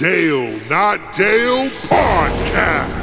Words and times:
Dale 0.00 0.58
Not 0.70 1.14
Dale 1.14 1.68
Podcast. 1.68 3.02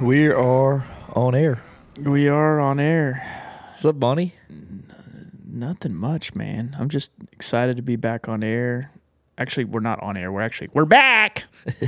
We 0.00 0.26
are 0.26 0.84
on 1.14 1.36
air. 1.36 1.62
We 1.96 2.26
are 2.26 2.58
on 2.58 2.80
air. 2.80 3.24
What's 3.70 3.84
up, 3.84 4.00
Bonnie? 4.00 4.34
Nothing 5.46 5.94
much, 5.94 6.34
man. 6.34 6.74
I'm 6.80 6.88
just 6.88 7.12
excited 7.30 7.76
to 7.76 7.82
be 7.84 7.94
back 7.94 8.28
on 8.28 8.42
air. 8.42 8.90
Actually, 9.38 9.66
we're 9.66 9.78
not 9.78 10.02
on 10.02 10.16
air. 10.16 10.32
We're 10.32 10.40
actually 10.40 10.70
we're 10.72 10.84
back. 10.84 11.44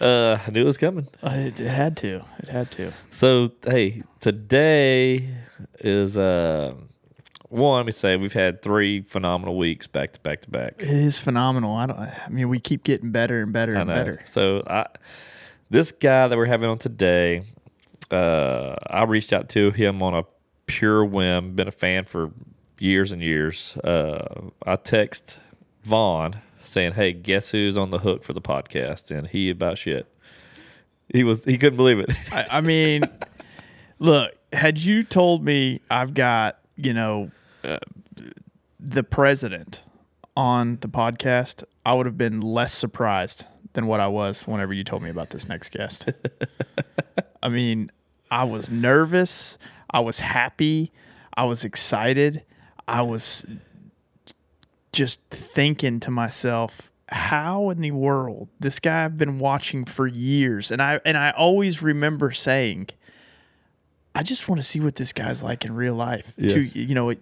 Uh, 0.00 0.36
I 0.44 0.50
knew 0.50 0.62
it 0.62 0.64
was 0.64 0.78
coming. 0.78 1.06
Uh, 1.22 1.34
it, 1.36 1.60
it 1.60 1.68
had 1.68 1.96
to. 1.98 2.24
It 2.40 2.48
had 2.48 2.72
to. 2.72 2.90
So, 3.10 3.52
hey, 3.64 4.02
today 4.18 5.28
is 5.78 6.18
uh, 6.18 6.74
one. 7.52 7.78
Let 7.78 7.86
me 7.86 7.92
say 7.92 8.16
we've 8.16 8.32
had 8.32 8.62
three 8.62 9.02
phenomenal 9.02 9.56
weeks 9.56 9.86
back 9.86 10.12
to 10.14 10.20
back 10.20 10.42
to 10.42 10.50
back. 10.50 10.74
It 10.78 10.88
is 10.88 11.18
phenomenal. 11.18 11.74
I 11.74 11.86
don't. 11.86 11.98
I 11.98 12.28
mean, 12.30 12.48
we 12.48 12.58
keep 12.58 12.84
getting 12.84 13.10
better 13.10 13.42
and 13.42 13.52
better 13.52 13.74
and 13.74 13.86
better. 13.86 14.20
So, 14.26 14.62
I 14.66 14.86
this 15.70 15.92
guy 15.92 16.28
that 16.28 16.36
we're 16.36 16.46
having 16.46 16.68
on 16.68 16.78
today, 16.78 17.44
uh, 18.10 18.76
I 18.86 19.04
reached 19.04 19.32
out 19.32 19.48
to 19.50 19.70
him 19.70 20.02
on 20.02 20.14
a 20.14 20.24
pure 20.66 21.04
whim. 21.04 21.54
Been 21.54 21.68
a 21.68 21.72
fan 21.72 22.04
for 22.04 22.30
years 22.78 23.12
and 23.12 23.22
years. 23.22 23.76
Uh, 23.78 24.50
I 24.66 24.76
text 24.76 25.38
Vaughn 25.84 26.40
saying, 26.62 26.92
"Hey, 26.92 27.12
guess 27.12 27.50
who's 27.50 27.76
on 27.76 27.90
the 27.90 27.98
hook 27.98 28.22
for 28.22 28.32
the 28.32 28.40
podcast?" 28.40 29.16
And 29.16 29.26
he 29.26 29.50
about 29.50 29.78
shit. 29.78 30.06
He 31.12 31.24
was 31.24 31.44
he 31.44 31.58
couldn't 31.58 31.76
believe 31.76 32.00
it. 32.00 32.10
I, 32.32 32.46
I 32.58 32.60
mean, 32.60 33.02
look. 33.98 34.32
Had 34.52 34.78
you 34.78 35.02
told 35.02 35.42
me 35.42 35.80
I've 35.90 36.12
got 36.12 36.58
you 36.76 36.92
know 36.92 37.30
uh, 37.64 37.78
the 38.78 39.04
president 39.04 39.82
on 40.36 40.78
the 40.80 40.88
podcast, 40.88 41.64
I 41.84 41.94
would 41.94 42.06
have 42.06 42.18
been 42.18 42.40
less 42.40 42.72
surprised 42.72 43.46
than 43.74 43.86
what 43.86 44.00
I 44.00 44.08
was 44.08 44.46
whenever 44.46 44.72
you 44.72 44.84
told 44.84 45.02
me 45.02 45.10
about 45.10 45.30
this 45.30 45.48
next 45.48 45.70
guest. 45.70 46.10
I 47.42 47.48
mean, 47.48 47.90
I 48.30 48.44
was 48.44 48.70
nervous. 48.70 49.58
I 49.90 50.00
was 50.00 50.20
happy. 50.20 50.92
I 51.36 51.44
was 51.44 51.64
excited. 51.64 52.44
I 52.86 53.02
was 53.02 53.44
just 54.92 55.20
thinking 55.30 56.00
to 56.00 56.10
myself, 56.10 56.92
how 57.08 57.70
in 57.70 57.80
the 57.80 57.90
world 57.90 58.48
this 58.60 58.78
guy 58.80 59.04
I've 59.04 59.18
been 59.18 59.38
watching 59.38 59.84
for 59.84 60.06
years, 60.06 60.70
and 60.70 60.80
I 60.80 61.00
and 61.04 61.16
I 61.16 61.30
always 61.30 61.82
remember 61.82 62.32
saying, 62.32 62.88
I 64.14 64.22
just 64.22 64.48
want 64.48 64.60
to 64.60 64.66
see 64.66 64.80
what 64.80 64.96
this 64.96 65.12
guy's 65.12 65.42
like 65.42 65.64
in 65.64 65.74
real 65.74 65.94
life. 65.94 66.34
Yeah. 66.36 66.48
Two, 66.48 66.60
you 66.60 66.94
know, 66.94 67.10
a, 67.10 67.16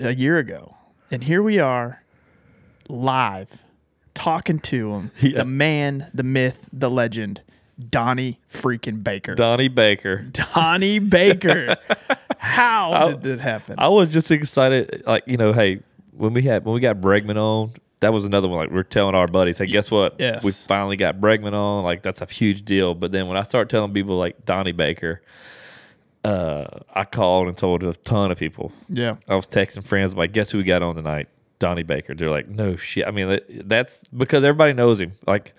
a 0.00 0.10
year 0.14 0.38
ago, 0.38 0.76
and 1.10 1.24
here 1.24 1.42
we 1.42 1.58
are, 1.58 2.02
live, 2.88 3.64
talking 4.14 4.58
to 4.60 4.92
him, 4.94 5.10
Yeah. 5.20 5.38
the 5.38 5.44
man, 5.44 6.10
the 6.14 6.22
myth, 6.22 6.68
the 6.72 6.90
legend, 6.90 7.42
Donnie 7.90 8.38
freaking 8.50 9.02
Baker. 9.04 9.34
Donnie 9.34 9.68
Baker. 9.68 10.16
Donnie 10.32 10.98
Baker. 10.98 11.76
How 12.38 13.10
did 13.12 13.22
that 13.22 13.40
happen? 13.40 13.74
I 13.78 13.88
was 13.88 14.12
just 14.12 14.30
excited, 14.30 15.02
like 15.06 15.24
you 15.26 15.36
know, 15.36 15.52
hey, 15.52 15.80
when 16.12 16.34
we 16.34 16.42
had 16.42 16.64
when 16.64 16.74
we 16.74 16.80
got 16.80 16.96
Bregman 17.00 17.36
on, 17.36 17.72
that 18.00 18.12
was 18.12 18.24
another 18.24 18.48
one. 18.48 18.58
Like 18.60 18.70
we're 18.70 18.82
telling 18.84 19.14
our 19.14 19.26
buddies, 19.26 19.58
hey, 19.58 19.66
guess 19.66 19.90
what? 19.90 20.16
Yes. 20.18 20.44
we 20.44 20.52
finally 20.52 20.96
got 20.96 21.20
Bregman 21.20 21.52
on. 21.52 21.84
Like 21.84 22.02
that's 22.02 22.20
a 22.20 22.26
huge 22.26 22.64
deal. 22.64 22.94
But 22.94 23.10
then 23.12 23.26
when 23.28 23.36
I 23.36 23.42
start 23.42 23.68
telling 23.68 23.92
people 23.92 24.16
like 24.18 24.44
Donnie 24.44 24.72
Baker, 24.72 25.20
uh, 26.28 26.80
I 26.94 27.04
called 27.04 27.48
and 27.48 27.56
told 27.56 27.82
a 27.84 27.92
ton 27.94 28.30
of 28.30 28.38
people. 28.38 28.72
yeah. 28.88 29.12
I 29.28 29.34
was 29.36 29.46
texting 29.48 29.84
friends 29.84 30.14
like, 30.16 30.32
guess 30.32 30.50
who 30.50 30.58
we 30.58 30.64
got 30.64 30.82
on 30.82 30.94
tonight? 30.94 31.28
Donnie 31.60 31.82
Baker. 31.82 32.14
They're 32.14 32.30
like, 32.30 32.48
no 32.48 32.76
shit. 32.76 33.04
I 33.04 33.10
mean, 33.10 33.40
that's 33.64 34.04
because 34.16 34.44
everybody 34.44 34.72
knows 34.74 35.00
him. 35.00 35.12
Like, 35.26 35.54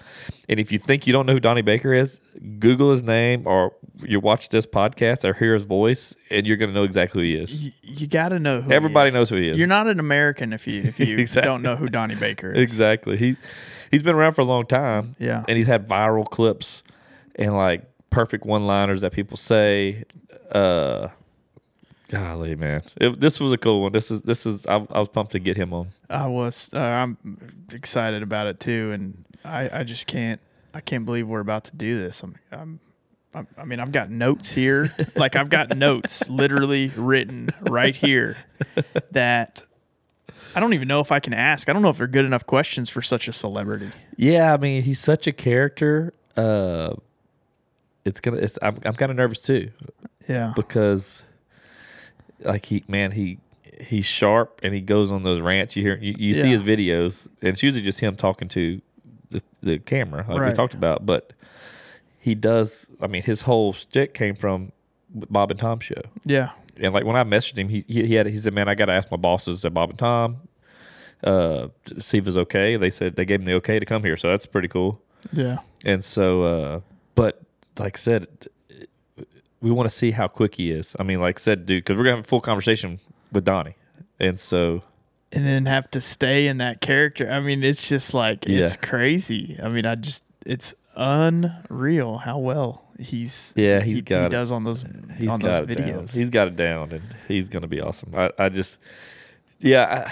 and 0.47 0.57
if 0.57 0.71
you 0.71 0.79
think 0.79 1.05
you 1.05 1.11
don't 1.11 1.25
know 1.25 1.33
who 1.33 1.41
Donnie 1.41 1.61
Baker 1.61 1.93
is, 1.93 2.21
Google 2.59 2.91
his 2.91 3.03
name 3.03 3.45
or 3.45 3.73
you 4.05 4.21
watch 4.21 4.47
this 4.47 4.65
podcast 4.65 5.25
or 5.25 5.33
hear 5.33 5.53
his 5.53 5.63
voice, 5.65 6.15
and 6.31 6.47
you're 6.47 6.55
gonna 6.55 6.71
know 6.71 6.85
exactly 6.85 7.21
who 7.21 7.27
he 7.27 7.43
is. 7.43 7.61
You, 7.61 7.71
you 7.81 8.07
got 8.07 8.29
to 8.29 8.39
know 8.39 8.61
who 8.61 8.69
he 8.69 8.75
Everybody 8.75 9.11
knows 9.11 9.29
who 9.29 9.35
he 9.35 9.49
is. 9.49 9.57
You're 9.57 9.67
not 9.67 9.87
an 9.87 9.99
American 9.99 10.53
if 10.53 10.67
you 10.67 10.83
if 10.83 10.99
you 11.05 11.17
Exactly. 11.17 11.49
don't 11.49 11.63
know 11.63 11.75
who 11.75 11.89
Donnie 11.89 12.15
Baker 12.15 12.49
is. 12.51 12.59
Exactly. 12.59 13.17
He 13.17 13.35
he's 13.91 14.01
been 14.03 14.15
around 14.15 14.33
for 14.33 14.41
a 14.41 14.45
long 14.45 14.65
time. 14.67 15.17
Yeah. 15.19 15.43
And 15.49 15.57
he's 15.57 15.67
had 15.67 15.85
viral 15.89 16.23
clips 16.25 16.81
and 17.35 17.53
like 17.57 17.83
perfect 18.09 18.45
one 18.45 18.67
liners 18.67 19.01
that 19.01 19.11
people 19.13 19.37
say. 19.37 20.03
Uh 20.51 21.09
golly, 22.09 22.55
man. 22.55 22.81
It, 22.97 23.19
this 23.19 23.39
was 23.39 23.51
a 23.51 23.57
cool 23.57 23.81
one. 23.83 23.91
This 23.91 24.11
is 24.11 24.23
this 24.23 24.45
is 24.45 24.65
I, 24.67 24.75
I 24.75 24.99
was 24.99 25.09
pumped 25.09 25.31
to 25.33 25.39
get 25.39 25.55
him 25.55 25.73
on. 25.73 25.89
I 26.09 26.27
was 26.27 26.69
uh, 26.73 26.79
I'm 26.79 27.17
excited 27.71 28.21
about 28.21 28.47
it 28.47 28.59
too, 28.59 28.91
and 28.91 29.25
I 29.45 29.79
I 29.79 29.83
just 29.83 30.07
can't 30.07 30.41
I 30.73 30.81
can't 30.81 31.05
believe 31.05 31.29
we're 31.29 31.39
about 31.39 31.65
to 31.65 31.75
do 31.75 31.99
this. 31.99 32.21
I'm 32.23 32.35
I'm. 32.51 32.79
I'm 33.33 33.47
I 33.59 33.63
mean, 33.63 33.79
I've 33.79 33.91
got 33.91 34.09
notes 34.09 34.51
here. 34.51 34.91
like, 35.15 35.35
I've 35.35 35.51
got 35.51 35.77
notes 35.77 36.27
literally 36.29 36.87
written 36.95 37.51
right 37.61 37.95
here 37.95 38.37
that 39.11 39.63
I 40.55 40.59
don't 40.59 40.73
even 40.73 40.87
know 40.87 40.99
if 40.99 41.11
I 41.11 41.19
can 41.19 41.33
ask. 41.33 41.69
I 41.69 41.73
don't 41.73 41.83
know 41.83 41.89
if 41.89 41.99
they're 41.99 42.07
good 42.07 42.25
enough 42.25 42.47
questions 42.47 42.89
for 42.89 43.03
such 43.03 43.27
a 43.27 43.33
celebrity. 43.33 43.91
Yeah, 44.17 44.51
I 44.51 44.57
mean, 44.57 44.81
he's 44.81 44.99
such 44.99 45.27
a 45.27 45.31
character. 45.31 46.13
Uh 46.35 46.95
it's 48.09 48.19
gonna 48.19 48.37
it's 48.37 48.57
I'm 48.61 48.77
I'm 48.85 48.93
kind 48.93 49.11
of 49.11 49.17
nervous 49.17 49.41
too 49.41 49.71
Yeah. 50.27 50.53
because 50.55 51.23
like 52.41 52.65
he 52.65 52.83
man, 52.87 53.11
he 53.11 53.37
he's 53.81 54.05
sharp 54.05 54.59
and 54.63 54.73
he 54.73 54.81
goes 54.81 55.11
on 55.11 55.23
those 55.23 55.39
rants. 55.39 55.75
You 55.75 55.83
hear 55.83 55.97
you, 55.97 56.15
you 56.17 56.33
see 56.33 56.49
his 56.49 56.61
videos, 56.61 57.27
and 57.41 57.49
it's 57.49 57.63
usually 57.63 57.83
just 57.83 57.99
him 57.99 58.15
talking 58.15 58.47
to 58.49 58.81
the 59.29 59.41
the 59.61 59.79
camera, 59.79 60.25
like 60.27 60.41
we 60.49 60.53
talked 60.53 60.73
about. 60.73 61.05
But 61.05 61.33
he 62.19 62.35
does. 62.35 62.89
I 63.01 63.07
mean, 63.07 63.23
his 63.23 63.41
whole 63.43 63.73
stick 63.73 64.13
came 64.13 64.35
from 64.35 64.71
Bob 65.09 65.51
and 65.51 65.59
Tom 65.59 65.79
show. 65.79 66.01
Yeah. 66.25 66.49
And 66.81 66.93
like 66.93 67.03
when 67.05 67.15
I 67.15 67.23
messaged 67.23 67.57
him, 67.57 67.69
he 67.69 67.83
he, 67.87 68.05
he 68.07 68.13
had 68.15 68.25
he 68.27 68.37
said, 68.37 68.53
"Man, 68.53 68.67
I 68.69 68.75
got 68.75 68.85
to 68.85 68.93
ask 68.93 69.11
my 69.11 69.17
bosses 69.17 69.65
at 69.65 69.73
Bob 69.73 69.89
and 69.89 69.99
Tom, 69.99 70.37
uh, 71.23 71.67
to 71.85 72.01
see 72.01 72.17
if 72.19 72.27
it's 72.27 72.37
okay." 72.37 72.77
They 72.77 72.89
said 72.89 73.15
they 73.17 73.25
gave 73.25 73.39
him 73.41 73.45
the 73.45 73.53
okay 73.55 73.79
to 73.79 73.85
come 73.85 74.03
here, 74.03 74.15
so 74.17 74.29
that's 74.29 74.45
pretty 74.45 74.67
cool. 74.69 75.01
Yeah. 75.33 75.57
And 75.83 76.01
so, 76.03 76.43
uh, 76.43 76.79
but 77.15 77.41
like 77.79 77.97
I 77.97 77.99
said, 77.99 78.27
we 79.61 79.71
want 79.71 79.89
to 79.89 79.95
see 79.95 80.11
how 80.11 80.27
quick 80.27 80.55
he 80.55 80.71
is. 80.71 80.95
I 80.99 81.03
mean, 81.03 81.19
like 81.19 81.39
I 81.39 81.41
said, 81.41 81.65
dude, 81.65 81.83
because 81.83 81.97
we're 81.97 82.03
gonna 82.03 82.17
have 82.17 82.25
a 82.25 82.27
full 82.27 82.41
conversation 82.41 82.99
with 83.31 83.45
Donnie, 83.45 83.75
and 84.19 84.39
so 84.39 84.83
and 85.31 85.45
then 85.45 85.65
have 85.67 85.89
to 85.91 86.01
stay 86.01 86.47
in 86.47 86.57
that 86.59 86.81
character. 86.81 87.29
I 87.29 87.39
mean, 87.39 87.63
it's 87.63 87.87
just 87.87 88.13
like 88.13 88.45
it's 88.47 88.75
Yeah. 88.75 88.81
crazy. 88.89 89.59
I 89.61 89.69
mean, 89.69 89.85
I 89.85 89.95
just 89.95 90.23
it's 90.45 90.73
unreal 90.95 92.17
how 92.17 92.37
well 92.39 92.85
he's 92.99 93.53
Yeah, 93.55 93.81
he's 93.81 93.97
he, 93.97 94.01
got 94.01 94.23
he 94.23 94.29
does 94.29 94.51
on 94.51 94.63
those 94.63 94.83
he's 95.17 95.29
on 95.29 95.39
those 95.39 95.69
it 95.69 95.73
down. 95.75 95.87
videos. 95.87 96.15
He's 96.17 96.29
got 96.29 96.47
it 96.47 96.55
down, 96.55 96.91
and 96.91 97.03
he's 97.27 97.49
gonna 97.49 97.67
be 97.67 97.81
awesome. 97.81 98.13
I, 98.15 98.31
I 98.39 98.49
just, 98.49 98.79
yeah, 99.59 100.07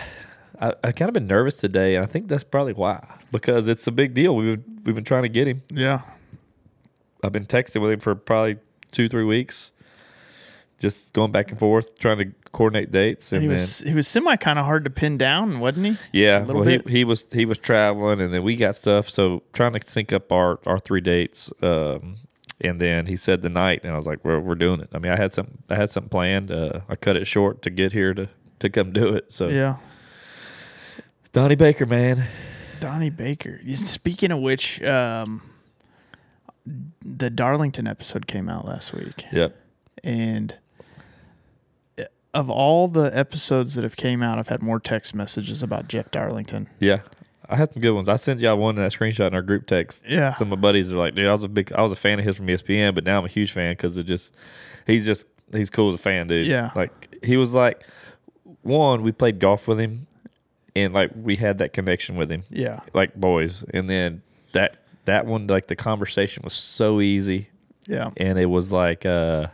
I, 0.60 0.68
I, 0.70 0.74
I 0.86 0.92
kind 0.92 1.10
of 1.10 1.14
been 1.14 1.28
nervous 1.28 1.58
today, 1.58 1.96
and 1.96 2.04
I 2.04 2.08
think 2.08 2.28
that's 2.28 2.44
probably 2.44 2.74
why 2.74 3.06
because 3.32 3.68
it's 3.68 3.88
a 3.88 3.92
big 3.92 4.14
deal. 4.14 4.36
We've 4.36 4.62
we've 4.84 4.96
been 4.96 5.04
trying 5.04 5.24
to 5.24 5.30
get 5.30 5.48
him. 5.48 5.64
yeah, 5.72 6.02
I've 7.24 7.32
been 7.32 7.46
texting 7.46 7.82
with 7.82 7.92
him 7.92 8.00
for 8.00 8.16
probably 8.16 8.58
two 8.92 9.10
three 9.10 9.24
weeks, 9.24 9.72
just 10.80 11.14
going 11.14 11.32
back 11.32 11.52
and 11.52 11.60
forth 11.60 11.98
trying 11.98 12.18
to 12.20 12.32
coordinate 12.52 12.92
dates, 12.92 13.32
and 13.32 13.42
he 13.42 13.48
then 13.48 13.54
was 13.54 13.80
he 13.80 13.94
was 13.94 14.08
semi 14.08 14.36
kind 14.36 14.60
of 14.60 14.66
hard 14.66 14.84
to 14.84 14.90
pin 14.90 15.18
down, 15.18 15.60
wasn't 15.60 15.86
he? 15.86 15.98
Yeah, 16.12 16.44
well, 16.44 16.64
he, 16.64 16.78
bit. 16.78 16.90
he 16.90 17.04
was 17.04 17.26
he 17.32 17.46
was 17.46 17.58
traveling, 17.58 18.22
and 18.22 18.34
then 18.34 18.44
we 18.44 18.56
got 18.56 18.76
stuff. 18.76 19.10
So 19.10 19.44
trying 19.54 19.74
to 19.74 19.82
sync 19.90 20.14
up 20.14 20.32
our 20.32 20.60
our 20.66 20.80
three 20.80 21.02
dates, 21.02 21.52
um, 21.62 22.18
and 22.62 22.80
then 22.80 23.06
he 23.06 23.16
said 23.16 23.42
the 23.42 23.50
night, 23.50 23.82
and 23.84 23.94
I 23.94 23.96
was 23.96 24.08
like, 24.08 24.24
"We're 24.24 24.40
we're 24.40 24.56
doing 24.56 24.80
it." 24.80 24.90
I 24.94 25.00
mean, 25.00 25.12
I 25.12 25.18
had 25.18 25.34
some 25.34 25.60
I 25.70 25.76
had 25.76 25.90
something 25.90 26.10
planned. 26.10 26.52
Uh, 26.52 26.82
I 26.90 26.96
cut 26.96 27.16
it 27.16 27.26
short 27.26 27.62
to 27.64 27.70
get 27.70 27.92
here 27.92 28.14
to 28.14 28.30
to 28.60 28.70
come 28.70 28.92
do 28.92 29.10
it. 29.16 29.32
So 29.32 29.50
Yeah, 29.50 29.78
Donnie 31.32 31.56
Baker, 31.56 31.86
man, 31.86 32.24
Donnie 32.80 33.10
Baker. 33.10 33.60
Speaking 33.76 34.32
of 34.32 34.40
which, 34.40 34.82
um, 34.84 35.42
the 37.04 37.30
Darlington 37.30 37.88
episode 37.88 38.28
came 38.28 38.50
out 38.50 38.66
last 38.66 38.94
week, 38.94 39.26
yep, 39.32 39.56
and 40.04 40.58
of 42.34 42.50
all 42.50 42.88
the 42.88 43.10
episodes 43.18 43.74
that 43.76 43.84
have 43.84 43.96
came 43.96 44.22
out, 44.22 44.38
I've 44.38 44.50
had 44.50 44.62
more 44.62 44.80
text 44.80 45.16
messages 45.16 45.64
about 45.64 45.88
Jeff 45.88 46.12
Darlington. 46.12 46.70
yeah. 46.80 47.00
I 47.50 47.56
had 47.56 47.72
some 47.72 47.82
good 47.82 47.94
ones. 47.94 48.10
I 48.10 48.18
sent 48.18 48.42
y'all 48.42 48.58
one 48.58 48.76
in 48.76 48.82
that 48.82 48.92
screenshot 48.92 49.28
in 49.28 49.34
our 49.34 49.42
group 49.42 49.68
text. 49.68 50.04
Yeah. 50.06 50.34
some 50.34 50.52
of 50.52 50.60
my 50.60 50.62
buddies 50.62 50.92
are 50.92 50.98
like, 50.98 51.16
"Dude, 51.16 51.28
I 51.28 51.32
was 51.32 51.44
a 51.46 51.48
big, 51.48 51.72
I 51.72 51.82
was 51.82 51.94
a 51.94 51.96
fan 51.96 52.20
of 52.20 52.26
his 52.26 52.36
from 52.36 52.48
ESPN, 52.48 52.94
but 52.94 53.06
now 53.06 53.20
I'm 53.20 53.24
a 53.24 53.30
huge 53.30 53.54
fan 53.54 53.72
because 53.72 53.98
it 53.98 54.04
just, 54.04 54.36
he's 54.86 55.06
just, 55.06 55.28
he's 55.54 55.70
cool 55.70 55.88
as 55.88 55.96
a 55.96 55.98
fan, 55.98 56.28
dude. 56.28 56.46
Yeah. 56.46 56.72
like 56.76 57.24
he 57.24 57.38
was 57.38 57.54
like, 57.54 57.86
one, 58.64 59.02
we 59.02 59.14
played 59.14 59.40
golf 59.40 59.66
with 59.66 59.80
him, 59.80 60.08
and 60.76 60.94
like 60.94 61.12
we 61.16 61.38
had 61.38 61.60
that 61.60 61.72
connection 61.72 62.18
with 62.18 62.30
him. 62.30 62.44
Yeah, 62.50 62.82
like 62.94 63.16
boys. 63.16 63.64
And 63.74 63.90
then 63.90 64.24
that 64.52 64.84
that 65.08 65.26
one, 65.26 65.48
like 65.48 65.68
the 65.68 65.76
conversation 65.76 66.44
was 66.44 66.54
so 66.54 67.02
easy, 67.02 67.50
yeah, 67.88 68.12
and 68.18 68.38
it 68.40 68.46
was 68.46 68.72
like 68.72 69.06
uh, 69.06 69.48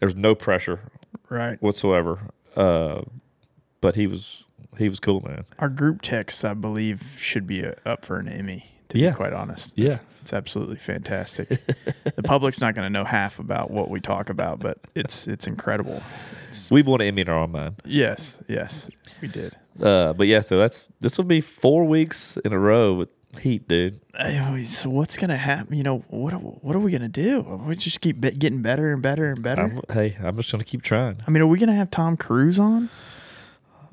there's 0.00 0.16
no 0.16 0.34
pressure 0.34 0.80
right. 1.28 1.60
whatsoever. 1.62 2.18
Uh, 2.56 3.02
but 3.80 3.94
he 3.94 4.06
was 4.06 4.44
he 4.76 4.88
was 4.88 5.00
cool, 5.00 5.20
man. 5.20 5.44
Our 5.58 5.68
group 5.68 6.02
text, 6.02 6.44
I 6.44 6.54
believe, 6.54 7.16
should 7.18 7.46
be 7.46 7.64
uh, 7.64 7.72
up 7.86 8.04
for 8.04 8.18
an 8.18 8.28
Emmy. 8.28 8.66
To 8.90 8.98
Yeah. 8.98 9.10
be 9.10 9.16
quite 9.16 9.32
honest, 9.32 9.78
Yeah. 9.78 10.00
it's 10.20 10.32
absolutely 10.32 10.76
fantastic. 10.76 11.48
the 12.16 12.22
public's 12.24 12.60
not 12.60 12.74
going 12.74 12.84
to 12.86 12.90
know 12.90 13.04
half 13.04 13.38
about 13.38 13.70
what 13.70 13.88
we 13.88 14.00
talk 14.00 14.28
about, 14.30 14.58
but 14.58 14.78
it's 14.96 15.28
it's 15.28 15.46
incredible. 15.46 16.02
We've 16.70 16.86
won 16.88 17.00
an 17.00 17.06
Emmy 17.06 17.22
in 17.22 17.28
our 17.28 17.38
own 17.38 17.52
mind. 17.52 17.76
Yes, 17.84 18.38
yes, 18.48 18.90
we 19.22 19.28
did. 19.28 19.56
Uh, 19.80 20.12
but 20.14 20.26
yeah, 20.26 20.40
so 20.40 20.58
that's 20.58 20.88
this 21.00 21.16
will 21.16 21.24
be 21.24 21.40
four 21.40 21.84
weeks 21.84 22.36
in 22.38 22.52
a 22.52 22.58
row 22.58 22.94
with 22.94 23.08
Heat, 23.38 23.68
dude. 23.68 24.00
So 24.64 24.90
what's 24.90 25.16
to 25.30 25.36
happen? 25.36 25.76
You 25.76 25.84
know 25.84 25.98
what? 26.08 26.32
What 26.32 26.74
are 26.74 26.80
we 26.80 26.90
to 27.02 27.08
do? 27.08 27.42
We 27.66 27.76
just 27.76 28.00
keep 28.00 28.20
getting 28.20 28.60
better 28.60 28.92
and 28.92 29.00
better 29.00 29.30
and 29.30 29.42
better. 29.42 29.62
I'm, 29.62 29.80
hey, 29.94 30.16
I'm 30.20 30.36
just 30.36 30.50
gonna 30.50 30.64
keep 30.64 30.82
trying. 30.82 31.22
I 31.26 31.30
mean, 31.30 31.42
are 31.42 31.46
we 31.46 31.58
to 31.68 31.74
have 31.74 31.90
Tom 31.90 32.16
Cruise 32.16 32.58
on? 32.58 32.88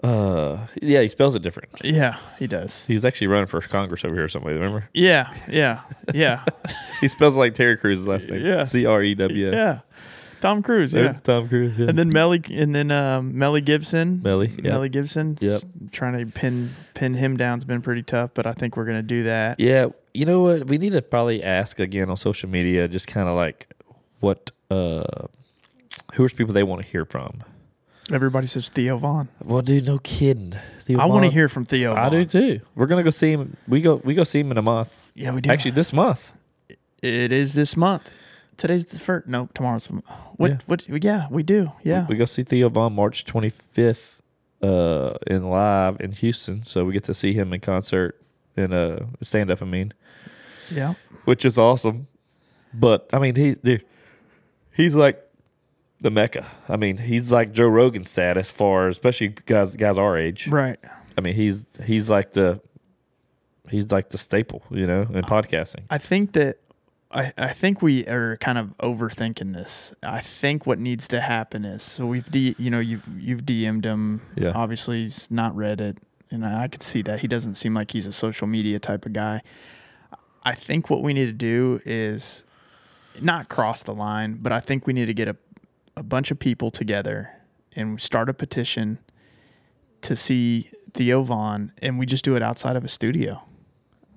Uh, 0.04 0.68
yeah, 0.82 1.02
he 1.02 1.10
spells 1.10 1.34
it 1.36 1.42
different. 1.42 1.70
Yeah, 1.84 2.18
he 2.38 2.48
does. 2.48 2.86
He 2.86 2.94
was 2.94 3.04
actually 3.04 3.28
running 3.28 3.48
for 3.48 3.62
Congress 3.62 4.06
over 4.06 4.14
here 4.14 4.24
or 4.24 4.30
something. 4.30 4.52
Remember? 4.52 4.90
Yeah, 4.94 5.34
yeah, 5.50 5.82
yeah, 6.14 6.44
He 7.02 7.08
spells 7.08 7.36
it 7.36 7.40
like 7.40 7.56
Terry 7.56 7.78
Crews's 7.78 8.08
last 8.08 8.30
name. 8.30 8.46
Yeah. 8.46 8.64
C 8.64 8.86
R 8.86 9.02
E 9.02 9.16
W 9.16 9.52
yeah. 9.52 9.80
Tom 10.42 10.62
Cruise. 10.64 10.92
There's 10.92 11.16
Yeah. 11.16 11.20
Tom 11.22 11.48
Cruise. 11.50 11.80
Yeah. 11.80 11.88
And 11.88 11.98
then 11.98 12.10
Melly, 12.10 12.42
and 12.52 12.74
then 12.76 12.92
um, 12.92 13.38
Melly 13.38 13.62
Gibson. 13.62 14.22
Melly, 14.24 14.48
yep. 14.50 14.64
Melly 14.64 14.90
Gibson. 14.90 15.38
Yep. 15.42 15.62
Trying 15.92 16.18
to 16.20 16.26
pin 16.32 16.70
pin 16.94 17.14
him 17.14 17.38
down's 17.38 17.66
been 17.66 17.82
pretty 17.82 18.04
tough, 18.04 18.32
but 18.34 18.46
I 18.46 18.52
think 18.52 18.78
we're 18.78 18.86
gonna 18.86 19.02
do 19.04 19.24
that. 19.24 19.60
Yeah, 19.60 19.88
you 20.14 20.26
know 20.26 20.42
what? 20.42 20.68
We 20.68 20.78
need 20.78 20.92
to 20.94 21.02
probably 21.02 21.44
ask 21.44 21.80
again 21.80 22.10
on 22.10 22.18
social 22.18 22.50
media, 22.50 22.88
just 22.88 23.08
kind 23.08 23.28
of 23.30 23.36
like 23.36 23.68
what, 24.20 24.52
uh, 24.72 25.04
who 26.14 26.24
are 26.26 26.30
people 26.30 26.54
they 26.54 26.64
want 26.64 26.82
to 26.84 26.88
hear 26.88 27.06
from? 27.06 27.44
Everybody 28.12 28.48
says 28.48 28.70
Theo 28.70 28.98
Von. 28.98 29.28
Well, 29.44 29.62
dude, 29.62 29.86
no 29.86 30.00
kidding. 30.00 30.56
Theo 30.86 30.98
I 31.00 31.06
want 31.08 31.26
to 31.26 31.32
hear 31.32 31.50
from 31.50 31.66
Theo. 31.66 31.94
Von. 31.94 32.04
I 32.04 32.10
do 32.10 32.24
too. 32.26 32.62
We're 32.76 32.86
gonna 32.88 33.04
go 33.04 33.10
see 33.10 33.32
him. 33.32 33.58
We 33.68 33.82
go. 33.82 33.96
We 33.96 34.14
go 34.14 34.24
see 34.24 34.40
him 34.40 34.52
in 34.52 34.58
a 34.58 34.62
month. 34.62 34.96
Yeah, 35.14 35.34
we 35.34 35.42
do. 35.42 35.50
Actually, 35.50 35.72
this 35.72 35.92
month. 35.92 36.32
it 37.02 37.32
is 37.32 37.54
this 37.54 37.76
month. 37.76 38.12
Today's 38.58 38.86
the 38.86 39.00
first. 39.00 39.28
No, 39.28 39.50
tomorrow's. 39.54 39.86
What? 39.86 40.52
Yeah. 40.52 40.58
What? 40.66 41.04
Yeah, 41.04 41.28
we 41.30 41.44
do. 41.44 41.72
Yeah. 41.84 42.08
We 42.08 42.16
go 42.16 42.26
see 42.26 42.44
Theo 42.44 42.70
Von 42.70 42.94
March 42.94 43.24
25th 43.26 44.18
uh, 44.62 45.18
in 45.28 45.50
live 45.50 46.00
in 46.00 46.12
Houston. 46.12 46.64
So 46.64 46.84
we 46.84 46.94
get 46.94 47.04
to 47.06 47.14
see 47.14 47.34
him 47.34 47.54
in 47.54 47.60
concert 47.60 48.20
in 48.56 48.74
a 48.74 49.08
stand 49.22 49.52
up. 49.52 49.62
I 49.62 49.66
mean, 49.66 49.94
yeah. 50.72 50.96
which 51.26 51.46
is 51.46 51.58
awesome. 51.58 52.08
But 52.74 53.10
I 53.14 53.20
mean, 53.20 53.36
he 53.36 53.56
dude, 53.56 53.86
he's 54.74 54.96
like 54.96 55.24
the 56.02 56.12
mecca. 56.12 56.46
I 56.68 56.78
mean, 56.78 56.98
he's 56.98 57.32
like 57.32 57.54
Joe 57.54 57.68
Rogan 57.68 58.04
status 58.04 58.50
for 58.50 58.90
especially 58.90 59.30
guys 59.30 59.76
guys 59.76 59.98
our 59.98 60.18
age. 60.18 60.48
Right. 60.48 60.78
I 61.18 61.22
mean, 61.22 61.34
he's 61.34 61.66
he's 61.86 62.10
like 62.10 62.34
the 62.34 62.60
he's 63.70 63.92
like 63.92 64.10
the 64.10 64.18
staple, 64.18 64.64
you 64.70 64.88
know, 64.88 65.02
in 65.02 65.24
podcasting. 65.24 65.84
I 65.90 65.98
think 65.98 66.34
that 66.34 66.58
I, 67.10 67.32
I 67.38 67.54
think 67.54 67.82
we 67.82 68.06
are 68.06 68.38
kind 68.38 68.58
of 68.58 68.78
overthinking 68.80 69.54
this. 69.54 69.94
I 70.04 70.20
think 70.20 70.66
what 70.66 70.78
needs 70.78 71.08
to 71.10 71.22
happen 71.22 71.64
is 71.64 71.84
so 71.84 72.06
we've 72.06 72.30
D, 72.30 72.56
you 72.58 72.70
know 72.70 72.80
you 72.80 73.02
you've 73.18 73.44
DM'd 73.44 73.86
him. 73.86 74.22
Yeah. 74.36 74.52
Obviously 74.54 75.04
he's 75.04 75.32
not 75.32 75.56
read 75.56 75.80
it, 75.80 75.98
and 76.30 76.46
I, 76.46 76.64
I 76.64 76.68
could 76.68 76.84
see 76.84 77.02
that 77.04 77.22
he 77.22 77.28
doesn't 77.28 77.56
seem 77.56 77.74
like 77.74 77.92
he's 77.92 78.08
a 78.08 78.14
social 78.14 78.48
media 78.48 78.80
type 78.80 79.06
of 79.06 79.14
guy. 79.14 79.42
I 80.44 80.54
think 80.56 80.90
what 80.90 81.02
we 81.02 81.14
need 81.14 81.28
to 81.28 81.34
do 81.34 81.82
is 81.86 82.44
not 83.22 83.50
cross 83.50 83.84
the 83.84 83.94
line, 83.94 84.40
but 84.42 84.52
I 84.52 84.60
think 84.60 84.86
we 84.86 84.94
need 84.94 85.06
to 85.06 85.14
get 85.14 85.28
a 85.28 85.36
a 85.98 86.04
bunch 86.04 86.30
of 86.30 86.38
people 86.38 86.70
together 86.70 87.32
and 87.76 88.00
start 88.00 88.30
a 88.30 88.34
petition 88.34 89.00
to 90.02 90.16
see 90.16 90.70
Theo 90.94 91.24
Von, 91.24 91.74
and 91.82 91.98
we 91.98 92.06
just 92.06 92.24
do 92.24 92.36
it 92.36 92.44
outside 92.44 92.76
of 92.76 92.86
a 92.86 92.88
studio. 92.88 93.42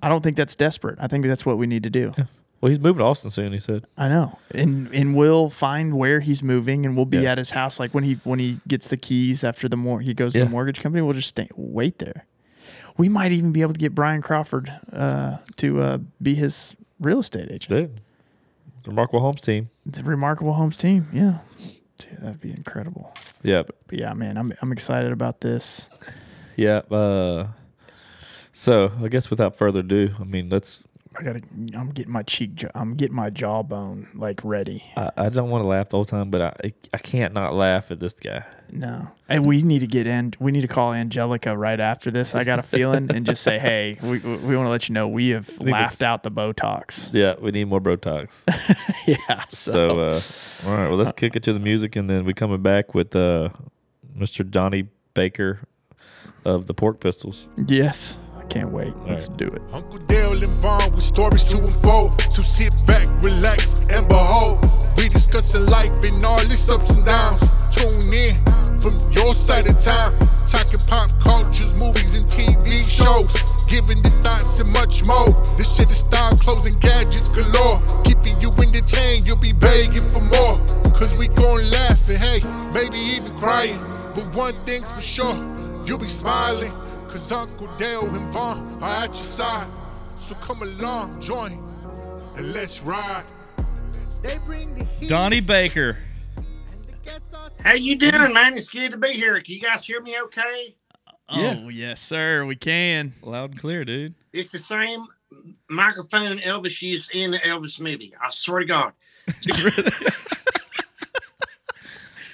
I 0.01 0.07
don't 0.07 0.21
think 0.23 0.37
that's 0.37 0.55
desperate. 0.55 0.97
I 1.01 1.07
think 1.07 1.25
that's 1.25 1.45
what 1.45 1.57
we 1.57 1.67
need 1.67 1.83
to 1.83 1.89
do. 1.89 2.13
Well, 2.61 2.69
he's 2.69 2.79
moving 2.79 2.99
to 2.99 3.05
Austin 3.05 3.31
soon. 3.31 3.53
He 3.53 3.59
said. 3.59 3.85
I 3.97 4.07
know, 4.07 4.37
and 4.53 4.87
and 4.93 5.15
we'll 5.15 5.49
find 5.49 5.97
where 5.97 6.19
he's 6.19 6.43
moving, 6.43 6.85
and 6.85 6.95
we'll 6.95 7.05
be 7.07 7.17
Yeah. 7.17 7.31
at 7.31 7.37
his 7.39 7.51
house. 7.51 7.79
Like 7.79 7.93
when 7.93 8.03
he 8.03 8.19
when 8.23 8.37
he 8.39 8.59
gets 8.67 8.87
the 8.89 8.97
keys 8.97 9.43
after 9.43 9.67
the 9.67 9.77
mor 9.77 10.01
he 10.01 10.13
goes 10.13 10.33
to 10.33 10.39
Yeah. 10.39 10.45
the 10.45 10.51
mortgage 10.51 10.79
company. 10.79 11.01
We'll 11.01 11.13
just 11.15 11.29
stay, 11.29 11.49
wait 11.55 11.97
there. 11.99 12.25
We 12.97 13.09
might 13.09 13.31
even 13.31 13.51
be 13.51 13.61
able 13.61 13.73
to 13.73 13.79
get 13.79 13.95
Brian 13.95 14.21
Crawford 14.21 14.71
uh, 14.93 15.37
to 15.55 15.81
uh, 15.81 15.97
be 16.21 16.35
his 16.35 16.75
real 16.99 17.19
estate 17.19 17.49
agent. 17.49 17.69
Dude, 17.69 18.01
remarkable 18.85 19.21
homes 19.21 19.41
team. 19.41 19.69
It's 19.87 19.97
a 19.97 20.03
remarkable 20.03 20.53
homes 20.53 20.77
team. 20.77 21.07
Yeah, 21.11 21.39
Dude, 21.97 22.17
that'd 22.21 22.41
be 22.41 22.51
incredible. 22.51 23.11
Yeah, 23.43 23.63
But 23.87 23.97
yeah, 23.97 24.13
man, 24.13 24.37
I'm 24.37 24.53
I'm 24.61 24.71
excited 24.71 25.11
about 25.11 25.41
this. 25.41 25.89
yeah. 26.55 26.81
Uh, 26.91 27.47
so 28.53 28.91
I 29.03 29.07
guess 29.07 29.29
without 29.31 29.55
further 29.57 29.79
ado, 29.79 30.11
I 30.19 30.25
mean, 30.25 30.49
let's. 30.49 30.83
I 31.21 31.23
gotta. 31.23 31.41
I'm 31.75 31.91
getting 31.91 32.11
my 32.11 32.23
cheek. 32.23 32.65
I'm 32.73 32.95
getting 32.95 33.15
my 33.15 33.29
jawbone 33.29 34.07
like 34.15 34.43
ready. 34.43 34.83
I, 34.97 35.11
I 35.15 35.29
don't 35.29 35.51
want 35.51 35.63
to 35.63 35.67
laugh 35.67 35.89
the 35.89 35.97
whole 35.97 36.05
time, 36.05 36.31
but 36.31 36.41
I 36.41 36.73
I 36.93 36.97
can't 36.97 37.31
not 37.31 37.53
laugh 37.53 37.91
at 37.91 37.99
this 37.99 38.13
guy. 38.13 38.43
No, 38.71 39.07
and 39.29 39.45
we 39.45 39.61
need 39.61 39.79
to 39.79 39.87
get 39.87 40.07
in. 40.07 40.33
We 40.39 40.51
need 40.51 40.61
to 40.61 40.67
call 40.67 40.93
Angelica 40.93 41.55
right 41.55 41.79
after 41.79 42.09
this. 42.09 42.33
I 42.33 42.43
got 42.43 42.57
a 42.57 42.63
feeling, 42.63 43.11
and 43.11 43.23
just 43.23 43.43
say, 43.43 43.59
"Hey, 43.59 43.99
we 44.01 44.17
we 44.17 44.55
want 44.55 44.65
to 44.65 44.71
let 44.71 44.89
you 44.89 44.93
know 44.93 45.07
we 45.07 45.29
have 45.29 45.61
laughed 45.61 46.01
out 46.01 46.23
the 46.23 46.31
Botox." 46.31 47.13
Yeah, 47.13 47.35
we 47.39 47.51
need 47.51 47.65
more 47.65 47.81
Botox. 47.81 48.41
yeah. 49.05 49.45
so, 49.49 49.99
uh, 49.99 50.21
all 50.65 50.75
right, 50.75 50.89
well, 50.89 50.97
let's 50.97 51.11
kick 51.11 51.35
it 51.35 51.43
to 51.43 51.53
the 51.53 51.59
music, 51.59 51.95
and 51.95 52.09
then 52.09 52.25
we 52.25 52.33
coming 52.33 52.63
back 52.63 52.95
with 52.95 53.15
uh, 53.15 53.49
Mr. 54.17 54.49
Donnie 54.49 54.87
Baker 55.13 55.59
of 56.45 56.65
the 56.65 56.73
Pork 56.73 56.99
Pistols. 56.99 57.47
yes, 57.67 58.17
can't 58.51 58.69
wait. 58.69 58.93
Let's 59.07 59.29
right. 59.29 59.37
do 59.37 59.47
it. 59.47 59.61
Uncle 59.71 59.99
Dale 60.11 60.33
and 60.33 60.55
Vaughn 60.59 60.91
with 60.91 60.99
stories 61.01 61.45
to 61.45 61.59
unfold. 61.59 62.19
So 62.31 62.41
sit 62.41 62.75
back, 62.85 63.07
relax, 63.23 63.81
and 63.89 64.07
behold. 64.09 64.59
We 64.97 65.07
discussing 65.07 65.65
life 65.67 65.91
and 66.03 66.23
all 66.25 66.41
its 66.41 66.69
ups 66.69 66.89
and 66.91 67.05
downs. 67.05 67.39
Tune 67.73 68.11
in 68.11 68.35
from 68.81 68.93
your 69.13 69.33
side 69.33 69.67
of 69.67 69.79
town. 69.79 70.11
Talking 70.51 70.83
pop 70.87 71.09
cultures, 71.21 71.79
movies, 71.79 72.19
and 72.19 72.29
TV 72.29 72.83
shows. 72.83 73.31
Giving 73.69 74.01
the 74.01 74.11
thoughts 74.19 74.59
and 74.59 74.69
much 74.73 75.01
more. 75.03 75.31
This 75.55 75.73
shit 75.73 75.89
is 75.89 75.99
style, 75.99 76.35
clothes, 76.35 76.67
and 76.67 76.79
gadgets 76.81 77.29
galore. 77.29 77.79
Keeping 78.03 78.35
you 78.41 78.51
entertained, 78.51 79.27
you'll 79.27 79.37
be 79.37 79.53
begging 79.53 80.03
for 80.11 80.19
more. 80.35 80.59
Cause 80.91 81.15
we 81.15 81.29
gon' 81.29 81.71
laugh 81.71 82.09
and 82.09 82.17
hey, 82.17 82.43
maybe 82.73 82.97
even 82.97 83.33
crying. 83.37 83.79
But 84.13 84.35
one 84.35 84.55
thing's 84.65 84.91
for 84.91 84.99
sure, 84.99 85.37
you'll 85.85 86.03
be 86.03 86.09
smiling. 86.09 86.73
Cause 87.11 87.31
Uncle 87.33 87.67
Dale 87.77 88.07
and 88.15 88.29
Vaughn 88.29 88.81
are 88.81 89.03
at 89.03 89.07
your 89.07 89.15
side. 89.15 89.67
So 90.15 90.33
come 90.35 90.61
along, 90.61 91.19
join, 91.19 91.51
and 92.37 92.53
let's 92.53 92.81
ride. 92.81 93.25
They 94.23 94.37
bring 94.45 94.73
the 94.75 94.85
heat. 94.97 95.09
Donnie 95.09 95.41
Baker. 95.41 95.97
How 97.63 97.73
you 97.73 97.97
doing, 97.97 98.33
man? 98.33 98.55
It's 98.55 98.69
good 98.69 98.91
to 98.91 98.97
be 98.97 99.09
here. 99.09 99.41
Can 99.41 99.55
you 99.55 99.59
guys 99.59 99.83
hear 99.83 100.01
me 100.01 100.15
okay? 100.21 100.77
Oh, 101.27 101.41
yeah. 101.41 101.59
Oh 101.61 101.67
yes, 101.67 101.99
sir. 101.99 102.45
We 102.45 102.55
can. 102.55 103.11
Loud 103.21 103.51
and 103.51 103.59
clear, 103.59 103.83
dude. 103.83 104.15
It's 104.31 104.53
the 104.53 104.59
same 104.59 105.05
microphone 105.69 106.37
Elvis 106.37 106.81
used 106.81 107.11
in 107.11 107.31
the 107.31 107.39
Elvis 107.39 107.81
movie. 107.81 108.13
I 108.21 108.29
swear 108.29 108.61
to 108.61 108.65
God. 108.65 108.93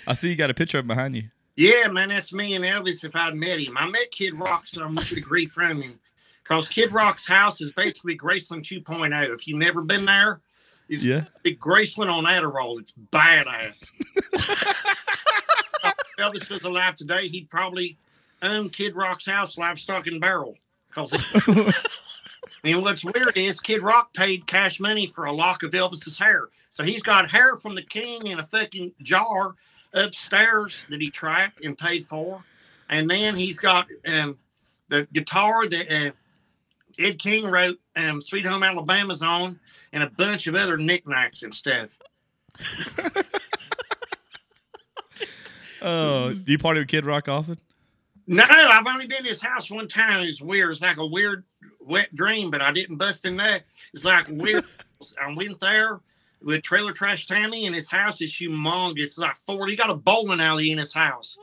I 0.08 0.14
see 0.14 0.30
you 0.30 0.36
got 0.36 0.52
a 0.52 0.54
picture 0.54 0.78
of 0.78 0.86
behind 0.86 1.16
you. 1.16 1.30
Yeah, 1.58 1.88
man, 1.88 2.10
that's 2.10 2.32
me 2.32 2.54
and 2.54 2.64
Elvis 2.64 3.04
if 3.04 3.16
I'd 3.16 3.36
met 3.36 3.60
him. 3.60 3.76
I 3.78 3.88
met 3.90 4.12
Kid 4.12 4.38
Rock, 4.40 4.68
so 4.68 4.86
I'm 4.86 4.98
a 4.98 5.04
degree 5.04 5.48
from 5.48 5.82
him. 5.82 6.00
Because 6.44 6.70
Kid 6.70 6.92
Rock's 6.94 7.28
house 7.28 7.60
is 7.62 7.72
basically 7.74 8.16
Graceland 8.18 8.62
2.0. 8.64 9.34
If 9.36 9.48
you've 9.48 9.58
never 9.58 9.82
been 9.82 10.06
there, 10.06 10.40
it's 10.88 11.04
Yeah. 11.04 11.26
big 11.44 11.60
Graceland 11.60 12.14
on 12.14 12.26
Adderall. 12.26 12.80
It's 12.80 12.94
badass. 13.12 13.92
if 14.34 15.96
Elvis 16.20 16.50
was 16.50 16.64
alive 16.64 16.96
today, 16.96 17.28
he'd 17.28 17.50
probably 17.50 17.98
own 18.44 18.70
Kid 18.70 18.96
Rock's 18.96 19.26
house, 19.26 19.58
livestock 19.58 20.06
and 20.08 20.22
barrel. 20.22 20.56
Because 20.90 21.12
and 22.64 22.82
what's 22.84 23.04
weird 23.04 23.36
is 23.36 23.60
Kid 23.60 23.82
Rock 23.82 24.14
paid 24.14 24.46
cash 24.48 24.80
money 24.80 25.08
for 25.08 25.26
a 25.26 25.32
lock 25.32 25.64
of 25.64 25.72
Elvis's 25.72 26.18
hair. 26.20 26.50
So 26.70 26.84
he's 26.84 27.02
got 27.04 27.30
hair 27.30 27.56
from 27.56 27.74
the 27.76 27.82
king 27.82 28.28
in 28.28 28.40
a 28.40 28.44
fucking 28.44 28.94
jar 29.02 29.56
upstairs 29.98 30.86
that 30.90 31.02
he 31.02 31.10
tracked 31.10 31.64
and 31.64 31.78
paid 31.78 32.06
for. 32.06 32.44
And 32.90 33.10
then 33.10 33.36
he's 33.36 33.60
got 33.60 33.88
um, 34.08 34.38
the 34.88 35.08
guitar 35.12 35.68
that 35.68 35.92
uh, 35.92 36.12
Ed 37.00 37.20
King 37.20 37.48
wrote 37.48 37.80
um, 37.96 38.22
Sweet 38.22 38.46
Home 38.46 38.64
Alabama's 38.64 39.22
on 39.22 39.60
and 39.92 40.04
a 40.04 40.10
bunch 40.10 40.48
of 40.48 40.56
other 40.56 40.78
knickknacks 40.78 41.44
and 41.44 41.54
stuff. 41.54 41.90
Oh, 45.82 46.34
do 46.34 46.52
you 46.52 46.58
party 46.58 46.80
with 46.80 46.90
Kid 46.90 47.06
Rock 47.06 47.30
often? 47.30 47.58
No, 48.26 48.44
I've 48.50 48.86
only 48.86 49.08
been 49.08 49.24
to 49.24 49.30
his 49.30 49.42
house 49.42 49.72
one 49.72 49.88
time. 49.88 50.22
It's 50.28 50.42
weird. 50.42 50.72
It's 50.72 50.82
like 50.82 50.98
a 50.98 51.06
weird 51.06 51.46
wet 51.80 52.14
dream, 52.14 52.52
but 52.52 52.62
I 52.62 52.72
didn't 52.72 52.98
bust 52.98 53.26
in 53.26 53.38
that. 53.38 53.64
It's 53.94 54.04
like 54.04 54.26
weird. 54.30 54.66
I 55.22 55.34
went 55.34 55.60
there 55.60 56.02
with 56.42 56.62
Trailer 56.64 56.94
Trash 56.94 57.28
Tammy, 57.28 57.66
and 57.66 57.76
his 57.76 57.90
house 57.90 58.22
is 58.22 58.32
humongous. 58.32 59.00
It's 59.00 59.18
like 59.18 59.38
40. 59.38 59.74
He 59.74 59.78
got 59.78 59.90
a 59.90 59.96
bowling 59.96 60.42
alley 60.42 60.72
in 60.72 60.78
his 60.78 60.94
house. 60.94 61.38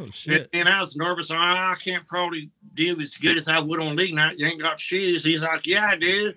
Oh 0.00 0.10
shit! 0.10 0.48
And 0.52 0.68
I 0.68 0.80
was 0.80 0.96
nervous. 0.96 1.30
Oh, 1.30 1.36
I 1.36 1.76
can't 1.82 2.06
probably 2.06 2.50
do 2.74 3.00
as 3.00 3.16
good 3.16 3.36
as 3.36 3.46
I 3.46 3.60
would 3.60 3.78
on 3.78 3.94
league 3.94 4.14
night. 4.14 4.38
You 4.38 4.46
ain't 4.46 4.60
got 4.60 4.80
shoes. 4.80 5.22
He's 5.22 5.42
like, 5.42 5.66
Yeah, 5.66 5.86
I 5.86 5.96
do. 5.96 6.32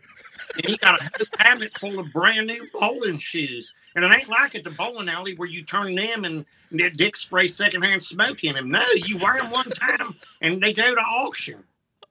And 0.55 0.65
he 0.65 0.77
got 0.77 1.01
a 1.01 1.25
cabinet 1.37 1.77
full 1.79 1.99
of 1.99 2.13
brand 2.13 2.47
new 2.47 2.67
bowling 2.73 3.17
shoes. 3.17 3.73
And 3.95 4.05
it 4.05 4.11
ain't 4.11 4.29
like 4.29 4.53
at 4.53 4.63
the 4.63 4.69
bowling 4.71 5.09
alley 5.09 5.33
where 5.35 5.49
you 5.49 5.63
turn 5.63 5.95
them 5.95 6.23
and, 6.23 6.45
and 6.69 6.97
Dick 6.97 7.17
spray 7.17 7.47
secondhand 7.47 8.03
smoke 8.03 8.43
in 8.43 8.53
them. 8.55 8.69
No, 8.69 8.85
you 8.95 9.17
wear 9.17 9.37
them 9.37 9.49
one 9.49 9.69
time 9.71 10.15
and 10.41 10.61
they 10.61 10.73
go 10.73 10.93
to 10.93 11.01
auction. 11.01 11.63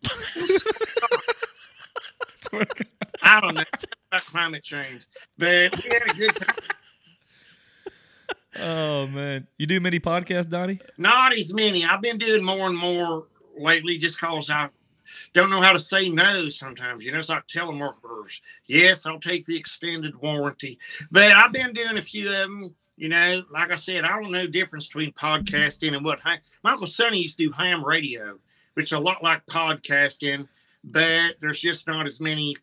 I 3.22 3.40
don't 3.40 3.54
know 3.54 3.64
it's 3.72 3.86
about 4.08 4.24
climate 4.26 4.62
change, 4.62 5.06
but 5.38 5.82
we 5.82 5.90
had 5.90 6.02
a 6.08 6.14
good 6.14 6.36
time. 6.36 6.54
Oh 8.56 9.06
man, 9.08 9.46
you 9.58 9.66
do 9.66 9.80
many 9.80 9.98
podcasts, 9.98 10.48
Donnie? 10.48 10.80
Not 10.96 11.32
as 11.32 11.52
many. 11.52 11.84
I've 11.84 12.02
been 12.02 12.18
doing 12.18 12.44
more 12.44 12.68
and 12.68 12.76
more 12.76 13.26
lately, 13.58 13.98
just 13.98 14.20
cause 14.20 14.48
I 14.50 14.68
don't 15.32 15.50
know 15.50 15.60
how 15.60 15.72
to 15.72 15.80
say 15.80 16.08
no 16.08 16.48
sometimes. 16.48 17.04
You 17.04 17.12
know, 17.12 17.18
it's 17.18 17.28
like 17.28 17.46
telemarketers. 17.46 18.40
Yes, 18.66 19.06
I'll 19.06 19.20
take 19.20 19.44
the 19.46 19.56
extended 19.56 20.16
warranty, 20.20 20.78
but 21.10 21.32
I've 21.32 21.52
been 21.52 21.72
doing 21.72 21.98
a 21.98 22.02
few 22.02 22.26
of 22.26 22.32
them. 22.32 22.74
You 22.96 23.08
know, 23.08 23.42
like 23.50 23.72
I 23.72 23.74
said, 23.74 24.04
I 24.04 24.20
don't 24.20 24.30
know 24.30 24.46
difference 24.46 24.86
between 24.86 25.12
podcasting 25.12 25.96
and 25.96 26.04
what 26.04 26.24
my 26.24 26.38
Uncle 26.64 26.86
Sonny 26.86 27.18
used 27.18 27.38
to 27.38 27.46
do 27.46 27.52
ham 27.52 27.84
radio, 27.84 28.38
which 28.74 28.86
is 28.86 28.92
a 28.92 29.00
lot 29.00 29.20
like 29.20 29.44
podcasting, 29.46 30.46
but 30.84 31.36
there's 31.40 31.60
just 31.60 31.86
not 31.86 32.06
as 32.06 32.20
many 32.20 32.56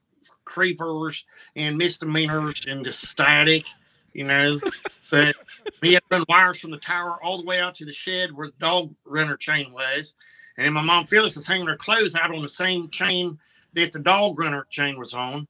creepers 0.45 1.25
and 1.55 1.77
misdemeanors 1.77 2.65
and 2.67 2.85
just 2.85 3.07
static, 3.07 3.65
you 4.13 4.23
know. 4.23 4.59
but 5.11 5.35
we 5.81 5.93
had 5.93 6.03
run 6.11 6.23
wires 6.29 6.59
from 6.59 6.71
the 6.71 6.77
tower 6.77 7.17
all 7.23 7.37
the 7.37 7.45
way 7.45 7.59
out 7.59 7.75
to 7.75 7.85
the 7.85 7.93
shed 7.93 8.31
where 8.31 8.47
the 8.47 8.53
dog 8.59 8.93
runner 9.05 9.35
chain 9.35 9.73
was. 9.73 10.15
And 10.57 10.65
then 10.65 10.73
my 10.73 10.81
mom 10.81 11.07
Phyllis 11.07 11.37
is 11.37 11.47
hanging 11.47 11.67
her 11.67 11.75
clothes 11.75 12.15
out 12.15 12.33
on 12.33 12.41
the 12.41 12.49
same 12.49 12.89
chain 12.89 13.39
that 13.73 13.91
the 13.91 13.99
dog 13.99 14.37
runner 14.37 14.67
chain 14.69 14.99
was 14.99 15.13
on. 15.13 15.47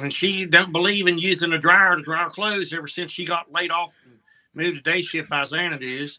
And 0.00 0.12
she 0.12 0.44
don't 0.44 0.72
believe 0.72 1.06
in 1.06 1.18
using 1.18 1.52
a 1.52 1.58
dryer 1.58 1.96
to 1.96 2.02
dry 2.02 2.24
her 2.24 2.30
clothes 2.30 2.72
ever 2.72 2.86
since 2.86 3.10
she 3.10 3.24
got 3.24 3.50
laid 3.52 3.70
off 3.70 3.98
and 4.04 4.14
moved 4.54 4.84
to 4.84 4.90
day 4.90 5.02
shift 5.02 5.30
by 5.30 5.42
Xanadu's. 5.42 6.18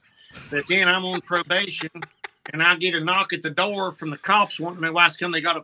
But 0.50 0.68
then 0.68 0.88
I'm 0.88 1.06
on 1.06 1.22
probation 1.22 1.90
and 2.52 2.64
I 2.64 2.76
get 2.76 2.96
a 2.96 3.04
knock 3.04 3.34
at 3.34 3.44
the 3.44 3.50
door 3.50 3.92
from 3.92 4.10
the 4.10 4.18
cops 4.18 4.60
wanting 4.60 4.82
to 4.82 4.88
know 4.88 4.94
why 4.94 5.10
come 5.20 5.32
they 5.32 5.42
got 5.42 5.58
a 5.58 5.64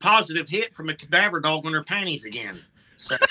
positive 0.00 0.48
hit 0.48 0.74
from 0.74 0.88
a 0.88 0.94
cadaver 0.94 1.40
dog 1.40 1.66
on 1.66 1.72
their 1.72 1.84
panties 1.84 2.24
again. 2.24 2.60
So 2.96 3.16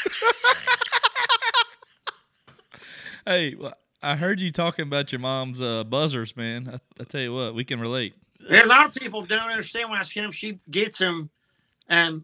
Hey, 3.26 3.56
well, 3.56 3.74
I 4.04 4.16
heard 4.16 4.40
you 4.40 4.52
talking 4.52 4.84
about 4.86 5.12
your 5.12 5.18
mom's 5.18 5.60
uh, 5.60 5.84
buzzers, 5.84 6.38
man. 6.38 6.70
I, 6.72 7.02
I 7.02 7.06
tell 7.06 7.22
you 7.22 7.34
what, 7.34 7.56
we 7.56 7.64
can 7.64 7.80
relate. 7.80 8.14
Yeah, 8.48 8.66
a 8.66 8.68
lot 8.68 8.86
of 8.86 8.94
people 8.94 9.24
don't 9.24 9.50
understand 9.50 9.90
why 9.90 10.04
Kim 10.04 10.32
she 10.32 10.60
gets 10.70 11.00
them 11.00 11.32
um, 11.90 12.24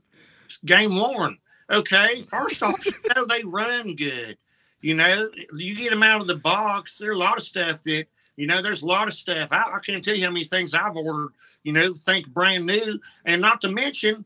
game 0.64 0.96
worn. 0.96 1.40
Okay, 1.72 2.22
first 2.22 2.62
off, 2.62 2.86
you 2.86 2.92
know 3.16 3.26
they 3.26 3.44
run 3.44 3.96
good. 3.96 4.38
You 4.82 4.94
know, 4.94 5.30
you 5.56 5.76
get 5.76 5.90
them 5.90 6.04
out 6.04 6.22
of 6.22 6.28
the 6.28 6.36
box. 6.36 7.00
There's 7.00 7.16
a 7.16 7.20
lot 7.20 7.38
of 7.38 7.44
stuff 7.44 7.82
that 7.84 8.06
you 8.36 8.46
know. 8.46 8.62
There's 8.62 8.84
a 8.84 8.88
lot 8.88 9.08
of 9.08 9.16
stuff. 9.16 9.50
I, 9.52 9.64
I 9.76 9.80
can't 9.84 10.04
tell 10.04 10.16
you 10.16 10.26
how 10.26 10.32
many 10.32 10.46
things 10.46 10.76
I've 10.76 10.96
ordered. 10.96 11.32
You 11.64 11.74
know, 11.74 11.96
think 11.96 12.28
brand 12.28 12.68
new, 12.68 13.00
and 13.26 13.42
not 13.42 13.62
to 13.62 13.70
mention, 13.70 14.24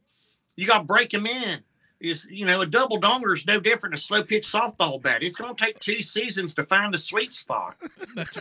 you 0.56 0.68
got 0.68 0.80
to 0.80 0.84
break 0.84 1.10
them 1.10 1.26
in 1.26 1.62
you 2.00 2.46
know 2.46 2.62
a 2.62 2.66
double 2.66 3.00
donger 3.00 3.34
is 3.34 3.48
no 3.48 3.60
different 3.60 3.94
than 3.94 4.00
a 4.00 4.02
slow 4.02 4.24
pitch 4.24 4.48
softball 4.48 5.02
bat. 5.02 5.24
It's 5.24 5.36
going 5.36 5.56
to 5.56 5.66
take 5.66 5.80
two 5.80 6.02
seasons 6.02 6.54
to 6.56 6.64
find 6.64 6.94
a 6.94 6.98
sweet 6.98 7.34
spot. 7.34 7.76
That's 8.16 8.38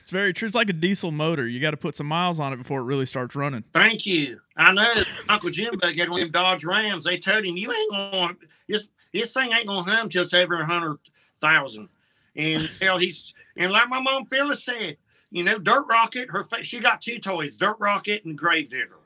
it's 0.00 0.10
very 0.10 0.32
true. 0.32 0.46
It's 0.46 0.54
like 0.54 0.68
a 0.68 0.74
diesel 0.74 1.10
motor. 1.10 1.48
You 1.48 1.60
got 1.60 1.72
to 1.72 1.76
put 1.76 1.96
some 1.96 2.06
miles 2.06 2.38
on 2.38 2.52
it 2.52 2.56
before 2.56 2.80
it 2.80 2.84
really 2.84 3.06
starts 3.06 3.34
running. 3.34 3.64
Thank 3.72 4.06
you. 4.06 4.40
I 4.56 4.72
know 4.72 4.92
Uncle 5.28 5.50
Jim 5.50 5.78
Bug 5.78 5.96
had 5.96 6.10
one 6.10 6.20
of 6.20 6.26
them 6.26 6.32
Dodge 6.32 6.64
Rams. 6.64 7.04
They 7.04 7.18
told 7.18 7.44
him 7.44 7.56
you 7.56 7.72
ain't 7.72 7.92
going 7.92 8.36
this 8.68 8.90
this 9.12 9.32
thing 9.32 9.52
ain't 9.52 9.66
going 9.66 9.84
to 9.84 9.90
hum 9.90 10.08
till 10.08 10.22
it's 10.22 10.34
over 10.34 10.56
a 10.56 10.64
hundred 10.64 10.98
thousand. 11.36 11.88
And 12.36 12.70
hell, 12.80 12.98
he's 12.98 13.32
and 13.56 13.72
like 13.72 13.88
my 13.88 14.00
mom 14.00 14.26
Phyllis 14.26 14.64
said, 14.64 14.96
you 15.30 15.42
know, 15.42 15.58
Dirt 15.58 15.86
Rocket. 15.88 16.30
Her 16.30 16.44
she 16.62 16.78
got 16.78 17.00
two 17.00 17.18
toys, 17.18 17.56
Dirt 17.56 17.76
Rocket 17.78 18.24
and 18.24 18.36
Gravedigger, 18.36 18.99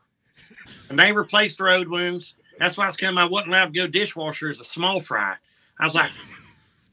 and 0.88 0.98
they 0.98 1.12
replaced 1.12 1.60
old 1.60 1.88
ones 1.88 2.34
that's 2.58 2.76
why 2.76 2.84
I 2.84 2.88
was 2.88 2.96
coming. 2.96 3.18
I 3.18 3.26
wasn't 3.26 3.50
allowed 3.50 3.74
to 3.74 3.80
go 3.80 3.86
dishwasher 3.86 4.48
as 4.48 4.60
a 4.60 4.64
small 4.64 5.00
fry. 5.00 5.34
I 5.78 5.84
was 5.84 5.94
like, 5.94 6.10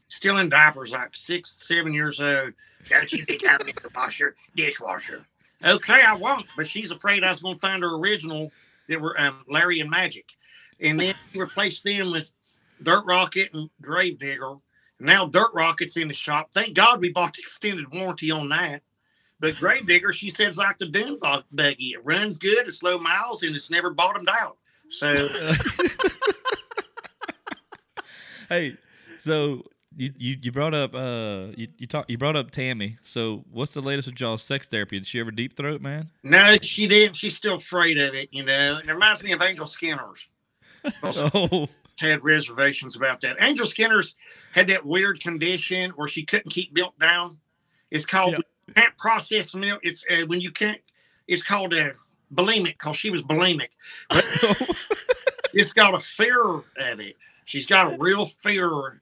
still 0.07 0.37
in 0.37 0.49
diapers, 0.49 0.91
like 0.91 1.15
six, 1.15 1.51
seven 1.67 1.93
years 1.93 2.19
old. 2.19 2.53
Don't 2.89 3.11
you 3.11 3.23
think 3.25 3.43
I'm 3.47 3.61
in 3.67 3.75
the 3.81 3.89
washer, 3.95 4.35
dishwasher? 4.55 5.25
Okay, 5.63 6.01
I 6.05 6.15
won't. 6.15 6.47
But 6.57 6.67
she's 6.67 6.91
afraid 6.91 7.23
I 7.23 7.29
was 7.29 7.41
going 7.41 7.55
to 7.55 7.61
find 7.61 7.83
her 7.83 7.95
original 7.95 8.51
that 8.89 8.99
were 8.99 9.19
um, 9.19 9.43
Larry 9.47 9.79
and 9.79 9.89
Magic, 9.89 10.25
and 10.79 10.99
then 10.99 11.13
replace 11.35 11.83
them 11.83 12.11
with 12.11 12.31
Dirt 12.81 13.05
Rocket 13.05 13.53
and 13.53 13.69
Gravedigger. 13.81 14.55
Now 14.99 15.27
Dirt 15.27 15.51
Rocket's 15.53 15.97
in 15.97 16.07
the 16.07 16.13
shop. 16.13 16.49
Thank 16.51 16.73
God 16.73 17.01
we 17.01 17.09
bought 17.09 17.35
the 17.35 17.41
extended 17.41 17.91
warranty 17.93 18.31
on 18.31 18.49
that. 18.49 18.81
But 19.41 19.57
Gravedigger, 19.57 20.13
she 20.13 20.29
says, 20.29 20.57
like 20.57 20.77
the 20.77 20.85
Dune 20.85 21.17
buggy. 21.19 21.93
It 21.93 22.01
runs 22.05 22.37
good, 22.37 22.67
it's 22.67 22.83
low 22.83 22.99
miles, 22.99 23.41
and 23.41 23.55
it's 23.55 23.71
never 23.71 23.89
bottomed 23.89 24.29
out. 24.29 24.57
So, 24.89 25.13
hey, 28.49 28.77
so 29.17 29.65
you, 29.97 30.11
you, 30.17 30.37
you 30.43 30.51
brought 30.51 30.73
up 30.73 30.93
uh 30.93 31.47
you, 31.57 31.67
you 31.77 31.87
talk 31.87 32.05
you 32.07 32.17
brought 32.19 32.35
up 32.35 32.51
Tammy. 32.51 32.97
So 33.03 33.43
what's 33.49 33.73
the 33.73 33.81
latest 33.81 34.07
with 34.07 34.19
y'all's 34.19 34.43
sex 34.43 34.67
therapy? 34.67 34.99
Did 34.99 35.07
she 35.07 35.19
ever 35.19 35.31
deep 35.31 35.57
throat, 35.57 35.81
man? 35.81 36.11
No, 36.23 36.57
she 36.61 36.87
didn't. 36.87 37.15
She's 37.15 37.35
still 37.35 37.55
afraid 37.55 37.97
of 37.97 38.13
it. 38.13 38.29
You 38.31 38.43
know, 38.43 38.77
it 38.77 38.87
reminds 38.87 39.23
me 39.23 39.31
of 39.31 39.41
Angel 39.41 39.65
Skinner's. 39.65 40.29
oh. 41.03 41.67
Had 41.99 42.23
reservations 42.23 42.95
about 42.95 43.21
that. 43.21 43.37
Angel 43.39 43.65
Skinner's 43.65 44.15
had 44.53 44.67
that 44.67 44.85
weird 44.85 45.19
condition 45.19 45.91
where 45.91 46.07
she 46.07 46.23
couldn't 46.23 46.49
keep 46.49 46.73
built 46.73 46.97
down. 46.97 47.37
It's 47.91 48.07
called 48.07 48.33
yeah. 48.33 48.39
Can't 48.71 48.97
process 48.97 49.53
milk. 49.53 49.79
It's 49.83 50.03
uh, 50.09 50.25
when 50.27 50.41
you 50.41 50.51
can't. 50.51 50.79
It's 51.27 51.43
called 51.43 51.73
a 51.73 51.93
bulimic 52.33 52.73
because 52.79 52.97
she 52.97 53.09
was 53.09 53.23
bulimic. 53.23 53.69
But 54.09 54.25
she's 55.53 55.73
got 55.73 55.93
a 55.93 55.99
fear 55.99 56.43
of 56.43 56.65
it. 56.77 57.17
She's 57.45 57.67
got 57.67 57.93
a 57.93 57.97
real 57.97 58.25
fear 58.25 59.01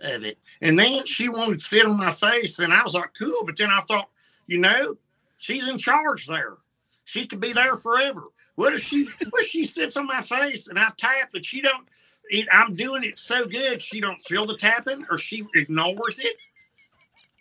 of 0.00 0.24
it. 0.24 0.38
And 0.60 0.78
then 0.78 1.04
she 1.04 1.28
wanted 1.28 1.58
to 1.58 1.64
sit 1.64 1.86
on 1.86 1.98
my 1.98 2.10
face, 2.10 2.58
and 2.58 2.72
I 2.72 2.82
was 2.82 2.94
like, 2.94 3.10
cool. 3.18 3.44
But 3.44 3.56
then 3.56 3.70
I 3.70 3.80
thought, 3.80 4.08
you 4.46 4.58
know, 4.58 4.96
she's 5.38 5.68
in 5.68 5.78
charge 5.78 6.26
there. 6.26 6.56
She 7.04 7.26
could 7.26 7.40
be 7.40 7.52
there 7.52 7.76
forever. 7.76 8.24
What 8.54 8.74
if 8.74 8.82
she 8.82 9.04
what 9.30 9.44
if 9.44 9.48
she 9.48 9.64
sits 9.64 9.96
on 9.96 10.06
my 10.06 10.20
face 10.20 10.68
and 10.68 10.78
I 10.78 10.88
tap 10.96 11.30
and 11.34 11.44
she 11.44 11.60
don't 11.62 11.88
it, 12.28 12.48
I'm 12.52 12.74
doing 12.74 13.04
it 13.04 13.18
so 13.18 13.44
good 13.44 13.82
she 13.82 14.00
don't 14.00 14.22
feel 14.24 14.46
the 14.46 14.56
tapping 14.56 15.04
or 15.10 15.18
she 15.18 15.44
ignores 15.54 16.18
it. 16.18 16.36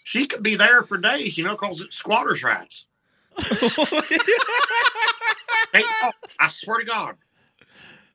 She 0.03 0.25
could 0.25 0.43
be 0.43 0.55
there 0.55 0.83
for 0.83 0.97
days, 0.97 1.37
you 1.37 1.43
know, 1.43 1.51
because 1.51 1.81
it's 1.81 1.95
squatters' 1.95 2.43
rights 2.43 2.85
hey, 3.39 3.45
oh, 6.03 6.11
I 6.39 6.47
swear 6.47 6.79
to 6.79 6.85
God. 6.85 7.15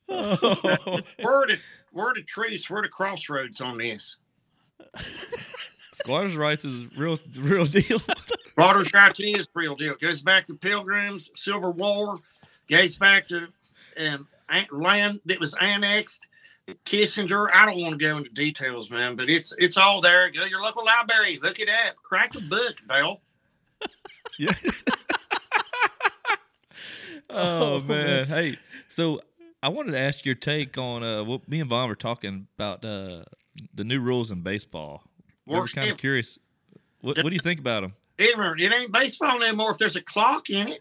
Oh. 0.09 1.00
Word 1.23 1.50
of 1.50 1.61
word 1.93 2.19
of 2.19 2.26
truth, 2.26 2.69
word 2.69 2.85
of 2.85 2.90
crossroads 2.90 3.61
on 3.61 3.78
this. 3.78 4.19
Squatters' 5.93 6.37
rights 6.37 6.64
is 6.64 6.97
real, 6.99 7.19
real 7.35 7.64
deal. 7.64 8.00
Squatters' 8.49 8.93
rights 8.93 9.21
is 9.21 9.49
real 9.55 9.75
deal. 9.75 9.95
Goes 9.95 10.21
back 10.21 10.45
to 10.47 10.55
Pilgrims, 10.55 11.31
Civil 11.35 11.73
War. 11.73 12.19
Goes 12.69 12.97
back 12.97 13.26
to 13.28 13.49
um, 14.07 14.28
land 14.71 15.21
that 15.25 15.40
was 15.40 15.55
annexed. 15.61 16.25
Kissinger. 16.85 17.49
I 17.54 17.64
don't 17.64 17.80
want 17.80 17.99
to 17.99 18.04
go 18.04 18.16
into 18.18 18.30
details, 18.30 18.90
man, 18.90 19.14
but 19.16 19.30
it's 19.30 19.54
it's 19.58 19.76
all 19.76 20.00
there. 20.00 20.30
Go 20.30 20.44
to 20.44 20.50
your 20.50 20.61
local 20.61 20.85
library, 20.85 21.38
look 21.42 21.61
it 21.61 21.68
up, 21.68 21.96
crack 22.02 22.35
a 22.35 22.40
book, 22.40 22.76
Bill. 22.88 23.20
Yeah. 24.38 24.52
oh, 27.30 27.76
oh 27.76 27.80
man. 27.80 28.26
Hey, 28.26 28.58
so 28.88 29.23
I 29.62 29.70
wanted 29.70 29.92
to 29.92 29.99
ask 29.99 30.26
your 30.26 30.35
take 30.35 30.76
on 30.76 31.02
uh 31.02 31.25
what 31.25 31.49
me 31.49 31.61
and 31.61 31.70
Vaughn 31.70 31.88
were 31.88 31.94
talking 31.94 32.46
about 32.58 32.85
uh 32.85 33.25
the 33.75 33.85
new 33.85 33.99
rules 33.99 34.30
in 34.30 34.42
baseball. 34.42 35.04
I 35.50 35.58
was 35.58 35.73
kind 35.73 35.90
of 35.90 35.96
curious. 35.96 36.38
What, 37.00 37.16
what 37.16 37.30
do 37.30 37.35
you 37.35 37.40
think 37.40 37.61
about 37.61 37.82
them? 37.82 37.94
It, 38.18 38.35
it 38.38 38.75
ain't 38.75 38.92
baseball 38.92 39.42
anymore 39.42 39.70
if 39.70 39.78
there's 39.78 39.96
a 39.96 40.02
clock 40.02 40.50
in 40.50 40.68
it. 40.68 40.80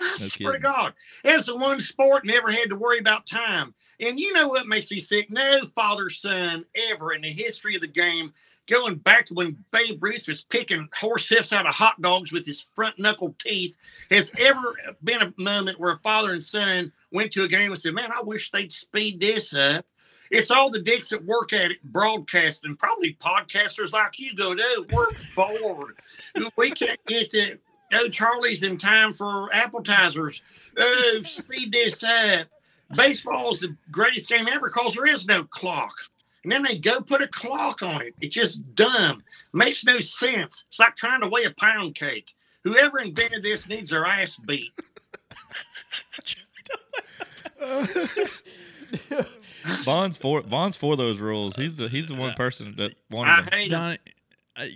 I 0.00 0.16
no 0.20 0.26
swear 0.26 0.52
kidding. 0.52 0.52
to 0.52 0.58
God. 0.58 0.94
It's 1.22 1.46
the 1.46 1.56
one 1.56 1.80
sport 1.80 2.24
never 2.24 2.50
had 2.50 2.70
to 2.70 2.76
worry 2.76 2.98
about 2.98 3.26
time. 3.26 3.74
And 4.00 4.18
you 4.18 4.32
know 4.32 4.48
what 4.48 4.66
makes 4.66 4.90
me 4.90 5.00
sick? 5.00 5.30
No 5.30 5.60
father 5.74 6.10
son 6.10 6.64
ever 6.90 7.12
in 7.12 7.22
the 7.22 7.32
history 7.32 7.74
of 7.74 7.80
the 7.82 7.86
game 7.86 8.32
going 8.66 8.96
back 8.96 9.26
to 9.26 9.34
when 9.34 9.64
Babe 9.72 10.02
Ruth 10.02 10.28
was 10.28 10.42
picking 10.42 10.88
horse 10.94 11.28
hoofs 11.28 11.52
out 11.52 11.66
of 11.66 11.74
hot 11.74 12.00
dogs 12.00 12.30
with 12.30 12.46
his 12.46 12.60
front 12.60 12.98
knuckle 12.98 13.34
teeth, 13.38 13.76
has 14.10 14.32
ever 14.38 14.76
been 15.02 15.22
a 15.22 15.34
moment 15.36 15.80
where 15.80 15.92
a 15.92 15.98
father 15.98 16.32
and 16.32 16.42
son 16.42 16.92
went 17.10 17.32
to 17.32 17.42
a 17.42 17.48
game 17.48 17.72
and 17.72 17.80
said, 17.80 17.94
Man, 17.94 18.10
I 18.16 18.22
wish 18.22 18.50
they'd 18.50 18.72
speed 18.72 19.20
this 19.20 19.52
up. 19.54 19.84
It's 20.30 20.52
all 20.52 20.70
the 20.70 20.80
dicks 20.80 21.08
that 21.08 21.24
work 21.24 21.52
at 21.52 21.72
it, 21.72 21.82
broadcasting, 21.82 22.76
probably 22.76 23.14
podcasters 23.14 23.92
like 23.92 24.20
you 24.20 24.36
go, 24.36 24.52
no, 24.52 24.84
we're 24.92 25.08
bored. 25.34 25.96
we 26.56 26.70
can't 26.70 27.04
get 27.06 27.30
to 27.30 27.58
Oh, 27.92 28.08
Charlie's 28.08 28.62
in 28.62 28.78
time 28.78 29.14
for 29.14 29.52
appetizers. 29.52 30.42
Oh, 30.78 31.20
speed 31.24 31.72
this 31.72 32.04
up. 32.04 32.46
Baseball 32.94 33.52
is 33.52 33.60
the 33.60 33.76
greatest 33.90 34.28
game 34.28 34.48
ever 34.48 34.68
because 34.68 34.94
there 34.94 35.06
is 35.06 35.26
no 35.26 35.44
clock. 35.44 35.94
And 36.42 36.52
then 36.52 36.62
they 36.62 36.78
go 36.78 37.00
put 37.00 37.22
a 37.22 37.28
clock 37.28 37.82
on 37.82 38.00
it. 38.02 38.14
It's 38.20 38.34
just 38.34 38.74
dumb. 38.74 39.22
Makes 39.52 39.84
no 39.84 40.00
sense. 40.00 40.64
It's 40.68 40.78
like 40.78 40.96
trying 40.96 41.20
to 41.20 41.28
weigh 41.28 41.44
a 41.44 41.50
pound 41.50 41.94
cake. 41.94 42.28
Whoever 42.64 42.98
invented 43.00 43.42
this 43.42 43.68
needs 43.68 43.90
their 43.90 44.06
ass 44.06 44.36
beat. 44.36 44.72
Vaughn's 49.82 50.16
for 50.16 50.40
Vaughn's 50.42 50.76
for 50.76 50.96
those 50.96 51.20
rules. 51.20 51.56
He's 51.56 51.76
the 51.76 51.88
he's 51.88 52.08
the 52.08 52.14
one 52.14 52.34
person 52.34 52.74
that 52.78 52.92
I 52.92 53.14
wanted 53.14 53.44
them. 53.44 53.52
hate 53.52 53.70
them. 53.70 53.80
Donnie, 53.80 53.98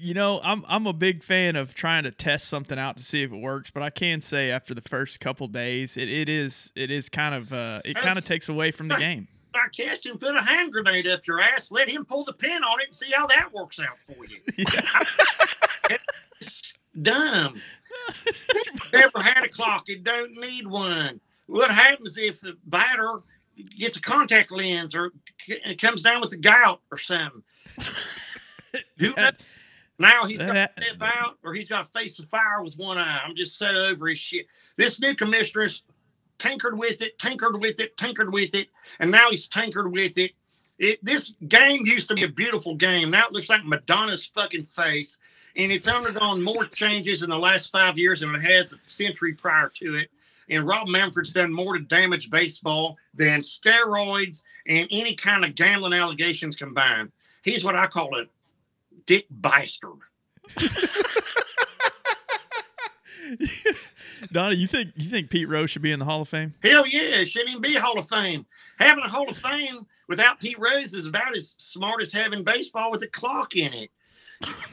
you 0.01 0.15
know, 0.15 0.41
I'm 0.43 0.65
I'm 0.69 0.87
a 0.87 0.93
big 0.93 1.23
fan 1.23 1.57
of 1.57 1.75
trying 1.75 2.05
to 2.05 2.11
test 2.11 2.49
something 2.49 2.79
out 2.79 2.97
to 2.97 3.03
see 3.03 3.23
if 3.23 3.33
it 3.33 3.37
works, 3.41 3.71
but 3.71 3.83
I 3.83 3.91
can 3.91 4.21
say 4.21 4.51
after 4.51 4.75
the 4.75 4.81
first 4.83 5.21
couple 5.21 5.47
days, 5.49 5.97
it, 5.97 6.09
it 6.09 6.29
is 6.29 6.73
it 6.75 6.91
is 6.91 7.09
kind 7.09 7.35
of 7.35 7.53
uh, 7.53 7.81
it 7.85 7.97
kind 7.97 8.19
of 8.19 8.25
takes 8.25 8.49
away 8.49 8.71
from 8.71 8.89
the 8.89 8.97
game. 8.97 9.29
I 9.55 9.69
cast 9.69 10.05
him, 10.05 10.19
put 10.19 10.35
a 10.35 10.43
hand 10.43 10.73
grenade 10.73 11.07
up 11.07 11.27
your 11.29 11.41
ass, 11.41 11.71
let 11.71 11.89
him 11.89 12.05
pull 12.05 12.25
the 12.25 12.33
pin 12.33 12.65
on 12.65 12.81
it 12.81 12.87
and 12.87 12.95
see 12.97 13.13
how 13.15 13.27
that 13.29 13.53
works 13.53 13.79
out 13.79 13.99
for 14.01 14.25
you. 14.25 14.41
It's 16.41 16.79
dumb. 17.03 17.61
Never 18.93 19.21
had 19.21 19.45
a 19.45 19.49
clock. 19.49 19.89
It 19.89 20.03
don't 20.05 20.33
need 20.37 20.67
one. 20.67 21.21
What 21.47 21.71
happens 21.71 22.17
if 22.19 22.41
the 22.41 22.57
batter 22.67 23.21
gets 23.79 23.97
a 23.97 24.01
contact 24.01 24.51
lens 24.51 24.95
or 24.95 25.11
c- 25.47 25.61
it 25.65 25.81
comes 25.81 26.03
down 26.03 26.21
with 26.21 26.33
a 26.33 26.37
gout 26.37 26.81
or 26.91 26.99
something? 26.99 27.43
Who? 28.99 29.13
That- 29.15 29.41
Now 29.99 30.25
he's 30.25 30.39
got 30.39 30.53
to 30.53 30.71
step 30.83 31.03
out 31.03 31.39
or 31.45 31.55
he's 31.55 31.69
got 31.69 31.85
to 31.85 31.91
face 31.99 32.17
the 32.17 32.27
fire 32.27 32.63
with 32.63 32.77
one 32.77 32.99
eye. 32.99 33.21
I'm 33.25 33.37
just 33.37 33.59
so 33.59 33.69
over 33.69 34.09
his 34.09 34.19
shit. 34.19 34.47
This 34.77 35.01
new 35.01 35.15
commissioner's 35.15 35.83
tinkered 36.39 36.79
with 36.79 37.01
it, 37.01 37.19
tinkered 37.19 37.61
with 37.61 37.81
it, 37.81 37.97
tinkered 37.97 38.33
with 38.33 38.55
it, 38.55 38.69
and 38.99 39.11
now 39.11 39.31
he's 39.31 39.49
tinkered 39.49 39.93
with 39.93 40.19
it. 40.19 40.33
It 40.79 41.05
this 41.05 41.35
game 41.47 41.87
used 41.87 42.09
to 42.09 42.15
be 42.15 42.25
a 42.25 42.29
beautiful 42.29 42.75
game. 42.75 43.11
Now 43.11 43.27
it 43.27 43.33
looks 43.33 43.49
like 43.49 43.65
Madonna's 43.65 44.27
fucking 44.27 44.65
face, 44.65 45.21
and 45.55 45.71
it's 45.71 45.87
undergone 45.87 46.43
more 46.43 46.65
changes 46.65 47.23
in 47.23 47.31
the 47.31 47.39
last 47.39 47.71
five 47.71 47.97
years 47.97 48.21
than 48.21 48.35
it 48.35 48.43
has 48.43 48.73
a 48.73 48.77
century 48.87 49.35
prior 49.35 49.69
to 49.77 49.95
it. 49.95 50.11
And 50.51 50.67
Rob 50.67 50.89
Manfred's 50.89 51.33
done 51.33 51.53
more 51.53 51.75
to 51.75 51.85
damage 51.85 52.29
baseball 52.29 52.99
than 53.15 53.41
steroids 53.41 54.45
and 54.67 54.89
any 54.91 55.15
kind 55.15 55.45
of 55.45 55.55
gambling 55.55 55.95
allegations 55.95 56.57
combined. 56.57 57.13
He's 57.43 57.65
what 57.65 57.77
I 57.77 57.87
call 57.87 58.15
a 58.19 58.25
dick 59.07 59.27
bastard. 59.31 60.01
Donnie, 64.33 64.57
you 64.57 64.67
think 64.67 64.93
you 64.97 65.09
think 65.09 65.31
Pete 65.31 65.49
Rose 65.49 65.71
should 65.71 65.83
be 65.83 65.93
in 65.93 65.99
the 65.99 66.05
Hall 66.05 66.23
of 66.23 66.29
Fame? 66.29 66.55
Hell 66.63 66.87
yeah, 66.87 67.21
it 67.21 67.27
shouldn't 67.27 67.51
even 67.51 67.63
be 67.63 67.77
a 67.77 67.81
Hall 67.81 67.99
of 67.99 68.09
Fame. 68.09 68.47
Having 68.79 69.05
a 69.05 69.09
Hall 69.09 69.29
of 69.29 69.37
Fame 69.37 69.87
without 70.09 70.41
Pete 70.41 70.59
Rose 70.59 70.95
is 70.95 71.07
about 71.07 71.37
as 71.37 71.55
smart 71.59 72.03
as 72.03 72.13
having 72.13 72.45
baseball 72.45 72.91
with 72.91 73.03
a 73.03 73.09
clock 73.09 73.57
in 73.57 73.73
it. 73.73 73.91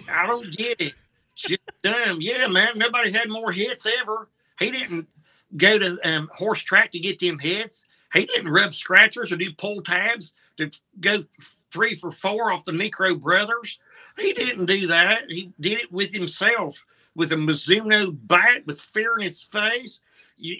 I 0.09 0.27
don't 0.27 0.55
get 0.55 0.81
it. 0.81 0.93
Shit 1.35 1.61
dumb. 1.83 2.17
Yeah, 2.19 2.47
man. 2.47 2.77
Nobody 2.77 3.11
had 3.11 3.29
more 3.29 3.51
hits 3.51 3.85
ever. 3.85 4.29
He 4.59 4.71
didn't 4.71 5.07
go 5.55 5.79
to 5.79 5.97
um, 6.03 6.29
horse 6.33 6.61
track 6.61 6.91
to 6.91 6.99
get 6.99 7.19
them 7.19 7.39
hits. 7.39 7.87
He 8.13 8.25
didn't 8.25 8.51
rub 8.51 8.73
scratchers 8.73 9.31
or 9.31 9.37
do 9.37 9.51
pull 9.53 9.81
tabs 9.81 10.33
to 10.57 10.69
go 10.99 11.23
three 11.71 11.95
for 11.95 12.11
four 12.11 12.51
off 12.51 12.65
the 12.65 12.71
Niekro 12.71 13.19
Brothers. 13.19 13.79
He 14.17 14.33
didn't 14.33 14.65
do 14.65 14.87
that. 14.87 15.29
He 15.29 15.53
did 15.59 15.79
it 15.79 15.91
with 15.91 16.13
himself 16.13 16.83
with 17.15 17.31
a 17.31 17.35
Mizuno 17.35 18.15
bat 18.27 18.65
with 18.65 18.79
fear 18.79 19.15
in 19.17 19.23
his 19.23 19.41
face 19.41 20.01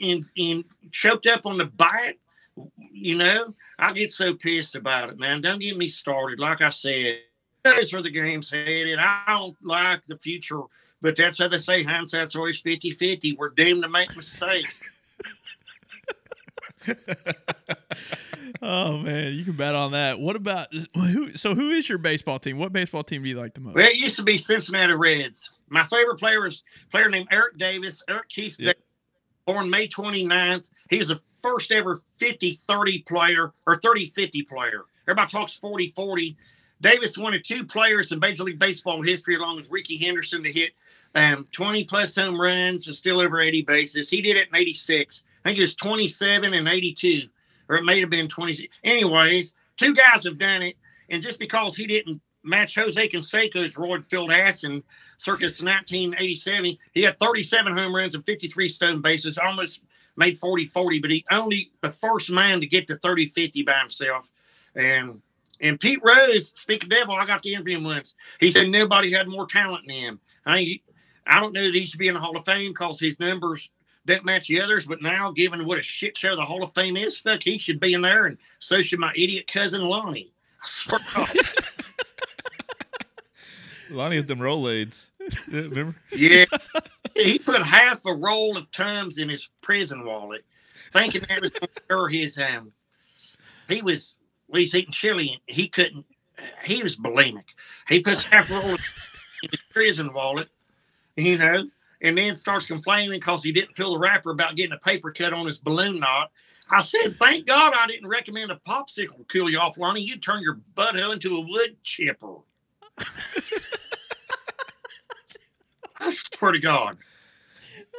and, 0.01 0.25
and 0.37 0.63
choked 0.91 1.27
up 1.27 1.45
on 1.45 1.57
the 1.57 1.65
bite. 1.65 2.19
You 2.91 3.15
know, 3.17 3.55
I 3.79 3.93
get 3.93 4.11
so 4.11 4.33
pissed 4.33 4.75
about 4.75 5.09
it, 5.09 5.19
man. 5.19 5.41
Don't 5.41 5.59
get 5.59 5.77
me 5.77 5.87
started. 5.87 6.39
Like 6.39 6.61
I 6.61 6.69
said, 6.69 7.19
those 7.63 7.93
are 7.93 8.01
the 8.01 8.09
game's 8.09 8.51
headed. 8.51 8.99
I 8.99 9.23
don't 9.27 9.55
like 9.63 10.05
the 10.05 10.17
future, 10.17 10.61
but 11.01 11.15
that's 11.15 11.39
how 11.39 11.47
they 11.47 11.57
say 11.57 11.83
hindsight's 11.83 12.35
always 12.35 12.59
50 12.59 12.91
50. 12.91 13.33
We're 13.33 13.49
doomed 13.49 13.83
to 13.83 13.89
make 13.89 14.15
mistakes. 14.15 14.81
Oh 18.61 18.97
man, 18.97 19.33
you 19.33 19.43
can 19.43 19.55
bet 19.55 19.75
on 19.75 19.91
that. 19.91 20.19
What 20.19 20.35
about 20.35 20.67
who? 20.95 21.33
So 21.33 21.55
who 21.55 21.69
is 21.69 21.87
your 21.89 21.97
baseball 21.97 22.39
team? 22.39 22.57
What 22.57 22.73
baseball 22.73 23.03
team 23.03 23.23
do 23.23 23.29
you 23.29 23.37
like 23.39 23.53
the 23.53 23.61
most? 23.61 23.75
Well, 23.75 23.87
it 23.87 23.97
used 23.97 24.15
to 24.17 24.23
be 24.23 24.37
Cincinnati 24.37 24.93
Reds. 24.93 25.51
My 25.69 25.83
favorite 25.83 26.19
player 26.19 26.45
a 26.45 26.51
player 26.91 27.09
named 27.09 27.27
Eric 27.31 27.57
Davis. 27.57 28.03
Eric 28.09 28.29
Keith 28.29 28.59
Yep. 28.59 28.75
Davis, 28.75 28.83
born 29.45 29.69
May 29.69 29.87
29th. 29.87 30.69
He 30.89 30.97
was 30.97 31.09
the 31.09 31.21
first 31.41 31.71
ever 31.71 31.99
50 32.17 32.53
30 32.53 32.99
player 33.03 33.53
or 33.65 33.75
30 33.75 34.07
50 34.07 34.43
player. 34.43 34.83
Everybody 35.07 35.31
talks 35.31 35.53
40 35.53 35.87
40. 35.89 36.37
Davis 36.81 37.17
one 37.17 37.33
of 37.35 37.43
two 37.43 37.63
players 37.63 38.11
in 38.11 38.19
Major 38.19 38.43
League 38.43 38.57
Baseball 38.59 39.01
history, 39.03 39.35
along 39.35 39.57
with 39.57 39.69
Rickey 39.69 39.97
Henderson, 39.97 40.43
to 40.43 40.51
hit 40.51 40.71
um, 41.13 41.47
20 41.51 41.83
plus 41.83 42.15
home 42.15 42.39
runs 42.39 42.87
and 42.87 42.95
still 42.95 43.19
over 43.19 43.39
80 43.39 43.61
bases. 43.63 44.09
He 44.09 44.21
did 44.21 44.35
it 44.37 44.47
in 44.49 44.55
86. 44.55 45.23
I 45.43 45.49
think 45.49 45.57
it 45.57 45.61
was 45.61 45.75
27 45.75 46.53
and 46.53 46.67
82, 46.67 47.27
or 47.71 47.77
it 47.77 47.85
may 47.85 48.01
have 48.01 48.09
been 48.09 48.27
20. 48.27 48.69
Anyways, 48.83 49.53
two 49.77 49.95
guys 49.95 50.25
have 50.25 50.37
done 50.37 50.61
it. 50.61 50.75
And 51.09 51.23
just 51.23 51.39
because 51.39 51.73
he 51.73 51.87
didn't 51.87 52.21
match 52.43 52.75
Jose 52.75 53.07
Canseco's 53.07 53.75
roid 53.75 54.05
filled 54.05 54.31
ass 54.31 54.65
in 54.65 54.83
circus 55.17 55.61
1987, 55.61 56.77
he 56.93 57.01
had 57.01 57.17
37 57.17 57.75
home 57.75 57.95
runs 57.95 58.13
and 58.13 58.25
53 58.25 58.67
stolen 58.67 59.01
bases, 59.01 59.37
almost 59.37 59.83
made 60.17 60.37
40 60.37 60.65
40, 60.65 60.99
but 60.99 61.11
he 61.11 61.23
only 61.31 61.71
the 61.79 61.89
first 61.89 62.29
man 62.29 62.59
to 62.59 62.67
get 62.67 62.87
to 62.87 62.95
30 62.97 63.27
50 63.27 63.63
by 63.63 63.79
himself. 63.79 64.29
And 64.75 65.21
and 65.61 65.79
Pete 65.79 66.01
Rose, 66.03 66.49
speak 66.49 66.83
of 66.83 66.89
devil, 66.89 67.15
I 67.15 67.25
got 67.25 67.41
to 67.43 67.51
interview 67.51 67.77
him 67.77 67.85
once. 67.85 68.15
He 68.39 68.51
said 68.51 68.67
nobody 68.67 69.13
had 69.13 69.29
more 69.29 69.45
talent 69.45 69.85
than 69.87 69.95
him. 69.95 70.19
I 70.45 70.81
I 71.25 71.39
don't 71.39 71.53
know 71.53 71.63
that 71.63 71.75
he 71.75 71.85
should 71.85 71.99
be 71.99 72.09
in 72.09 72.15
the 72.15 72.19
Hall 72.19 72.35
of 72.35 72.43
Fame 72.43 72.71
because 72.71 72.99
his 72.99 73.19
numbers 73.19 73.71
don't 74.05 74.25
match 74.25 74.47
the 74.47 74.61
others, 74.61 74.85
but 74.85 75.01
now, 75.01 75.31
given 75.31 75.65
what 75.65 75.77
a 75.77 75.81
shit 75.83 76.17
show 76.17 76.35
the 76.35 76.45
Hall 76.45 76.63
of 76.63 76.73
Fame 76.73 76.97
is, 76.97 77.17
fuck, 77.17 77.43
he 77.43 77.57
should 77.57 77.79
be 77.79 77.93
in 77.93 78.01
there, 78.01 78.25
and 78.25 78.37
so 78.59 78.81
should 78.81 78.99
my 78.99 79.11
idiot 79.15 79.47
cousin 79.47 79.81
Lonnie. 79.83 80.31
I 80.61 80.65
swear 80.67 80.99
to 80.99 81.05
God. 81.15 81.29
Lonnie 83.91 84.17
with 84.17 84.27
them 84.27 84.39
Rolaids. 84.39 85.11
Yeah, 85.51 85.61
Remember? 85.61 85.95
Yeah. 86.11 86.45
he 87.15 87.39
put 87.39 87.61
half 87.61 88.05
a 88.05 88.13
roll 88.13 88.57
of 88.57 88.71
Tums 88.71 89.17
in 89.17 89.29
his 89.29 89.49
prison 89.61 90.03
wallet, 90.03 90.43
thinking 90.91 91.21
that 91.29 91.41
was 91.41 91.51
going 91.51 91.69
to 91.75 91.81
cure 91.87 92.09
his 92.09 92.37
um 92.39 92.71
he 93.69 93.81
was 93.81 94.15
well, 94.47 94.59
he's 94.59 94.75
eating 94.75 94.91
chili 94.91 95.29
and 95.29 95.55
he 95.55 95.67
couldn't 95.67 96.05
he 96.63 96.81
was 96.83 96.97
bulimic. 96.97 97.45
He 97.87 98.01
puts 98.01 98.23
half 98.23 98.49
a 98.49 98.53
roll 98.53 98.63
in 99.43 99.49
his 99.51 99.61
prison 99.69 100.11
wallet, 100.13 100.49
you 101.15 101.37
know, 101.37 101.69
and 102.01 102.17
then 102.17 102.35
starts 102.35 102.65
complaining 102.65 103.11
because 103.11 103.43
he 103.43 103.51
didn't 103.51 103.75
fill 103.75 103.93
the 103.93 103.99
wrapper 103.99 104.31
about 104.31 104.55
getting 104.55 104.73
a 104.73 104.77
paper 104.79 105.11
cut 105.11 105.33
on 105.33 105.45
his 105.45 105.59
balloon 105.59 105.99
knot. 105.99 106.31
I 106.69 106.81
said, 106.81 107.17
thank 107.17 107.45
God 107.47 107.73
I 107.75 107.85
didn't 107.87 108.07
recommend 108.07 108.49
a 108.51 108.55
popsicle 108.55 109.17
to 109.17 109.25
cool 109.29 109.49
you 109.49 109.59
off, 109.59 109.77
Lonnie. 109.77 110.01
You'd 110.01 110.23
turn 110.23 110.41
your 110.41 110.59
butthole 110.75 111.13
into 111.13 111.35
a 111.37 111.41
wood 111.41 111.77
chipper. 111.83 112.37
I 115.99 116.09
swear 116.09 116.51
to 116.53 116.59
God. 116.59 116.97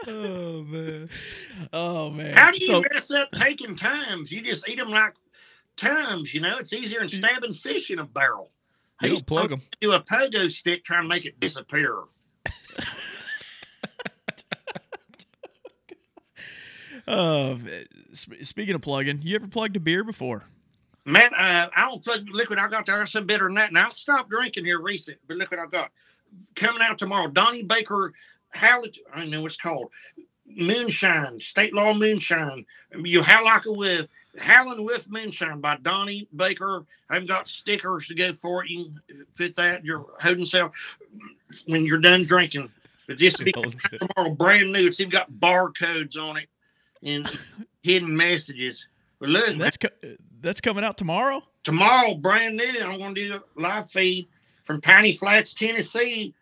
Oh 0.06 0.62
man. 0.64 1.08
Oh 1.72 2.10
man, 2.10 2.34
How 2.34 2.50
do 2.50 2.58
you 2.58 2.66
So- 2.66 2.82
mess 2.92 3.10
up 3.12 3.30
taking 3.32 3.76
Tums? 3.76 4.32
You 4.32 4.42
just 4.42 4.68
eat 4.68 4.78
them 4.78 4.88
like 4.90 5.14
Tums, 5.76 6.34
you 6.34 6.40
know? 6.40 6.56
It's 6.58 6.72
easier 6.72 7.00
than 7.00 7.08
stabbing 7.08 7.52
fish 7.54 7.90
in 7.90 7.98
a 8.00 8.04
barrel. 8.04 8.50
You 9.00 9.10
don't 9.10 9.26
plug 9.26 9.50
them. 9.50 9.62
do 9.80 9.92
a 9.92 10.00
pogo 10.00 10.50
stick 10.50 10.84
trying 10.84 11.02
to 11.02 11.08
make 11.08 11.24
it 11.26 11.38
disappear. 11.40 12.02
Uh, 17.06 17.56
sp- 18.14 18.42
speaking 18.42 18.74
of 18.74 18.82
plugging, 18.82 19.20
you 19.22 19.34
ever 19.34 19.48
plugged 19.48 19.76
a 19.76 19.80
beer 19.80 20.04
before? 20.04 20.44
Man, 21.04 21.32
uh, 21.34 21.68
I 21.74 21.88
don't 21.88 22.02
plug 22.02 22.28
liquid 22.30 22.58
I 22.58 22.68
got 22.68 22.86
there. 22.86 23.04
Some 23.06 23.26
better 23.26 23.46
than 23.46 23.54
that. 23.56 23.72
Now 23.72 23.86
I 23.86 23.90
stopped 23.90 24.30
drinking 24.30 24.64
here 24.64 24.80
recent, 24.80 25.18
but 25.26 25.36
look 25.36 25.50
what 25.50 25.60
I 25.60 25.66
got. 25.66 25.90
Coming 26.54 26.82
out 26.82 26.98
tomorrow. 26.98 27.28
Donnie 27.28 27.64
Baker 27.64 28.12
Howlett, 28.52 28.98
I 29.12 29.20
don't 29.20 29.30
know 29.30 29.42
what's 29.42 29.56
called. 29.56 29.90
Moonshine, 30.46 31.40
state 31.40 31.74
law 31.74 31.94
moonshine. 31.94 32.66
You 32.96 33.22
how 33.22 33.44
like 33.44 33.64
a 33.66 33.72
with 33.72 34.08
Howlin' 34.38 34.84
with 34.84 35.10
Moonshine 35.10 35.60
by 35.60 35.76
Donnie 35.76 36.28
Baker. 36.34 36.84
I've 37.08 37.26
got 37.26 37.48
stickers 37.48 38.06
to 38.08 38.14
go 38.14 38.32
for 38.34 38.62
it. 38.62 38.70
You 38.70 38.92
can 39.08 39.26
put 39.34 39.56
that 39.56 39.80
in 39.80 39.86
your 39.86 40.06
holding 40.20 40.44
cell 40.44 40.70
when 41.68 41.86
you're 41.86 41.98
done 41.98 42.24
drinking. 42.24 42.70
But 43.06 43.18
this 43.18 43.34
tomorrow, 43.34 44.34
brand 44.34 44.72
new. 44.72 44.86
It's 44.86 45.00
even 45.00 45.10
got 45.10 45.32
barcodes 45.32 46.16
on 46.16 46.36
it 46.36 46.48
and 47.02 47.28
hidden 47.82 48.16
messages. 48.16 48.88
But 49.18 49.28
look, 49.30 49.48
man, 49.50 49.58
That's 49.58 49.76
co- 49.76 49.88
that's 50.40 50.60
coming 50.60 50.84
out 50.84 50.96
tomorrow. 50.98 51.42
tomorrow, 51.64 52.14
brand 52.14 52.56
new. 52.56 52.80
I'm 52.82 52.98
going 52.98 53.14
to 53.14 53.28
do 53.28 53.34
a 53.36 53.60
live 53.60 53.88
feed 53.90 54.28
from 54.64 54.80
Piney 54.80 55.14
Flats, 55.14 55.54
Tennessee. 55.54 56.34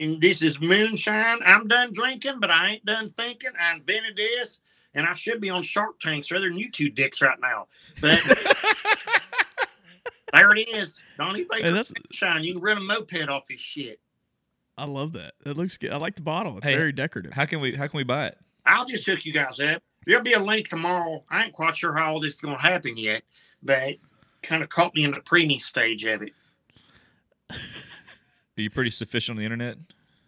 and 0.00 0.20
this 0.20 0.42
is 0.42 0.60
moonshine. 0.60 1.38
I'm 1.44 1.68
done 1.68 1.92
drinking, 1.92 2.40
but 2.40 2.50
I 2.50 2.70
ain't 2.72 2.84
done 2.84 3.06
thinking. 3.06 3.50
I 3.60 3.74
invented 3.74 4.16
this, 4.16 4.60
and 4.94 5.06
I 5.06 5.14
should 5.14 5.40
be 5.40 5.50
on 5.50 5.62
Shark 5.62 6.00
Tanks 6.00 6.30
rather 6.32 6.48
than 6.48 6.58
you 6.58 6.70
two 6.70 6.88
dicks 6.88 7.22
right 7.22 7.38
now. 7.40 7.66
But 8.00 8.20
there 10.32 10.52
it 10.56 10.68
is, 10.68 11.00
Donnie 11.16 11.44
Baker 11.48 11.66
Hey, 11.66 11.72
that's- 11.72 11.92
moonshine. 11.96 12.42
You 12.44 12.54
can 12.54 12.62
rent 12.62 12.80
a 12.80 12.82
moped 12.82 13.28
off 13.28 13.44
his 13.48 13.60
shit. 13.60 14.00
I 14.76 14.86
love 14.86 15.12
that. 15.12 15.34
It 15.46 15.56
looks 15.56 15.76
good. 15.76 15.92
I 15.92 15.98
like 15.98 16.16
the 16.16 16.22
bottle. 16.22 16.58
It's 16.58 16.66
Hey, 16.66 16.74
very 16.74 16.90
decorative. 16.90 17.32
How 17.32 17.44
can 17.44 17.60
we 17.60 17.76
how 17.76 17.86
can 17.86 17.96
we 17.96 18.02
buy 18.02 18.26
it? 18.26 18.38
I'll 18.66 18.84
just 18.84 19.06
hook 19.06 19.24
you 19.24 19.32
guys 19.32 19.60
up. 19.60 19.80
There'll 20.06 20.22
be 20.22 20.34
a 20.34 20.40
link 20.40 20.68
tomorrow. 20.68 21.24
I 21.30 21.44
ain't 21.44 21.52
quite 21.52 21.76
sure 21.76 21.94
how 21.94 22.12
all 22.12 22.20
this 22.20 22.34
is 22.34 22.40
going 22.40 22.56
to 22.56 22.62
happen 22.62 22.96
yet, 22.96 23.22
but 23.62 23.96
kind 24.42 24.62
of 24.62 24.68
caught 24.68 24.94
me 24.94 25.04
in 25.04 25.12
the 25.12 25.20
preemie 25.20 25.60
stage 25.60 26.04
of 26.04 26.22
it. 26.22 26.32
Are 27.50 27.56
you 28.60 28.70
pretty 28.70 28.90
sufficient 28.90 29.36
on 29.36 29.38
the 29.38 29.44
internet? 29.44 29.76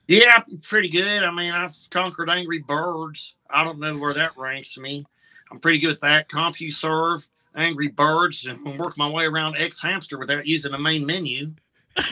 Yeah, 0.09 0.43
pretty 0.63 0.89
good. 0.89 1.23
I 1.23 1.31
mean, 1.31 1.53
I've 1.53 1.75
conquered 1.91 2.31
Angry 2.31 2.59
Birds. 2.61 3.35
I 3.51 3.65
don't 3.65 3.79
know 3.81 3.97
where 3.97 4.15
that 4.15 4.37
ranks 4.37 4.79
me. 4.79 5.05
I'm 5.51 5.61
pretty 5.61 5.79
good 5.79 5.89
with 5.89 6.01
that. 6.01 6.29
CompuServe, 6.29 7.29
Angry 7.55 7.89
Birds, 7.89 8.47
and 8.47 8.79
work 8.79 8.97
my 8.97 9.09
way 9.09 9.27
around 9.27 9.57
X 9.57 9.83
Hamster 9.83 10.19
without 10.19 10.47
using 10.47 10.73
the 10.73 10.79
main 10.79 11.05
menu. 11.07 11.53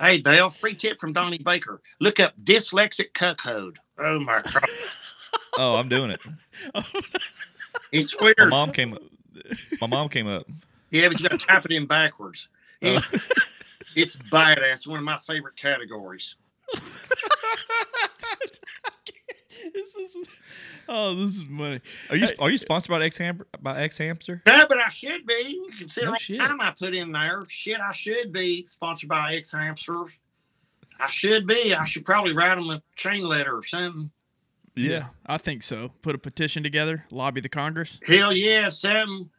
hey, 0.00 0.18
Dale, 0.18 0.50
free 0.50 0.74
tip 0.74 1.00
from 1.00 1.12
Donnie 1.12 1.38
Baker. 1.38 1.80
Look 2.00 2.20
up 2.20 2.34
dyslexic 2.42 3.12
cuckold. 3.12 3.78
Oh 3.98 4.18
my 4.20 4.42
god, 4.42 4.64
Oh, 5.58 5.74
I'm 5.76 5.88
doing 5.88 6.10
it. 6.10 6.20
it's 7.92 8.18
weird. 8.20 8.36
My 8.38 8.46
mom 8.46 8.72
came 8.72 8.92
up. 8.94 9.02
My 9.80 9.86
mom 9.86 10.08
came 10.08 10.26
up. 10.28 10.46
Yeah, 10.90 11.08
but 11.08 11.20
you 11.20 11.28
got 11.28 11.38
to 11.40 11.46
type 11.46 11.64
it 11.64 11.70
in 11.72 11.86
backwards. 11.86 12.48
Oh. 12.84 13.00
It's 13.94 14.16
badass. 14.16 14.86
One 14.86 14.98
of 14.98 15.04
my 15.04 15.16
favorite 15.16 15.56
categories. 15.56 16.34
this 19.72 19.94
is, 19.96 20.16
oh, 20.88 21.14
this 21.14 21.36
is 21.36 21.44
money. 21.46 21.80
Are 22.10 22.16
you 22.16 22.28
are 22.38 22.50
you 22.50 22.58
sponsored 22.58 22.90
by 22.90 23.02
X 23.04 23.16
Ham 23.18 23.40
by 23.60 23.82
X 23.82 23.98
Hamster? 23.98 24.42
No, 24.46 24.66
but 24.68 24.78
I 24.78 24.88
should 24.90 25.26
be. 25.26 25.34
You 25.48 25.70
consider 25.78 26.06
No 26.06 26.12
all 26.12 26.18
the 26.28 26.36
time 26.36 26.60
I 26.60 26.74
put 26.78 26.94
in 26.94 27.12
there. 27.12 27.44
Shit, 27.48 27.80
I 27.80 27.92
should 27.92 28.32
be 28.32 28.64
sponsored 28.66 29.08
by 29.08 29.34
X 29.34 29.52
Hamster. 29.52 30.04
I 30.98 31.08
should 31.08 31.46
be. 31.46 31.74
I 31.74 31.84
should 31.84 32.04
probably 32.04 32.32
write 32.32 32.54
them 32.56 32.70
a 32.70 32.82
chain 32.96 33.24
letter 33.24 33.56
or 33.56 33.62
something. 33.62 34.10
Yeah. 34.74 35.06
I 35.24 35.38
think 35.38 35.62
so. 35.62 35.90
Put 36.02 36.14
a 36.14 36.18
petition 36.18 36.62
together, 36.62 37.04
lobby 37.10 37.40
the 37.40 37.48
Congress. 37.48 37.98
Hell 38.06 38.32
yeah, 38.32 38.68
something. 38.68 39.30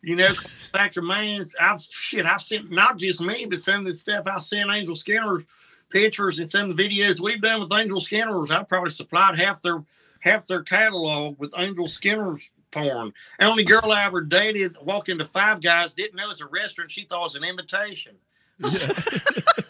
You 0.00 0.16
know, 0.16 0.32
Factor 0.72 1.02
Man's. 1.02 1.54
I've 1.60 1.82
shit. 1.82 2.24
I've 2.24 2.42
sent 2.42 2.70
not 2.70 2.98
just 2.98 3.20
me, 3.20 3.46
but 3.46 3.58
some 3.58 3.80
of 3.80 3.86
the 3.86 3.92
stuff 3.92 4.26
I 4.26 4.38
sent 4.38 4.70
Angel 4.70 4.94
Skinner's 4.94 5.44
pictures 5.90 6.38
and 6.38 6.50
some 6.50 6.70
of 6.70 6.76
the 6.76 6.82
videos 6.82 7.20
we've 7.20 7.40
done 7.40 7.60
with 7.60 7.72
Angel 7.72 8.00
Skinner's. 8.00 8.50
I 8.50 8.62
probably 8.62 8.90
supplied 8.90 9.38
half 9.38 9.60
their 9.62 9.84
half 10.20 10.46
their 10.46 10.62
catalog 10.62 11.38
with 11.38 11.54
Angel 11.56 11.86
Skinner's 11.88 12.50
porn. 12.70 13.12
Only 13.40 13.64
girl 13.64 13.92
I 13.92 14.04
ever 14.04 14.20
dated 14.20 14.76
walked 14.82 15.08
into 15.08 15.24
Five 15.24 15.60
Guys, 15.60 15.94
didn't 15.94 16.16
know 16.16 16.24
it 16.24 16.28
was 16.28 16.40
a 16.40 16.46
restaurant. 16.46 16.90
She 16.90 17.04
thought 17.04 17.20
it 17.20 17.22
was 17.24 17.34
an 17.36 17.44
invitation. 17.44 18.16
I'm 18.62 18.70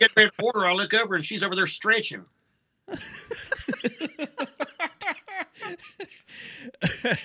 getting 0.00 0.14
ready 0.16 0.30
to 0.38 0.44
order. 0.44 0.66
I 0.66 0.72
look 0.72 0.94
over 0.94 1.14
and 1.14 1.24
she's 1.24 1.42
over 1.42 1.54
there 1.54 1.66
stretching. 1.66 2.24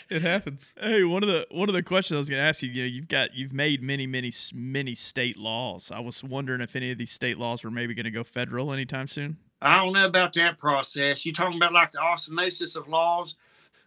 it 0.09 0.21
happens. 0.21 0.73
Hey, 0.79 1.03
one 1.03 1.23
of 1.23 1.29
the 1.29 1.47
one 1.51 1.69
of 1.69 1.75
the 1.75 1.83
questions 1.83 2.15
I 2.15 2.19
was 2.19 2.29
going 2.29 2.41
to 2.41 2.47
ask 2.47 2.61
you, 2.61 2.69
you 2.69 2.81
know, 2.83 2.87
you've 2.87 3.07
got 3.07 3.33
you've 3.33 3.53
made 3.53 3.81
many 3.81 4.07
many 4.07 4.31
many 4.53 4.95
state 4.95 5.39
laws. 5.39 5.91
I 5.93 5.99
was 5.99 6.23
wondering 6.23 6.61
if 6.61 6.75
any 6.75 6.91
of 6.91 6.97
these 6.97 7.11
state 7.11 7.37
laws 7.37 7.63
were 7.63 7.71
maybe 7.71 7.93
going 7.93 8.05
to 8.05 8.11
go 8.11 8.23
federal 8.23 8.71
anytime 8.71 9.07
soon. 9.07 9.37
I 9.61 9.77
don't 9.83 9.93
know 9.93 10.05
about 10.05 10.33
that 10.33 10.57
process. 10.57 11.25
You 11.25 11.33
talking 11.33 11.57
about 11.57 11.73
like 11.73 11.91
the 11.91 11.99
osmosis 11.99 12.75
of 12.75 12.87
laws? 12.87 13.35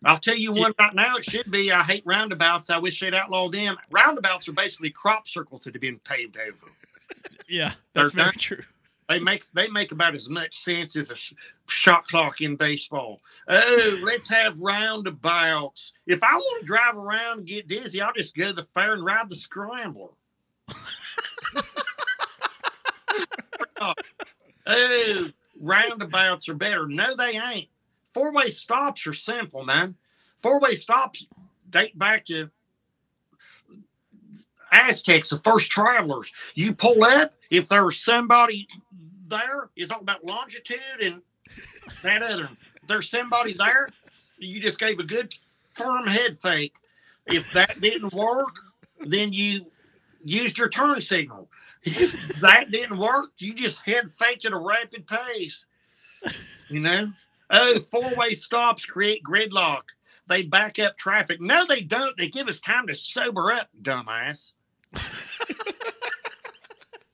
I'll 0.05 0.19
tell 0.19 0.37
you 0.37 0.53
one 0.53 0.73
right 0.81 0.95
now. 0.95 1.17
It 1.17 1.25
should 1.25 1.51
be. 1.51 1.71
I 1.71 1.83
hate 1.83 2.03
roundabouts. 2.05 2.71
I 2.71 2.79
wish 2.79 2.99
they'd 3.01 3.15
outlaw 3.15 3.49
them. 3.49 3.77
Roundabouts 3.91 4.49
are 4.49 4.53
basically 4.53 4.91
crop 4.91 5.29
circles 5.29 5.63
that 5.65 5.75
have 5.75 5.81
been 5.81 6.01
paved 6.01 6.37
over. 6.37 6.73
Yeah, 7.49 7.75
that's 7.95 8.13
They're 8.13 8.25
very 8.25 8.31
done. 8.33 8.39
true. 8.39 8.65
They 9.13 9.19
make 9.19 9.45
they 9.51 9.69
make 9.69 9.93
about 9.93 10.15
as 10.15 10.31
much 10.31 10.61
sense 10.61 10.97
as 10.97 11.11
a 11.11 11.17
sh- 11.19 11.35
shot 11.69 12.09
clock 12.09 12.41
in 12.41 12.57
baseball. 12.57 13.21
Oh, 13.47 14.01
let's 14.03 14.31
have 14.31 14.59
roundabouts. 14.59 15.93
If 16.07 16.23
I 16.23 16.35
want 16.35 16.63
to 16.63 16.67
drive 16.67 16.97
around 16.97 17.41
and 17.41 17.47
get 17.47 17.69
dizzy, 17.69 18.01
I'll 18.01 18.15
just 18.15 18.35
go 18.35 18.47
to 18.47 18.53
the 18.55 18.63
fair 18.63 18.95
and 18.95 19.05
ride 19.05 19.29
the 19.29 19.37
scrambler. 19.37 20.09
oh, 23.83 23.93
roundabouts 25.61 26.49
are 26.49 26.55
better. 26.55 26.87
No, 26.87 27.15
they 27.15 27.39
ain't. 27.39 27.69
Four 28.15 28.33
way 28.33 28.49
stops 28.51 29.07
are 29.07 29.13
simple, 29.13 29.63
man. 29.63 29.97
Four 30.39 30.59
way 30.59 30.75
stops 30.75 31.29
date 31.69 31.99
back 31.99 32.25
to 32.27 32.49
Aztecs, 34.73 35.29
the 35.29 35.37
first 35.37 35.71
travelers. 35.71 36.33
You 36.55 36.75
pull 36.75 37.05
up, 37.05 37.35
if 37.51 37.69
there's 37.69 38.03
somebody 38.03 38.67
there, 39.33 39.71
it's 39.77 39.91
all 39.91 40.01
about 40.01 40.25
longitude 40.29 41.01
and 41.03 41.23
that 42.03 42.23
other. 42.23 42.49
There's 42.87 43.11
somebody 43.11 43.55
there, 43.55 43.89
you 44.39 44.61
just 44.61 44.79
gave 44.79 44.99
a 44.99 45.05
good 45.05 45.35
firm 45.75 46.07
head 46.07 46.37
fake. 46.37 46.75
If 47.27 47.53
that 47.53 47.81
didn't 47.81 48.13
work, 48.13 48.57
then 49.01 49.33
you 49.33 49.67
used 50.25 50.59
your 50.59 50.69
turn 50.69 51.01
signal. 51.01 51.49
If 51.83 52.41
that 52.41 52.71
didn't 52.71 52.99
work, 52.99 53.31
you 53.39 53.55
just 53.55 53.85
head 53.85 54.09
faked 54.09 54.45
at 54.45 54.53
a 54.53 54.59
rapid 54.59 55.07
pace. 55.07 55.67
You 56.69 56.81
know? 56.81 57.13
Oh, 57.51 57.79
four 57.81 58.15
way 58.15 58.35
stops 58.35 58.85
create 58.85 59.23
gridlock. 59.25 59.83
They 60.29 60.43
back 60.43 60.79
up 60.79 60.97
traffic. 60.97 61.41
No, 61.41 61.67
they 61.67 61.81
don't. 61.81 62.17
They 62.17 62.29
give 62.29 62.49
us 62.49 62.61
time 62.61 62.87
to 62.87 62.95
sober 62.95 63.53
up, 63.53 63.69
dumbass. 63.81 64.53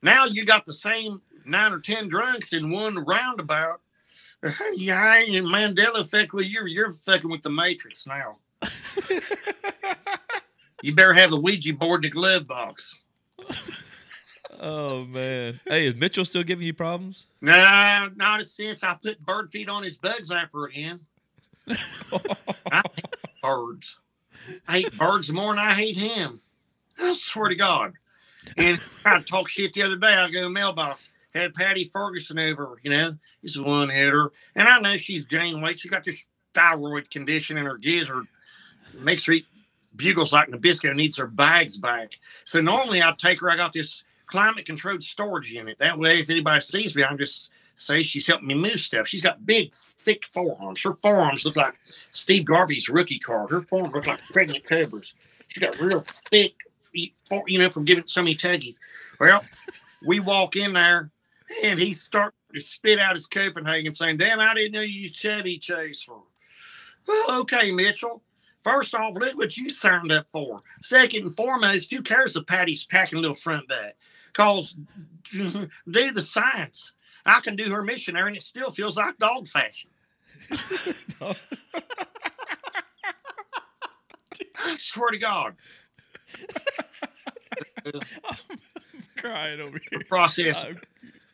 now 0.01 0.25
you 0.25 0.45
got 0.45 0.65
the 0.65 0.73
same 0.73 1.21
nine 1.49 1.73
or 1.73 1.79
ten 1.79 2.07
drunks 2.07 2.53
in 2.53 2.69
one 2.69 2.99
roundabout. 3.05 3.81
yeah, 4.73 5.03
I 5.03 5.17
ain't 5.19 5.45
Mandela 5.45 5.99
effect. 5.99 6.33
Well, 6.33 6.43
you're 6.43 6.67
you're 6.67 6.91
fucking 6.91 7.29
with 7.29 7.41
the 7.41 7.49
Matrix 7.49 8.07
now. 8.07 8.37
you 10.81 10.95
better 10.95 11.13
have 11.13 11.31
the 11.31 11.39
Ouija 11.39 11.73
board 11.73 12.05
in 12.05 12.09
the 12.09 12.13
glove 12.13 12.47
box. 12.47 12.97
Oh 14.59 15.05
man. 15.05 15.59
Hey, 15.65 15.87
is 15.87 15.95
Mitchell 15.95 16.25
still 16.25 16.43
giving 16.43 16.65
you 16.65 16.73
problems? 16.73 17.27
No, 17.41 18.09
not 18.15 18.41
since 18.43 18.83
I 18.83 18.95
put 19.01 19.25
bird 19.25 19.49
feet 19.49 19.69
on 19.69 19.83
his 19.83 19.97
bug 19.97 20.21
zapper 20.23 20.69
again. 20.69 20.99
I 22.71 22.81
hate 22.95 23.41
birds. 23.41 23.99
I 24.67 24.71
hate 24.79 24.97
birds 24.97 25.31
more 25.31 25.53
than 25.53 25.63
I 25.63 25.73
hate 25.73 25.97
him. 25.97 26.41
I 26.99 27.13
swear 27.13 27.49
to 27.49 27.55
God. 27.55 27.93
And 28.57 28.79
I 29.05 29.21
talked 29.21 29.51
shit 29.51 29.73
the 29.73 29.83
other 29.83 29.95
day. 29.95 30.13
I 30.13 30.29
go 30.29 30.49
mailbox. 30.49 31.11
Had 31.33 31.53
Patty 31.53 31.85
Ferguson 31.85 32.39
over, 32.39 32.79
you 32.81 32.89
know, 32.89 33.15
he's 33.41 33.57
a 33.57 33.63
one 33.63 33.89
hitter. 33.89 34.31
And 34.55 34.67
I 34.67 34.79
know 34.79 34.97
she's 34.97 35.25
gained 35.25 35.61
weight. 35.61 35.79
She's 35.79 35.91
got 35.91 36.03
this 36.03 36.25
thyroid 36.53 37.11
condition 37.11 37.57
in 37.57 37.65
her 37.65 37.77
gizzard. 37.77 38.25
Makes 38.99 39.25
her 39.25 39.33
eat 39.33 39.45
bugles 39.95 40.33
like 40.33 40.49
Nabisco 40.49 40.89
and 40.89 40.97
needs 40.97 41.17
her 41.17 41.27
bags 41.27 41.77
back. 41.77 42.17
So 42.45 42.61
normally 42.61 43.01
I'd 43.01 43.19
take 43.19 43.41
her. 43.41 43.51
I 43.51 43.55
got 43.55 43.73
this 43.73 44.03
climate 44.25 44.65
controlled 44.65 45.03
storage 45.03 45.51
unit. 45.51 45.77
That 45.79 45.99
way, 45.99 46.19
if 46.19 46.29
anybody 46.29 46.61
sees 46.61 46.95
me, 46.95 47.03
I 47.03 47.07
can 47.09 47.17
just 47.17 47.51
say 47.77 48.03
she's 48.03 48.27
helping 48.27 48.47
me 48.47 48.55
move 48.55 48.79
stuff. 48.79 49.07
She's 49.07 49.21
got 49.21 49.45
big, 49.45 49.73
thick 49.73 50.25
forearms. 50.25 50.83
Her 50.83 50.95
forearms 50.95 51.45
look 51.45 51.55
like 51.55 51.75
Steve 52.11 52.45
Garvey's 52.45 52.89
rookie 52.89 53.19
card. 53.19 53.51
Her 53.51 53.61
forearms 53.61 53.93
look 53.93 54.07
like 54.07 54.19
pregnant 54.31 54.67
cobras. 54.67 55.13
She's 55.47 55.63
got 55.63 55.79
real 55.79 56.03
thick, 56.29 56.53
you 56.93 57.59
know, 57.59 57.69
from 57.69 57.85
giving 57.85 58.05
so 58.05 58.21
many 58.21 58.35
tuggies. 58.35 58.77
Well, 59.19 59.43
we 60.05 60.19
walk 60.19 60.55
in 60.55 60.73
there, 60.73 61.11
and 61.63 61.79
he 61.79 61.93
starts 61.93 62.35
to 62.53 62.59
spit 62.61 62.99
out 62.99 63.15
his 63.15 63.25
Copenhagen, 63.27 63.93
saying, 63.95 64.17
"Damn, 64.17 64.39
I 64.39 64.53
didn't 64.53 64.73
know 64.73 64.81
you 64.81 65.09
Chevy 65.09 65.57
Chaser." 65.57 66.13
Well, 67.07 67.41
okay, 67.41 67.71
Mitchell. 67.71 68.23
First 68.63 68.93
off, 68.93 69.15
look 69.15 69.37
what 69.37 69.55
you 69.57 69.69
signed 69.69 70.11
up 70.11 70.25
for. 70.31 70.61
Second 70.81 71.23
and 71.23 71.35
foremost, 71.35 71.91
who 71.91 72.01
cares 72.01 72.35
if 72.35 72.45
Patty's 72.45 72.83
packing 72.85 73.17
a 73.17 73.21
little 73.21 73.35
front 73.35 73.67
back? 73.67 73.95
Cause 74.33 74.75
do 75.31 75.69
the 75.85 76.21
science. 76.21 76.91
I 77.25 77.39
can 77.41 77.55
do 77.55 77.71
her 77.71 77.81
missionary, 77.83 78.27
and 78.29 78.37
it 78.37 78.43
still 78.43 78.71
feels 78.71 78.97
like 78.97 79.17
dog 79.17 79.47
fashion. 79.47 79.89
I 84.61 84.75
swear 84.77 85.11
to 85.11 85.17
God, 85.17 85.55
crying 89.17 89.61
over 89.61 89.79
here. 89.89 90.01
process. 90.07 90.65
I'm- 90.65 90.81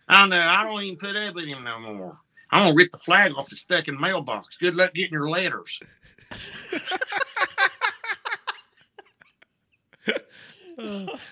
I 0.07 0.27
know. 0.27 0.39
I 0.39 0.63
don't 0.63 0.81
even 0.83 0.97
put 0.97 1.15
up 1.15 1.35
with 1.35 1.45
him 1.45 1.63
no 1.63 1.79
more. 1.79 2.17
I'm 2.51 2.63
gonna 2.63 2.75
rip 2.75 2.91
the 2.91 2.97
flag 2.97 3.33
off 3.35 3.49
his 3.49 3.61
fucking 3.63 3.99
mailbox. 3.99 4.57
Good 4.57 4.75
luck 4.75 4.93
getting 4.93 5.13
your 5.13 5.29
letters. 5.29 5.79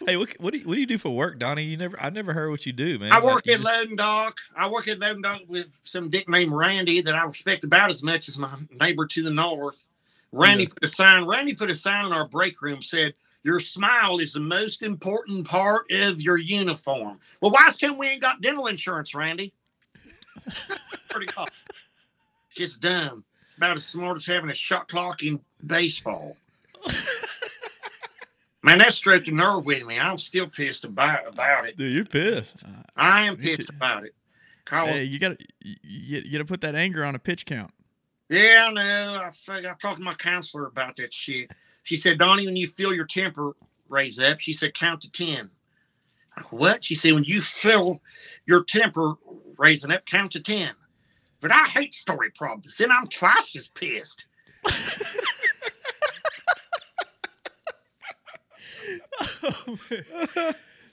hey, 0.05 0.15
what, 0.17 0.29
what 0.39 0.53
do 0.53 0.59
you, 0.59 0.67
what 0.67 0.75
do 0.75 0.79
you 0.79 0.85
do 0.87 0.97
for 0.97 1.09
work, 1.15 1.37
Donnie? 1.37 1.63
You 1.63 1.77
never 1.77 1.99
I 1.99 2.09
never 2.09 2.33
heard 2.33 2.49
what 2.49 2.65
you 2.65 2.71
do, 2.73 2.97
man. 2.99 3.11
I 3.11 3.19
work 3.23 3.47
at 3.47 3.59
just- 3.59 3.63
Loading 3.63 3.95
Dock. 3.95 4.37
I 4.55 4.69
work 4.69 4.87
at 4.87 4.99
Loading 4.99 5.21
Dock 5.21 5.41
with 5.47 5.67
some 5.83 6.09
dick 6.09 6.29
named 6.29 6.51
Randy 6.51 7.01
that 7.01 7.15
I 7.15 7.23
respect 7.25 7.63
about 7.63 7.91
as 7.91 8.03
much 8.03 8.27
as 8.29 8.37
my 8.37 8.53
neighbor 8.79 9.05
to 9.07 9.21
the 9.23 9.31
north. 9.31 9.85
Randy 10.31 10.63
Yeah. 10.63 10.69
put 10.73 10.83
a 10.85 10.87
sign. 10.87 11.25
Randy 11.25 11.53
put 11.53 11.69
a 11.69 11.75
sign 11.75 12.05
in 12.05 12.13
our 12.13 12.27
break 12.27 12.61
room 12.61 12.81
said, 12.81 13.13
"Your 13.43 13.59
smile 13.59 14.19
is 14.19 14.33
the 14.33 14.39
most 14.39 14.81
important 14.81 15.47
part 15.47 15.91
of 15.91 16.21
your 16.21 16.37
uniform." 16.37 17.19
Well, 17.41 17.51
why 17.51 17.67
is 17.67 17.77
come 17.77 17.97
we 17.97 18.07
ain't 18.07 18.21
got 18.21 18.41
dental 18.41 18.67
insurance, 18.67 19.13
Randy? 19.13 19.53
Pretty 21.09 21.27
cool. 21.27 21.47
Just 22.55 22.81
dumb. 22.81 23.23
About 23.57 23.77
as 23.77 23.85
smart 23.85 24.17
as 24.17 24.25
having 24.25 24.49
a 24.49 24.53
shot 24.53 24.87
clock 24.87 25.23
in 25.23 25.39
baseball. 25.65 26.37
Man, 28.63 28.77
that 28.77 28.93
stroked 28.93 29.27
a 29.27 29.31
nerve 29.31 29.65
with 29.65 29.85
me. 29.85 29.99
I'm 29.99 30.17
still 30.17 30.47
pissed 30.47 30.85
about 30.85 31.27
about 31.27 31.67
it. 31.67 31.77
Dude, 31.77 31.93
you're 31.93 32.05
pissed. 32.05 32.63
Uh, 32.63 32.83
I 32.95 33.23
am 33.23 33.35
pissed 33.35 33.69
about 33.69 34.05
it. 34.05 34.15
Cause 34.65 34.87
Hey, 34.87 35.03
you 35.03 35.19
gotta 35.19 35.37
you, 35.61 36.21
you 36.23 36.31
gotta 36.31 36.45
put 36.45 36.61
that 36.61 36.73
anger 36.73 37.03
on 37.03 37.13
a 37.13 37.19
pitch 37.19 37.45
count. 37.45 37.71
Yeah, 38.29 38.67
I 38.69 38.71
know. 38.71 39.21
I, 39.21 39.57
I 39.57 39.73
talked 39.79 39.97
to 39.97 40.03
my 40.03 40.13
counselor 40.13 40.65
about 40.67 40.95
that 40.95 41.13
shit. 41.13 41.51
She 41.83 41.97
said, 41.97 42.17
Donnie, 42.17 42.45
when 42.45 42.55
you 42.55 42.67
feel 42.67 42.93
your 42.93 43.05
temper 43.05 43.55
raise 43.89 44.19
up, 44.21 44.39
she 44.39 44.53
said, 44.53 44.73
count 44.73 45.01
to 45.01 45.11
10. 45.11 45.49
Like, 46.35 46.51
what? 46.51 46.83
She 46.85 46.95
said, 46.95 47.13
when 47.13 47.25
you 47.25 47.41
feel 47.41 47.99
your 48.45 48.63
temper 48.63 49.15
raising 49.57 49.91
up, 49.91 50.05
count 50.05 50.31
to 50.31 50.39
10. 50.39 50.71
But 51.41 51.51
I 51.51 51.65
hate 51.65 51.93
story 51.93 52.31
problems. 52.31 52.77
Then 52.77 52.89
I'm 52.91 53.05
twice 53.07 53.55
as 53.55 53.67
pissed. 53.67 54.25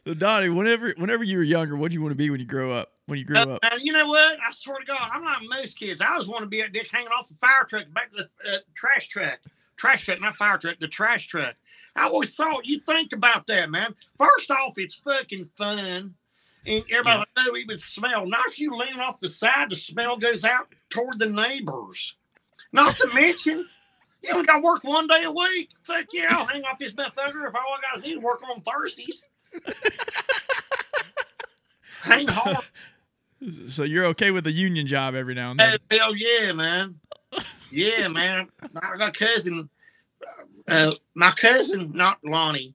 So 0.06 0.14
Donnie, 0.14 0.48
whenever 0.48 0.94
whenever 0.96 1.22
you 1.24 1.36
were 1.36 1.42
younger, 1.42 1.76
what 1.76 1.90
do 1.90 1.94
you 1.94 2.00
want 2.00 2.12
to 2.12 2.16
be 2.16 2.30
when 2.30 2.40
you 2.40 2.46
grow 2.46 2.72
up? 2.72 2.92
When 3.04 3.18
you 3.18 3.24
grow 3.26 3.42
Uh, 3.42 3.46
up? 3.56 3.64
and 3.70 3.82
you 3.82 3.92
know 3.92 4.06
what? 4.08 4.38
I 4.40 4.50
swear 4.50 4.78
to 4.78 4.84
God, 4.86 5.10
I'm 5.12 5.22
like 5.22 5.42
most 5.42 5.78
kids. 5.78 6.00
I 6.00 6.12
always 6.12 6.26
want 6.26 6.40
to 6.40 6.46
be 6.46 6.62
at 6.62 6.72
dick 6.72 6.88
hanging 6.90 7.08
off 7.08 7.28
the 7.28 7.34
fire 7.34 7.64
truck, 7.68 7.84
back 7.92 8.10
to 8.12 8.24
the 8.44 8.50
uh, 8.50 8.58
trash 8.74 9.08
truck. 9.08 9.38
Trash 9.80 10.04
truck, 10.04 10.20
not 10.20 10.36
fire 10.36 10.58
truck, 10.58 10.78
the 10.78 10.88
trash 10.88 11.26
truck. 11.26 11.54
I 11.96 12.04
always 12.04 12.36
thought 12.36 12.66
you 12.66 12.80
think 12.80 13.14
about 13.14 13.46
that, 13.46 13.70
man. 13.70 13.94
First 14.18 14.50
off, 14.50 14.74
it's 14.76 14.94
fucking 14.96 15.46
fun. 15.56 16.16
And 16.66 16.84
everybody 16.90 17.20
like, 17.20 17.28
oh, 17.38 17.56
even 17.56 17.78
smell. 17.78 18.26
Not 18.26 18.48
if 18.48 18.60
you 18.60 18.76
lean 18.76 19.00
off 19.00 19.20
the 19.20 19.30
side, 19.30 19.70
the 19.70 19.76
smell 19.76 20.18
goes 20.18 20.44
out 20.44 20.66
toward 20.90 21.18
the 21.18 21.30
neighbors. 21.30 22.16
Not 22.74 22.94
to 22.96 23.06
mention, 23.14 23.66
you 24.22 24.34
only 24.34 24.44
got 24.44 24.56
to 24.56 24.62
work 24.62 24.84
one 24.84 25.06
day 25.06 25.22
a 25.24 25.32
week. 25.32 25.70
Fuck 25.82 26.08
yeah, 26.12 26.26
I'll 26.28 26.44
hang 26.44 26.62
off 26.64 26.78
this 26.78 26.92
motherfucker 26.92 27.48
if 27.48 27.54
all 27.54 27.78
I 27.78 27.80
got 27.80 28.02
to 28.02 28.10
do 28.10 28.18
is 28.18 28.22
work 28.22 28.42
on 28.50 28.60
Thursdays. 28.60 29.24
hang 32.02 32.28
hard. 32.28 32.58
So 33.70 33.84
you're 33.84 34.04
okay 34.08 34.32
with 34.32 34.46
a 34.46 34.52
union 34.52 34.86
job 34.86 35.14
every 35.14 35.32
now 35.34 35.52
and 35.52 35.58
then? 35.58 35.78
Hell 35.90 36.14
yeah, 36.14 36.52
man. 36.52 37.00
Yeah, 37.70 38.08
man. 38.08 38.48
I 38.62 38.96
got 38.96 39.16
a 39.16 39.18
cousin. 39.18 39.68
Uh, 40.68 40.90
my 41.14 41.30
cousin, 41.30 41.92
not 41.94 42.18
Lonnie, 42.24 42.74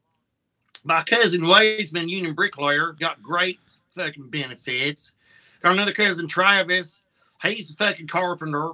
my 0.83 1.03
cousin 1.03 1.47
Wade's 1.47 1.91
been 1.91 2.09
union 2.09 2.33
bricklayer, 2.33 2.93
got 2.93 3.21
great 3.21 3.59
fucking 3.89 4.29
benefits. 4.29 5.15
Got 5.61 5.73
another 5.73 5.91
cousin 5.91 6.27
Travis. 6.27 7.03
He's 7.41 7.71
a 7.71 7.75
fucking 7.75 8.07
carpenter. 8.07 8.71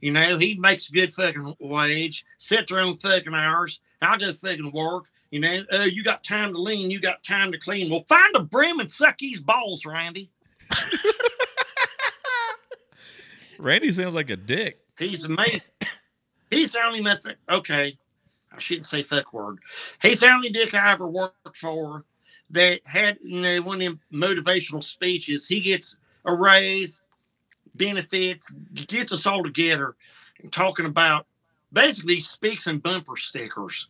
You 0.00 0.12
know, 0.12 0.38
he 0.38 0.56
makes 0.56 0.88
a 0.88 0.92
good 0.92 1.12
fucking 1.12 1.56
wage, 1.58 2.24
set 2.36 2.68
their 2.68 2.78
own 2.80 2.94
fucking 2.94 3.34
hours. 3.34 3.80
I 4.00 4.16
go 4.16 4.32
fucking 4.32 4.72
work. 4.72 5.04
You 5.30 5.40
know, 5.40 5.64
uh, 5.72 5.82
you 5.82 6.02
got 6.02 6.24
time 6.24 6.52
to 6.54 6.60
lean, 6.60 6.90
you 6.90 7.00
got 7.00 7.22
time 7.22 7.52
to 7.52 7.58
clean. 7.58 7.90
Well, 7.90 8.04
find 8.08 8.34
a 8.36 8.40
brim 8.40 8.80
and 8.80 8.90
suck 8.90 9.18
these 9.18 9.40
balls, 9.40 9.84
Randy. 9.84 10.30
Randy 13.58 13.92
sounds 13.92 14.14
like 14.14 14.30
a 14.30 14.36
dick. 14.36 14.80
He's 14.98 15.24
amazing. 15.24 15.62
He's 16.50 16.72
the 16.72 16.82
only 16.82 17.00
method. 17.00 17.36
Okay, 17.48 17.98
I 18.52 18.58
shouldn't 18.58 18.86
say 18.86 19.02
fuck 19.02 19.32
word. 19.32 19.58
He's 20.02 20.20
the 20.20 20.30
only 20.30 20.50
dick 20.50 20.74
I 20.74 20.92
ever 20.92 21.06
worked 21.06 21.56
for 21.56 22.04
that 22.50 22.80
had 22.86 23.18
you 23.22 23.40
know 23.40 23.62
one 23.62 23.80
of 23.82 23.86
them 23.86 24.00
motivational 24.12 24.82
speeches. 24.82 25.46
He 25.46 25.60
gets 25.60 25.98
a 26.24 26.34
raise, 26.34 27.02
benefits, 27.74 28.50
gets 28.74 29.12
us 29.12 29.26
all 29.26 29.42
together, 29.42 29.94
and 30.42 30.52
talking 30.52 30.86
about 30.86 31.26
basically 31.72 32.20
speaks 32.20 32.66
in 32.66 32.78
bumper 32.78 33.16
stickers. 33.16 33.88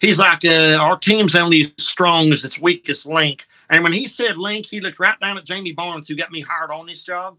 He's 0.00 0.18
like, 0.18 0.44
uh, 0.44 0.78
our 0.80 0.98
team's 0.98 1.34
only 1.34 1.60
as 1.62 1.72
strong 1.78 2.32
as 2.32 2.44
its 2.44 2.60
weakest 2.60 3.06
link. 3.06 3.46
And 3.70 3.82
when 3.82 3.92
he 3.92 4.06
said 4.06 4.36
link, 4.36 4.66
he 4.66 4.80
looked 4.80 4.98
right 4.98 5.18
down 5.18 5.38
at 5.38 5.46
Jamie 5.46 5.72
Barnes, 5.72 6.08
who 6.08 6.16
got 6.16 6.30
me 6.30 6.40
hired 6.40 6.70
on 6.70 6.86
this 6.86 7.04
job 7.04 7.38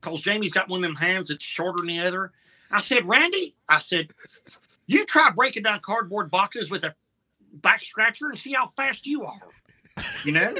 because 0.00 0.20
Jamie's 0.20 0.52
got 0.52 0.68
one 0.68 0.84
of 0.84 0.88
them 0.88 0.96
hands 0.96 1.28
that's 1.28 1.44
shorter 1.44 1.78
than 1.78 1.88
the 1.88 2.00
other. 2.00 2.32
I 2.70 2.80
said, 2.80 3.08
Randy, 3.08 3.54
I 3.68 3.78
said, 3.78 4.08
you 4.86 5.04
try 5.06 5.30
breaking 5.30 5.62
down 5.64 5.80
cardboard 5.80 6.30
boxes 6.30 6.70
with 6.70 6.84
a 6.84 6.94
back 7.52 7.80
scratcher 7.80 8.28
and 8.28 8.38
see 8.38 8.52
how 8.52 8.66
fast 8.66 9.06
you 9.06 9.24
are. 9.24 9.48
You 10.24 10.32
know? 10.32 10.54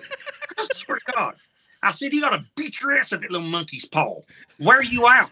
I 0.59 0.67
swear 0.73 0.99
to 0.99 1.13
God. 1.13 1.35
I 1.83 1.91
said, 1.91 2.13
you 2.13 2.21
got 2.21 2.31
to 2.31 2.45
beat 2.57 2.81
your 2.81 2.93
ass 2.93 3.13
at 3.13 3.21
that 3.21 3.31
little 3.31 3.47
monkey's 3.47 3.85
paw. 3.85 4.21
Wear 4.59 4.83
you 4.83 5.07
out. 5.07 5.31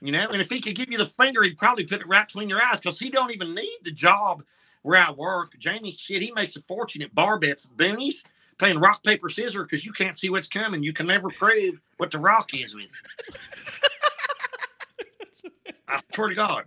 You 0.00 0.12
know, 0.12 0.28
and 0.28 0.42
if 0.42 0.50
he 0.50 0.60
could 0.60 0.74
give 0.74 0.90
you 0.90 0.98
the 0.98 1.06
finger, 1.06 1.42
he'd 1.42 1.56
probably 1.56 1.84
put 1.84 2.00
it 2.00 2.08
right 2.08 2.26
between 2.26 2.48
your 2.48 2.62
eyes 2.62 2.80
because 2.80 2.98
he 2.98 3.08
don't 3.08 3.32
even 3.32 3.54
need 3.54 3.78
the 3.82 3.90
job 3.90 4.42
where 4.82 5.00
I 5.00 5.10
work. 5.12 5.58
Jamie, 5.58 5.92
shit, 5.92 6.22
he 6.22 6.32
makes 6.32 6.54
a 6.56 6.62
fortune 6.62 7.02
at 7.02 7.14
bar 7.14 7.38
bets, 7.38 7.68
boonies, 7.68 8.24
playing 8.58 8.78
rock, 8.78 9.02
paper, 9.02 9.28
scissors 9.28 9.66
because 9.66 9.84
you 9.84 9.92
can't 9.92 10.18
see 10.18 10.30
what's 10.30 10.48
coming. 10.48 10.82
You 10.82 10.92
can 10.92 11.06
never 11.06 11.28
prove 11.28 11.80
what 11.98 12.10
the 12.10 12.18
rock 12.18 12.54
is 12.54 12.74
with 12.74 12.84
it. 12.84 13.36
I 15.88 16.00
swear 16.14 16.28
to 16.28 16.34
God. 16.34 16.64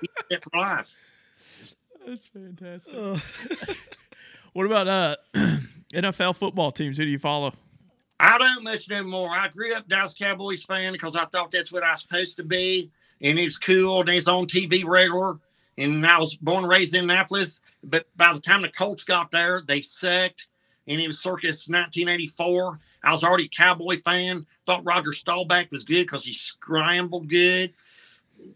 He's 0.00 0.10
set 0.30 0.44
for 0.44 0.58
life. 0.58 0.94
That's 2.06 2.26
fantastic. 2.26 2.94
what 4.52 4.66
about 4.66 4.88
uh 4.88 5.16
NFL 5.92 6.36
football 6.36 6.70
teams? 6.70 6.98
Who 6.98 7.04
do 7.04 7.10
you 7.10 7.18
follow? 7.18 7.52
I 8.18 8.38
don't 8.38 8.64
much 8.64 8.88
no 8.88 9.02
more. 9.02 9.30
I 9.30 9.48
grew 9.48 9.74
up 9.74 9.88
Dallas 9.88 10.14
Cowboys 10.14 10.62
fan 10.62 10.92
because 10.92 11.16
I 11.16 11.24
thought 11.26 11.50
that's 11.50 11.72
what 11.72 11.82
I 11.82 11.92
was 11.92 12.02
supposed 12.02 12.36
to 12.36 12.44
be. 12.44 12.90
And 13.20 13.38
it's 13.38 13.58
cool 13.58 14.00
and 14.00 14.08
it's 14.08 14.28
on 14.28 14.46
TV 14.46 14.84
regular. 14.84 15.38
And 15.78 16.06
I 16.06 16.18
was 16.18 16.36
born 16.36 16.64
and 16.64 16.70
raised 16.70 16.94
in 16.94 17.04
Annapolis. 17.04 17.60
But 17.82 18.06
by 18.16 18.32
the 18.32 18.40
time 18.40 18.62
the 18.62 18.68
Colts 18.68 19.04
got 19.04 19.30
there, 19.30 19.62
they 19.66 19.82
sucked. 19.82 20.46
And 20.86 21.00
it 21.00 21.06
was 21.06 21.18
circus 21.18 21.68
1984. 21.68 22.78
I 23.02 23.10
was 23.10 23.22
already 23.22 23.44
a 23.44 23.48
Cowboy 23.48 23.98
fan. 23.98 24.46
Thought 24.64 24.84
Roger 24.84 25.12
Staubach 25.12 25.70
was 25.70 25.84
good 25.84 26.04
because 26.04 26.24
he 26.24 26.32
scrambled 26.32 27.28
good. 27.28 27.72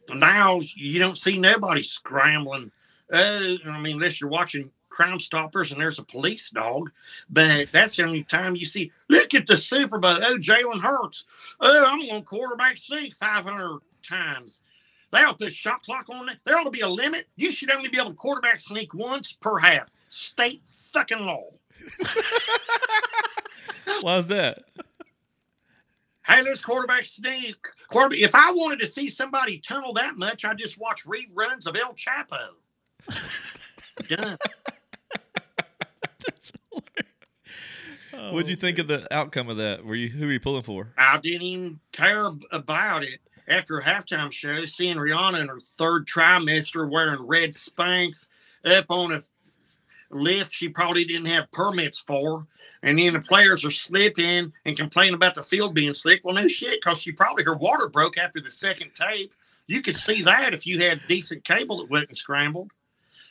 Now 0.08 0.60
you 0.74 0.98
don't 0.98 1.18
see 1.18 1.38
nobody 1.38 1.82
scrambling. 1.82 2.72
Uh, 3.12 3.54
I 3.66 3.80
mean, 3.80 3.96
unless 3.96 4.20
you're 4.20 4.30
watching 4.30 4.70
Crime 4.88 5.20
Stoppers 5.20 5.72
and 5.72 5.80
there's 5.80 5.98
a 5.98 6.04
police 6.04 6.50
dog. 6.50 6.90
But 7.30 7.72
that's 7.72 7.96
the 7.96 8.04
only 8.04 8.24
time 8.24 8.56
you 8.56 8.64
see. 8.64 8.92
Look 9.08 9.34
at 9.34 9.46
the 9.46 9.56
Super 9.56 9.98
Bowl. 9.98 10.18
Oh, 10.20 10.36
Jalen 10.36 10.80
Hurts. 10.80 11.56
Oh, 11.60 11.86
I'm 11.86 12.00
going 12.00 12.20
to 12.20 12.26
quarterback 12.26 12.76
sneak 12.76 13.14
500 13.14 13.80
times. 14.06 14.62
They 15.12 15.18
ought 15.18 15.32
to 15.32 15.38
put 15.44 15.48
a 15.48 15.50
shot 15.50 15.82
clock 15.82 16.08
on 16.08 16.28
it. 16.28 16.38
There 16.44 16.56
ought 16.56 16.64
to 16.64 16.70
be 16.70 16.80
a 16.80 16.88
limit. 16.88 17.26
You 17.36 17.52
should 17.52 17.70
only 17.70 17.88
be 17.88 17.98
able 17.98 18.10
to 18.10 18.16
quarterback 18.16 18.60
sneak 18.60 18.94
once 18.94 19.32
per 19.32 19.58
half. 19.58 19.90
State 20.08 20.62
fucking 20.64 21.20
law. 21.20 21.44
Why's 24.02 24.28
that? 24.28 24.62
Hey, 26.26 26.42
let's 26.42 26.62
quarterback 26.62 27.06
sneak. 27.06 27.56
Quarterback. 27.88 28.20
If 28.20 28.34
I 28.34 28.52
wanted 28.52 28.78
to 28.80 28.86
see 28.86 29.10
somebody 29.10 29.58
tunnel 29.58 29.92
that 29.94 30.16
much, 30.16 30.44
I'd 30.44 30.58
just 30.58 30.78
watch 30.78 31.04
reruns 31.04 31.66
of 31.66 31.76
El 31.76 31.94
Chapo. 31.94 32.50
Done. 34.08 34.36
Oh, 38.12 38.34
What'd 38.34 38.50
you 38.50 38.56
think 38.56 38.78
of 38.78 38.86
the 38.86 39.12
outcome 39.14 39.48
of 39.48 39.56
that? 39.56 39.84
Were 39.84 39.94
you 39.94 40.08
who 40.08 40.26
were 40.26 40.32
you 40.32 40.40
pulling 40.40 40.62
for? 40.62 40.92
I 40.98 41.18
didn't 41.18 41.42
even 41.42 41.80
care 41.90 42.30
about 42.52 43.02
it. 43.02 43.18
After 43.50 43.78
a 43.78 43.82
halftime 43.82 44.30
show, 44.30 44.64
seeing 44.64 44.96
Rihanna 44.96 45.40
in 45.40 45.48
her 45.48 45.58
third 45.58 46.06
trimester 46.06 46.88
wearing 46.88 47.26
red 47.26 47.50
Spanx 47.50 48.28
up 48.64 48.86
on 48.88 49.12
a 49.12 49.22
lift 50.10 50.52
she 50.52 50.68
probably 50.68 51.04
didn't 51.04 51.26
have 51.26 51.50
permits 51.50 51.98
for. 51.98 52.46
And 52.82 52.98
then 52.98 53.14
the 53.14 53.20
players 53.20 53.64
are 53.64 53.70
slipping 53.70 54.52
and 54.64 54.76
complaining 54.76 55.14
about 55.14 55.34
the 55.34 55.42
field 55.42 55.74
being 55.74 55.94
slick. 55.94 56.20
Well, 56.24 56.34
no 56.34 56.46
shit, 56.46 56.80
because 56.80 57.00
she 57.00 57.10
probably 57.10 57.42
her 57.44 57.56
water 57.56 57.88
broke 57.88 58.16
after 58.16 58.40
the 58.40 58.50
second 58.52 58.92
tape. 58.94 59.34
You 59.66 59.82
could 59.82 59.96
see 59.96 60.22
that 60.22 60.54
if 60.54 60.66
you 60.66 60.80
had 60.80 61.00
decent 61.08 61.44
cable 61.44 61.78
that 61.78 61.90
wasn't 61.90 62.16
scrambled. 62.16 62.70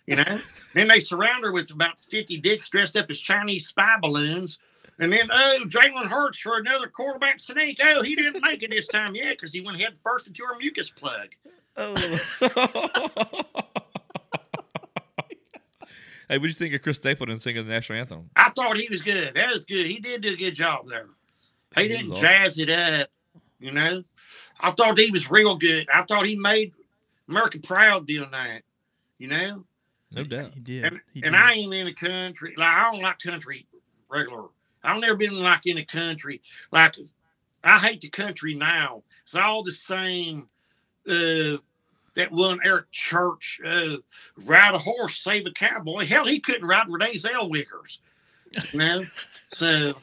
You 0.05 0.17
know? 0.17 0.39
then 0.73 0.89
they 0.89 0.99
surround 0.99 1.45
her 1.45 1.51
with 1.53 1.71
about 1.71 1.99
50 1.99 2.37
dicks 2.39 2.69
dressed 2.69 2.97
up 2.97 3.09
as 3.09 3.19
Chinese 3.19 3.67
spy 3.67 3.95
balloons. 4.01 4.59
And 5.01 5.13
then, 5.13 5.29
oh, 5.31 5.63
Jalen 5.65 6.07
Hurts 6.07 6.39
for 6.39 6.57
another 6.57 6.87
quarterback 6.87 7.39
sneak. 7.39 7.79
Oh, 7.81 8.03
he 8.03 8.15
didn't 8.15 8.41
make 8.41 8.61
it 8.63 8.71
this 8.71 8.87
time 8.87 9.15
yet 9.15 9.29
because 9.37 9.53
he 9.53 9.61
went 9.61 9.79
head 9.79 9.97
first 10.03 10.27
into 10.27 10.43
her 10.45 10.57
mucus 10.57 10.89
plug. 10.89 11.29
Oh. 11.77 11.95
Hey, 16.29 16.37
what 16.37 16.43
do 16.43 16.47
you 16.49 16.53
think 16.53 16.75
of 16.75 16.83
Chris 16.83 16.97
Stapleton 16.97 17.39
singing 17.39 17.65
the 17.65 17.71
national 17.73 17.97
anthem? 17.97 18.29
I 18.35 18.51
thought 18.51 18.77
he 18.77 18.87
was 18.87 19.01
good. 19.01 19.33
That 19.33 19.51
was 19.51 19.65
good. 19.65 19.87
He 19.87 19.99
did 19.99 20.21
do 20.21 20.33
a 20.33 20.35
good 20.35 20.53
job 20.53 20.87
there. 20.87 21.07
He, 21.75 21.81
He 21.83 21.87
didn't 21.87 22.09
was 22.09 22.19
awesome. 22.19 22.29
jazz 22.29 22.59
it 22.59 22.69
up, 22.69 23.09
you 23.59 23.71
know. 23.71 24.03
I 24.59 24.69
thought 24.69 24.99
he 24.99 25.09
was 25.09 25.31
real 25.31 25.55
good. 25.55 25.87
I 25.91 26.03
thought 26.03 26.27
he 26.27 26.35
made 26.35 26.73
America 27.27 27.57
proud 27.59 28.05
doing 28.05 28.29
that, 28.31 28.61
you 29.17 29.27
know. 29.27 29.65
No 30.11 30.23
doubt. 30.23 30.53
He 30.53 30.59
did. 30.59 30.83
And, 30.85 30.99
He 31.15 31.23
and. 31.23 31.35
I 31.35 31.53
ain't 31.53 31.73
in 31.73 31.85
the 31.87 31.93
country. 31.93 32.53
Like 32.55 32.75
I 32.75 32.91
don't 32.91 33.01
like 33.01 33.17
country 33.19 33.65
regular. 34.07 34.49
I've 34.83 34.99
never 34.99 35.15
been 35.15 35.39
like 35.39 35.65
in 35.65 35.75
the 35.75 35.85
country. 35.85 36.41
Like 36.71 36.95
I 37.63 37.79
hate 37.79 38.01
the 38.01 38.09
country 38.09 38.55
now. 38.55 39.03
It's 39.23 39.35
all 39.35 39.63
the 39.63 39.71
same. 39.71 40.47
Uh, 41.07 41.57
that 42.15 42.31
one 42.31 42.59
Eric 42.63 42.91
Church 42.91 43.61
uh, 43.65 43.97
ride 44.35 44.75
a 44.75 44.77
horse, 44.77 45.17
save 45.17 45.45
a 45.45 45.51
cowboy. 45.51 46.05
Hell, 46.05 46.25
he 46.25 46.39
couldn't 46.39 46.67
ride 46.67 46.87
Renee 46.89 47.15
Zellwegers. 47.15 47.99
You 48.71 48.79
know, 48.79 49.03
so 49.49 49.93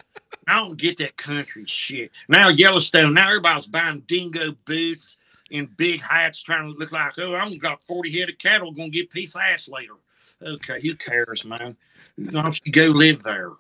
I 0.47 0.57
don't 0.57 0.79
get 0.79 0.99
that 0.99 1.17
country 1.17 1.65
shit. 1.67 2.13
Now 2.29 2.49
Yellowstone. 2.49 3.15
Now 3.15 3.29
everybody's 3.29 3.67
buying 3.67 4.01
dingo 4.07 4.53
boots 4.65 5.17
and 5.51 5.77
big 5.77 6.03
hats, 6.03 6.43
trying 6.43 6.73
to 6.73 6.79
look 6.79 6.93
like, 6.93 7.19
oh, 7.19 7.35
I'm 7.35 7.59
got 7.59 7.83
forty 7.83 8.17
head 8.19 8.29
of 8.29 8.39
cattle, 8.39 8.73
gonna 8.73 8.89
get 8.89 9.11
piece 9.11 9.35
of 9.35 9.43
ass 9.43 9.69
later. 9.69 9.95
Okay, 10.43 10.81
who 10.81 10.95
cares, 10.95 11.45
man? 11.45 11.77
Why 12.17 12.43
don't 12.43 12.61
you 12.65 12.73
go 12.73 12.87
live 12.89 13.23
there? 13.23 13.53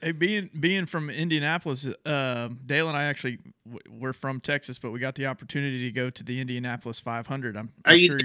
Hey, 0.00 0.12
being 0.12 0.48
being 0.58 0.86
from 0.86 1.10
Indianapolis, 1.10 1.88
uh, 2.06 2.48
Dale 2.66 2.88
and 2.88 2.96
I 2.96 3.04
actually 3.04 3.38
w- 3.66 3.82
we're 3.98 4.12
from 4.12 4.40
Texas, 4.40 4.78
but 4.78 4.92
we 4.92 5.00
got 5.00 5.16
the 5.16 5.26
opportunity 5.26 5.80
to 5.82 5.90
go 5.90 6.08
to 6.08 6.22
the 6.22 6.40
Indianapolis 6.40 7.00
500. 7.00 7.56
I'm, 7.56 7.72
I'm 7.84 7.98
you- 7.98 8.06
sure 8.06 8.20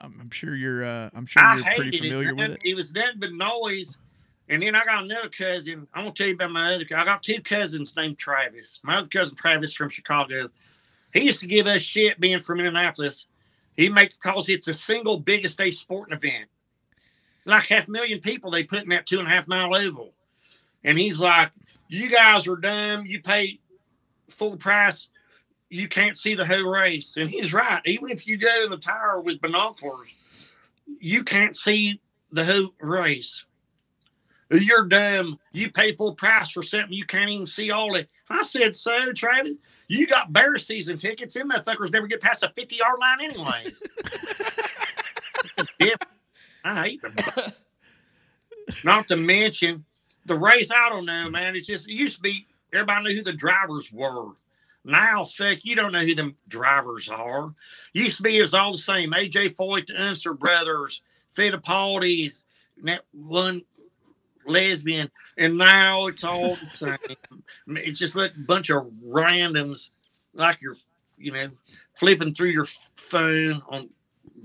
I'm, 0.00 0.14
I'm 0.20 0.30
sure 0.30 0.56
you're 0.56 0.84
uh, 0.84 1.10
I'm 1.14 1.26
sure 1.26 1.44
I 1.44 1.54
you're 1.56 1.64
pretty 1.76 1.98
familiar 1.98 2.30
it. 2.30 2.36
with 2.36 2.50
it. 2.52 2.60
it. 2.64 2.74
was 2.74 2.92
nothing 2.94 3.20
but 3.20 3.32
noise. 3.32 3.98
And 4.48 4.62
then 4.62 4.74
I 4.74 4.84
got 4.84 5.04
another 5.04 5.28
cousin. 5.28 5.86
I'm 5.94 6.02
gonna 6.02 6.14
tell 6.14 6.26
you 6.26 6.34
about 6.34 6.50
my 6.50 6.74
other. 6.74 6.84
Cousin. 6.84 6.96
I 7.00 7.04
got 7.04 7.22
two 7.22 7.40
cousins 7.42 7.94
named 7.96 8.18
Travis. 8.18 8.80
My 8.82 8.96
other 8.96 9.06
cousin 9.06 9.36
Travis 9.36 9.72
from 9.72 9.88
Chicago. 9.88 10.48
He 11.12 11.20
used 11.26 11.40
to 11.40 11.46
give 11.46 11.66
us 11.68 11.80
shit 11.82 12.18
being 12.18 12.40
from 12.40 12.58
Indianapolis. 12.58 13.28
He 13.76 13.88
make 13.88 14.12
because 14.20 14.48
it's 14.48 14.66
the 14.66 14.74
single 14.74 15.20
biggest 15.20 15.58
day 15.58 15.70
sporting 15.70 16.16
event. 16.16 16.48
Like 17.44 17.64
half 17.66 17.86
a 17.86 17.90
million 17.90 18.18
people 18.20 18.50
they 18.50 18.64
put 18.64 18.82
in 18.82 18.88
that 18.90 19.06
two 19.06 19.18
and 19.20 19.28
a 19.28 19.30
half 19.30 19.46
mile 19.46 19.74
oval. 19.74 20.12
And 20.84 20.98
he's 20.98 21.20
like, 21.20 21.52
You 21.88 22.10
guys 22.10 22.46
are 22.48 22.56
dumb. 22.56 23.06
You 23.06 23.20
pay 23.20 23.60
full 24.28 24.56
price. 24.56 25.10
You 25.68 25.88
can't 25.88 26.16
see 26.16 26.34
the 26.34 26.46
whole 26.46 26.70
race. 26.70 27.16
And 27.16 27.30
he's 27.30 27.54
right. 27.54 27.80
Even 27.86 28.10
if 28.10 28.26
you 28.26 28.36
go 28.36 28.64
to 28.64 28.68
the 28.68 28.76
tower 28.76 29.20
with 29.20 29.40
binoculars, 29.40 30.12
you 31.00 31.24
can't 31.24 31.56
see 31.56 32.00
the 32.30 32.44
whole 32.44 32.74
race. 32.80 33.44
You're 34.50 34.84
dumb. 34.84 35.38
You 35.52 35.70
pay 35.70 35.92
full 35.92 36.14
price 36.14 36.50
for 36.50 36.62
something 36.62 36.92
you 36.92 37.06
can't 37.06 37.30
even 37.30 37.46
see 37.46 37.70
all 37.70 37.94
it. 37.94 38.10
I 38.28 38.42
said, 38.42 38.76
so 38.76 39.12
Travis, 39.14 39.56
you 39.88 40.06
got 40.06 40.32
bear 40.32 40.58
season 40.58 40.98
tickets. 40.98 41.34
Them 41.34 41.50
motherfuckers 41.50 41.90
never 41.90 42.06
get 42.06 42.20
past 42.20 42.42
the 42.42 42.52
50 42.54 42.76
yard 42.76 42.98
line, 43.00 43.22
anyways. 43.22 43.82
I 46.64 46.82
hate 46.82 47.02
them. 47.02 47.52
Not 48.84 49.08
to 49.08 49.16
mention 49.16 49.84
the 50.24 50.38
race. 50.38 50.70
I 50.70 50.88
don't 50.88 51.06
know, 51.06 51.30
man. 51.30 51.56
It's 51.56 51.66
just 51.66 51.88
it 51.88 51.94
used 51.94 52.16
to 52.16 52.22
be 52.22 52.46
everybody 52.72 53.04
knew 53.04 53.16
who 53.16 53.22
the 53.22 53.32
drivers 53.32 53.92
were. 53.92 54.32
Now, 54.84 55.24
fuck, 55.24 55.58
you 55.62 55.76
don't 55.76 55.92
know 55.92 56.04
who 56.04 56.14
them 56.14 56.36
drivers 56.48 57.08
are. 57.08 57.54
Used 57.92 58.16
to 58.16 58.22
be 58.24 58.38
it 58.38 58.42
was 58.42 58.54
all 58.54 58.72
the 58.72 58.78
same. 58.78 59.12
AJ 59.12 59.54
Foyt, 59.54 59.86
the 59.86 60.02
Unser 60.02 60.34
brothers, 60.34 61.02
Fittipaldi's, 61.36 62.44
that 62.82 63.02
one 63.12 63.62
lesbian, 64.44 65.08
and 65.38 65.56
now 65.56 66.08
it's 66.08 66.24
all 66.24 66.56
the 66.56 66.66
same. 66.68 66.98
it's 67.68 67.98
just 67.98 68.16
like 68.16 68.34
a 68.34 68.40
bunch 68.40 68.70
of 68.70 68.88
randoms, 69.06 69.90
like 70.34 70.60
you're, 70.60 70.76
you 71.16 71.30
know, 71.30 71.50
flipping 71.94 72.34
through 72.34 72.50
your 72.50 72.66
phone 72.96 73.62
on 73.68 73.88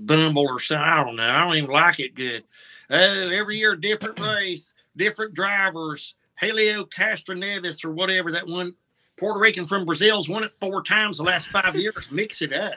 Bumble 0.00 0.46
or 0.46 0.60
something. 0.60 0.84
I 0.84 1.02
don't 1.02 1.16
know. 1.16 1.28
I 1.28 1.44
don't 1.44 1.56
even 1.56 1.70
like 1.70 1.98
it 1.98 2.14
good. 2.14 2.44
Oh, 2.90 3.30
every 3.32 3.58
year 3.58 3.74
different 3.74 4.20
race, 4.20 4.74
different 4.98 5.34
drivers. 5.34 6.14
Helio 6.38 6.84
Castroneves 6.84 7.84
or 7.84 7.90
whatever 7.90 8.30
that 8.32 8.46
one 8.46 8.74
Puerto 9.18 9.40
Rican 9.40 9.66
from 9.66 9.84
Brazil's 9.84 10.28
won 10.28 10.44
it 10.44 10.52
four 10.52 10.82
times 10.82 11.16
the 11.16 11.24
last 11.24 11.48
five 11.48 11.74
years. 11.76 12.08
Mix 12.10 12.42
it 12.42 12.52
up. 12.52 12.74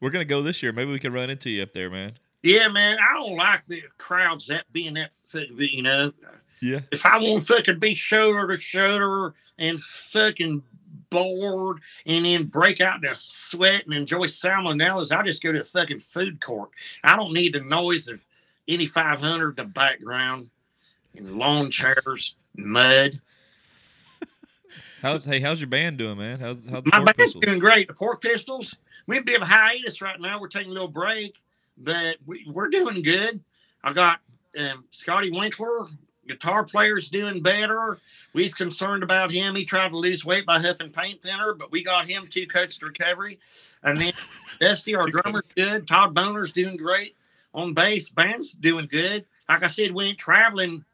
We're 0.00 0.10
gonna 0.10 0.24
go 0.24 0.42
this 0.42 0.62
year. 0.62 0.72
Maybe 0.72 0.90
we 0.90 0.98
can 0.98 1.12
run 1.12 1.30
into 1.30 1.48
you 1.48 1.62
up 1.62 1.72
there, 1.72 1.88
man. 1.88 2.14
Yeah, 2.42 2.68
man. 2.68 2.98
I 2.98 3.14
don't 3.14 3.36
like 3.36 3.62
the 3.68 3.84
crowds 3.98 4.48
that 4.48 4.70
being 4.72 4.94
that 4.94 5.12
you 5.32 5.82
know. 5.82 6.12
Yeah. 6.60 6.80
If 6.90 7.06
I 7.06 7.18
want 7.18 7.44
to 7.44 7.54
fucking 7.54 7.78
be 7.78 7.94
shoulder 7.94 8.48
to 8.48 8.60
shoulder 8.60 9.34
and 9.58 9.80
fucking 9.80 10.62
bored 11.10 11.78
and 12.06 12.24
then 12.24 12.46
break 12.46 12.80
out 12.80 13.04
in 13.04 13.10
a 13.10 13.14
sweat 13.14 13.84
and 13.84 13.94
enjoy 13.94 14.26
salmonellas, 14.26 15.16
I 15.16 15.22
just 15.22 15.42
go 15.42 15.52
to 15.52 15.58
the 15.58 15.64
fucking 15.64 16.00
food 16.00 16.40
court. 16.40 16.70
I 17.04 17.16
don't 17.16 17.32
need 17.32 17.54
the 17.54 17.60
noise 17.60 18.08
of 18.08 18.20
any 18.68 18.86
500 18.86 19.50
in 19.50 19.54
the 19.56 19.64
background 19.64 20.50
and 21.16 21.36
lawn 21.36 21.70
chairs, 21.70 22.34
mud. 22.56 23.20
How's 25.02 25.24
hey? 25.24 25.40
How's 25.40 25.60
your 25.60 25.68
band 25.68 25.98
doing, 25.98 26.18
man? 26.18 26.40
How's 26.40 26.64
the 26.64 26.70
My 26.70 26.80
band's 26.80 27.12
Pistols? 27.14 27.44
doing 27.44 27.58
great. 27.58 27.88
The 27.88 27.94
Pork 27.94 28.22
Pistols, 28.22 28.76
We 29.06 29.16
have 29.16 29.22
a 29.22 29.26
bit 29.26 29.36
of 29.36 29.42
a 29.42 29.46
hiatus 29.46 30.00
right 30.00 30.20
now. 30.20 30.40
We're 30.40 30.48
taking 30.48 30.70
a 30.70 30.74
little 30.74 30.88
break, 30.88 31.34
but 31.76 32.16
we, 32.24 32.46
we're 32.48 32.68
doing 32.68 33.02
good. 33.02 33.40
I 33.82 33.92
got 33.92 34.20
um, 34.58 34.84
Scotty 34.90 35.30
Winkler, 35.30 35.88
guitar 36.28 36.62
player's 36.64 37.08
doing 37.10 37.42
better. 37.42 37.98
We 38.32 38.44
was 38.44 38.54
concerned 38.54 39.02
about 39.02 39.32
him. 39.32 39.56
He 39.56 39.64
tried 39.64 39.88
to 39.90 39.96
lose 39.96 40.24
weight 40.24 40.46
by 40.46 40.60
huffing 40.60 40.90
paint 40.90 41.20
thinner, 41.22 41.52
but 41.52 41.72
we 41.72 41.82
got 41.82 42.06
him 42.06 42.24
two 42.26 42.46
coats 42.46 42.78
to 42.78 42.86
recovery. 42.86 43.40
And 43.82 44.00
then 44.00 44.12
Dusty, 44.60 44.94
our 44.94 45.02
drummer's 45.02 45.52
good. 45.52 45.88
Todd 45.88 46.14
Boner's 46.14 46.52
doing 46.52 46.76
great 46.76 47.16
on 47.54 47.74
bass. 47.74 48.10
Band's 48.10 48.52
doing 48.52 48.86
good. 48.90 49.26
Like 49.48 49.62
I 49.62 49.66
said, 49.66 49.92
we 49.92 50.06
ain't 50.06 50.18
traveling 50.18 50.84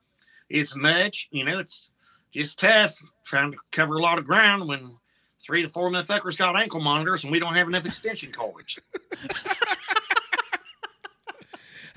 as 0.52 0.74
much. 0.74 1.28
You 1.30 1.44
know, 1.44 1.58
it's 1.58 1.90
just 2.32 2.60
tough 2.60 3.02
trying 3.24 3.52
to 3.52 3.58
cover 3.70 3.94
a 3.94 4.02
lot 4.02 4.18
of 4.18 4.24
ground 4.24 4.68
when 4.68 4.96
three 5.40 5.62
to 5.62 5.68
four 5.68 5.90
motherfuckers 5.90 6.36
got 6.36 6.58
ankle 6.58 6.80
monitors 6.80 7.24
and 7.24 7.32
we 7.32 7.38
don't 7.38 7.54
have 7.54 7.68
enough 7.68 7.86
extension 7.86 8.32
cords. 8.32 8.78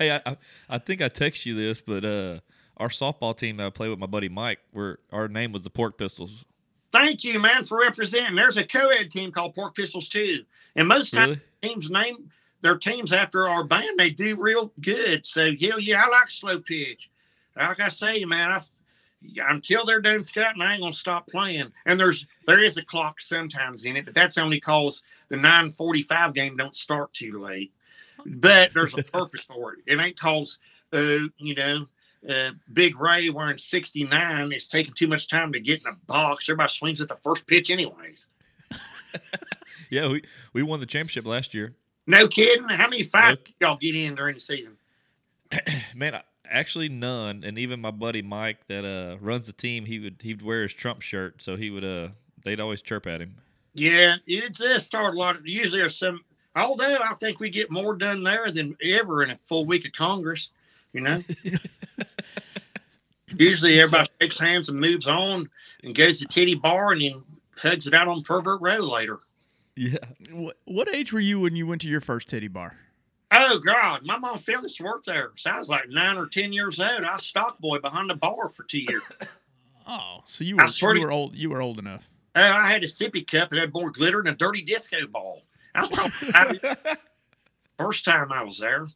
Hey, 0.02 0.20
I, 0.26 0.36
I 0.68 0.78
think 0.78 1.00
I 1.00 1.08
text 1.08 1.46
you 1.46 1.54
this, 1.54 1.80
but 1.80 2.04
uh, 2.04 2.40
our 2.76 2.88
softball 2.88 3.36
team 3.36 3.58
that 3.58 3.66
I 3.66 3.70
play 3.70 3.88
with 3.88 4.00
my 4.00 4.06
buddy 4.06 4.28
Mike, 4.28 4.58
where 4.72 4.98
our 5.12 5.28
name 5.28 5.52
was 5.52 5.62
the 5.62 5.70
Pork 5.70 5.96
Pistols. 5.96 6.44
Thank 6.90 7.22
you, 7.22 7.38
man, 7.38 7.62
for 7.62 7.78
representing. 7.78 8.34
There's 8.34 8.56
a 8.56 8.64
co-ed 8.64 9.12
team 9.12 9.30
called 9.30 9.54
Pork 9.54 9.76
Pistols 9.76 10.08
too, 10.08 10.40
and 10.74 10.88
most 10.88 11.12
times 11.12 11.38
teams 11.62 11.88
name 11.88 12.32
their 12.62 12.76
teams 12.76 13.12
after 13.12 13.48
our 13.48 13.64
band. 13.64 13.98
They 13.98 14.10
do 14.10 14.36
real 14.36 14.72
good. 14.80 15.26
So 15.26 15.50
hell 15.60 15.78
yeah, 15.78 16.04
I 16.04 16.08
like 16.08 16.30
slow 16.30 16.58
pitch. 16.58 17.10
Like 17.56 17.80
I 17.80 17.88
say, 17.88 18.24
man, 18.24 18.50
I 18.50 18.62
until 19.48 19.84
they're 19.84 20.00
done 20.00 20.24
scouting, 20.24 20.62
I 20.62 20.72
ain't 20.72 20.82
gonna 20.82 20.92
stop 20.92 21.28
playing. 21.28 21.72
And 21.84 22.00
there's 22.00 22.26
there 22.46 22.62
is 22.62 22.76
a 22.76 22.84
clock 22.84 23.20
sometimes 23.20 23.84
in 23.84 23.96
it, 23.96 24.06
but 24.06 24.14
that's 24.14 24.38
only 24.38 24.60
cause 24.60 25.02
the 25.28 25.36
9:45 25.36 26.34
game 26.34 26.56
don't 26.56 26.74
start 26.74 27.12
too 27.12 27.40
late. 27.40 27.72
But 28.24 28.72
there's 28.72 28.94
a 28.96 29.02
purpose 29.02 29.42
for 29.42 29.74
it. 29.74 29.80
It 29.86 30.00
ain't 30.00 30.18
cause 30.18 30.58
uh, 30.92 31.28
you 31.36 31.54
know. 31.54 31.86
Uh, 32.28 32.52
Big 32.72 33.00
Ray 33.00 33.30
wearing 33.30 33.58
69 33.58 34.52
is 34.52 34.68
taking 34.68 34.94
too 34.94 35.08
much 35.08 35.26
time 35.26 35.52
to 35.54 35.58
get 35.58 35.80
in 35.80 35.88
a 35.88 35.96
box. 36.06 36.48
Everybody 36.48 36.68
swings 36.68 37.00
at 37.00 37.08
the 37.08 37.16
first 37.16 37.48
pitch, 37.48 37.68
anyways. 37.68 38.28
Yeah, 39.92 40.08
we 40.08 40.22
we 40.54 40.62
won 40.62 40.80
the 40.80 40.86
championship 40.86 41.26
last 41.26 41.52
year. 41.52 41.74
No 42.06 42.28
kidding. 42.28 42.68
How 42.68 42.88
many 42.88 43.02
fights 43.02 43.42
Nope. 43.46 43.48
y'all 43.60 43.76
get 43.76 43.94
in 43.94 44.14
during 44.14 44.34
the 44.34 44.40
season? 44.40 44.76
Man, 45.94 46.14
I, 46.14 46.22
actually 46.48 46.88
none. 46.88 47.44
And 47.44 47.58
even 47.58 47.80
my 47.80 47.90
buddy 47.90 48.22
Mike 48.22 48.66
that 48.68 48.84
uh 48.84 49.18
runs 49.20 49.46
the 49.46 49.52
team, 49.52 49.84
he 49.84 49.98
would 49.98 50.16
he'd 50.22 50.42
wear 50.42 50.62
his 50.62 50.74
Trump 50.74 51.02
shirt, 51.02 51.42
so 51.42 51.56
he 51.56 51.70
would 51.70 51.84
uh 51.84 52.08
they'd 52.44 52.60
always 52.60 52.82
chirp 52.82 53.06
at 53.06 53.20
him. 53.20 53.36
Yeah, 53.74 54.16
it 54.26 54.54
does 54.54 54.84
start 54.84 55.14
a 55.14 55.18
lot. 55.18 55.36
Of, 55.36 55.46
usually, 55.46 55.80
there's 55.80 55.96
some. 55.96 56.20
Although 56.54 56.98
I 57.02 57.14
think 57.14 57.40
we 57.40 57.48
get 57.48 57.70
more 57.70 57.94
done 57.94 58.22
there 58.22 58.50
than 58.50 58.76
ever 58.84 59.22
in 59.22 59.30
a 59.30 59.38
full 59.42 59.64
week 59.64 59.86
of 59.86 59.92
Congress. 59.92 60.50
You 60.92 61.00
know. 61.00 61.24
usually, 63.36 63.80
everybody 63.80 64.10
shakes 64.20 64.38
hands 64.38 64.68
and 64.68 64.78
moves 64.78 65.08
on 65.08 65.48
and 65.82 65.94
goes 65.94 66.18
to 66.18 66.26
titty 66.26 66.54
bar 66.54 66.92
and 66.92 67.00
then 67.00 67.22
hugs 67.56 67.86
it 67.86 67.94
out 67.94 68.08
on 68.08 68.22
pervert 68.22 68.60
row 68.60 68.78
later. 68.78 69.18
Yeah. 69.76 69.98
What, 70.30 70.56
what 70.66 70.94
age 70.94 71.12
were 71.12 71.20
you 71.20 71.40
when 71.40 71.56
you 71.56 71.66
went 71.66 71.80
to 71.82 71.88
your 71.88 72.00
first 72.00 72.28
titty 72.28 72.48
bar? 72.48 72.76
Oh 73.30 73.58
God, 73.58 74.04
my 74.04 74.18
mom 74.18 74.38
Phyllis 74.38 74.78
worked 74.78 75.06
there. 75.06 75.30
So 75.36 75.50
I 75.50 75.58
was 75.58 75.70
like 75.70 75.88
nine 75.88 76.18
or 76.18 76.26
ten 76.26 76.52
years 76.52 76.78
old. 76.78 77.04
I 77.04 77.14
was 77.14 77.24
stock 77.24 77.58
boy 77.58 77.78
behind 77.78 78.10
the 78.10 78.14
bar 78.14 78.48
for 78.48 78.64
two 78.64 78.80
years. 78.80 79.02
Oh, 79.84 80.20
so 80.26 80.44
you 80.44 80.54
were 80.56 80.94
you 80.94 81.00
were 81.00 81.10
old. 81.10 81.34
You 81.34 81.50
were 81.50 81.60
old 81.60 81.80
enough. 81.80 82.08
Oh, 82.36 82.40
I 82.40 82.70
had 82.70 82.84
a 82.84 82.86
sippy 82.86 83.26
cup 83.26 83.50
and 83.50 83.60
had 83.60 83.74
more 83.74 83.90
glitter 83.90 84.22
than 84.22 84.32
a 84.32 84.36
dirty 84.36 84.62
disco 84.62 85.08
ball. 85.08 85.42
I 85.74 85.80
was 85.80 85.90
probably 85.90 86.60
first 87.78 88.04
time 88.04 88.30
I 88.30 88.44
was 88.44 88.58
there. 88.58 88.86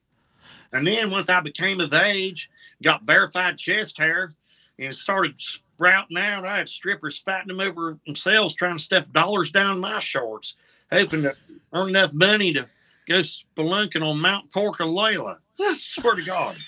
And 0.72 0.86
then 0.86 1.10
once 1.10 1.28
I 1.28 1.40
became 1.40 1.80
of 1.80 1.92
age, 1.92 2.48
got 2.82 3.02
verified 3.02 3.58
chest 3.58 3.98
hair, 3.98 4.34
and 4.78 4.94
started 4.94 5.40
sprouting 5.76 6.16
out, 6.16 6.46
I 6.46 6.56
had 6.56 6.68
strippers 6.68 7.18
fighting 7.18 7.48
them 7.48 7.60
over 7.60 7.98
themselves, 8.06 8.54
trying 8.54 8.78
to 8.78 8.82
stuff 8.82 9.12
dollars 9.12 9.52
down 9.52 9.78
my 9.78 9.98
shorts, 9.98 10.56
hoping 10.90 11.22
to 11.22 11.34
earn 11.72 11.90
enough 11.90 12.14
money 12.14 12.54
to 12.54 12.66
go 13.06 13.16
spelunking 13.16 14.02
on 14.02 14.18
Mount 14.18 14.50
Porkalela. 14.50 15.38
I 15.60 15.74
swear 15.74 16.16
to 16.16 16.24
God. 16.24 16.56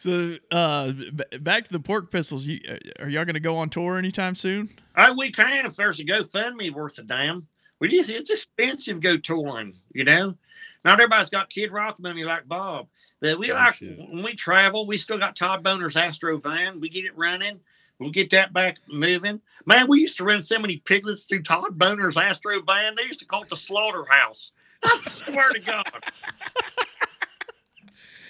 So, 0.00 0.36
uh, 0.52 0.92
b- 0.92 1.38
back 1.40 1.64
to 1.64 1.72
the 1.72 1.80
pork 1.80 2.12
pistols. 2.12 2.46
You, 2.46 2.60
uh, 2.68 3.02
are 3.02 3.08
y'all 3.08 3.24
going 3.24 3.34
to 3.34 3.40
go 3.40 3.56
on 3.56 3.68
tour 3.68 3.98
anytime 3.98 4.36
soon? 4.36 4.70
Oh, 4.96 5.12
we 5.12 5.32
can 5.32 5.66
if 5.66 5.74
there's 5.74 5.98
a 5.98 6.04
GoFundMe 6.04 6.72
worth 6.72 6.98
a 6.98 7.02
damn. 7.02 7.48
We 7.80 7.88
just 7.88 8.08
it's 8.08 8.30
expensive 8.30 9.00
go 9.00 9.16
touring, 9.16 9.74
you 9.92 10.04
know. 10.04 10.36
Not 10.88 11.00
everybody's 11.00 11.28
got 11.28 11.50
Kid 11.50 11.70
Rock 11.70 12.00
money 12.00 12.24
like 12.24 12.48
Bob, 12.48 12.88
but 13.20 13.38
we 13.38 13.52
Oh, 13.52 13.54
like 13.56 13.74
shit. 13.74 13.98
when 13.98 14.22
we 14.22 14.32
travel. 14.34 14.86
We 14.86 14.96
still 14.96 15.18
got 15.18 15.36
Todd 15.36 15.62
Boner's 15.62 15.96
Astro 15.96 16.38
van. 16.38 16.80
We 16.80 16.88
get 16.88 17.04
it 17.04 17.14
running. 17.14 17.60
We'll 17.98 18.08
get 18.10 18.30
that 18.30 18.54
back 18.54 18.78
moving. 18.88 19.42
Man, 19.66 19.86
we 19.86 20.00
used 20.00 20.16
to 20.16 20.24
run 20.24 20.40
so 20.42 20.58
many 20.58 20.78
piglets 20.78 21.26
through 21.26 21.42
Todd 21.42 21.76
Boner's 21.78 22.16
Astro 22.16 22.62
van. 22.62 22.94
They 22.96 23.02
used 23.04 23.18
to 23.18 23.26
call 23.26 23.42
it 23.42 23.50
the 23.50 23.56
slaughterhouse. 23.56 24.52
I 24.82 24.96
swear 25.02 25.50
to 25.50 25.60
God, 25.60 25.84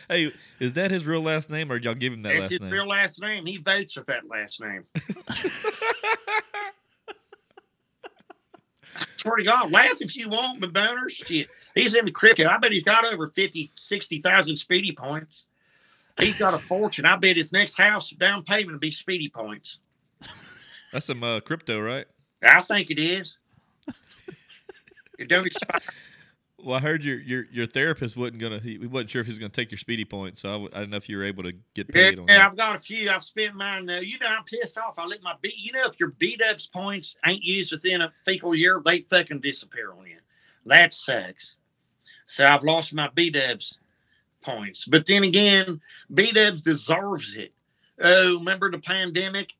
Hey, 0.08 0.32
is 0.58 0.72
that 0.72 0.90
his 0.90 1.06
real 1.06 1.20
last 1.22 1.50
name, 1.50 1.70
or 1.70 1.76
y'all 1.76 1.94
give 1.94 2.12
him 2.14 2.22
that 2.22 2.30
that's 2.30 2.40
last 2.40 2.50
his 2.50 2.60
name? 2.62 2.70
real 2.72 2.86
last 2.88 3.20
name. 3.20 3.46
He 3.46 3.58
votes 3.58 3.94
with 3.96 4.06
that 4.06 4.26
last 4.26 4.60
name. 4.60 4.84
swear 9.18 9.36
to 9.36 9.42
God, 9.42 9.70
laugh 9.70 10.00
if 10.00 10.16
you 10.16 10.28
want, 10.28 10.60
but 10.60 10.72
boners, 10.72 11.10
shit. 11.10 11.48
He's 11.74 11.94
in 11.94 12.04
the 12.04 12.10
crypto. 12.10 12.46
I 12.46 12.58
bet 12.58 12.72
he's 12.72 12.84
got 12.84 13.04
over 13.04 13.28
50, 13.28 13.70
60,000 13.76 14.56
speedy 14.56 14.92
points. 14.92 15.46
He's 16.18 16.38
got 16.38 16.54
a 16.54 16.58
fortune. 16.58 17.04
I 17.04 17.16
bet 17.16 17.36
his 17.36 17.52
next 17.52 17.76
house 17.78 18.10
down 18.10 18.42
payment 18.42 18.72
will 18.72 18.78
be 18.78 18.90
speedy 18.90 19.28
points. 19.28 19.80
That's 20.92 21.06
some 21.06 21.22
uh, 21.22 21.40
crypto, 21.40 21.80
right? 21.80 22.06
I 22.42 22.60
think 22.60 22.90
it 22.90 22.98
is. 22.98 23.38
It 25.18 25.28
don't 25.28 25.46
expire. 25.46 25.80
Well, 26.58 26.76
I 26.76 26.80
heard 26.80 27.04
your 27.04 27.18
your 27.20 27.44
your 27.52 27.66
therapist 27.66 28.16
wasn't 28.16 28.38
gonna. 28.40 28.58
He, 28.60 28.78
he 28.78 28.86
wasn't 28.86 29.10
sure 29.10 29.20
if 29.20 29.26
he 29.26 29.30
was 29.30 29.38
gonna 29.38 29.50
take 29.50 29.70
your 29.70 29.78
speedy 29.78 30.04
points, 30.04 30.42
so 30.42 30.48
I, 30.48 30.52
w- 30.52 30.70
I 30.74 30.78
didn't 30.80 30.90
know 30.90 30.96
if 30.96 31.08
you 31.08 31.16
were 31.16 31.24
able 31.24 31.44
to 31.44 31.52
get 31.74 31.90
Yeah, 31.94 32.10
paid 32.10 32.18
on 32.18 32.26
yeah, 32.28 32.38
that. 32.38 32.46
I've 32.46 32.56
got 32.56 32.76
a 32.76 32.78
few. 32.78 33.10
I've 33.10 33.22
spent 33.24 33.54
mine 33.54 33.86
now. 33.86 34.00
You 34.00 34.18
know, 34.18 34.26
I'm 34.26 34.44
pissed 34.44 34.76
off. 34.78 34.98
I 34.98 35.06
let 35.06 35.22
my 35.22 35.34
beat. 35.40 35.56
You 35.56 35.72
know, 35.72 35.86
if 35.86 36.00
your 36.00 36.10
beat 36.18 36.42
ups 36.42 36.66
points 36.66 37.16
ain't 37.26 37.42
used 37.42 37.72
within 37.72 38.02
a 38.02 38.12
fecal 38.24 38.54
year, 38.54 38.82
they 38.84 39.02
fucking 39.02 39.40
disappear 39.40 39.92
on 39.92 40.06
you. 40.06 40.18
That 40.66 40.92
sucks. 40.92 41.56
So 42.26 42.46
I've 42.46 42.64
lost 42.64 42.92
my 42.94 43.08
B 43.14 43.30
dubs 43.30 43.78
points. 44.42 44.84
But 44.86 45.06
then 45.06 45.24
again, 45.24 45.80
B 46.12 46.32
dubs 46.32 46.62
deserves 46.62 47.36
it. 47.36 47.52
Oh, 48.00 48.38
remember 48.38 48.70
the 48.70 48.78
pandemic? 48.78 49.54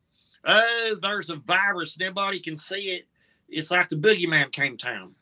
Oh, 0.44 0.96
there's 1.02 1.30
a 1.30 1.36
virus. 1.36 1.98
Nobody 1.98 2.40
can 2.40 2.56
see 2.56 2.90
it. 2.90 3.06
It's 3.48 3.70
like 3.70 3.88
the 3.88 3.96
boogeyman 3.96 4.52
came 4.52 4.76
town. 4.76 5.14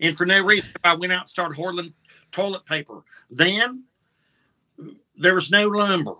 And 0.00 0.16
for 0.16 0.26
no 0.26 0.44
reason, 0.44 0.68
I 0.84 0.94
went 0.94 1.12
out 1.12 1.20
and 1.20 1.28
started 1.28 1.56
hoarding 1.56 1.94
toilet 2.32 2.66
paper. 2.66 3.02
Then 3.30 3.84
there 5.16 5.34
was 5.34 5.50
no 5.50 5.68
lumber. 5.68 6.14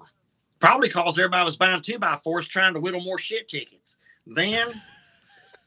Probably 0.58 0.88
because 0.88 1.18
everybody 1.18 1.44
was 1.44 1.58
buying 1.58 1.82
two 1.82 1.98
by 1.98 2.16
fours 2.16 2.48
trying 2.48 2.74
to 2.74 2.80
whittle 2.80 3.02
more 3.02 3.18
shit 3.18 3.48
tickets. 3.48 3.98
Then 4.26 4.80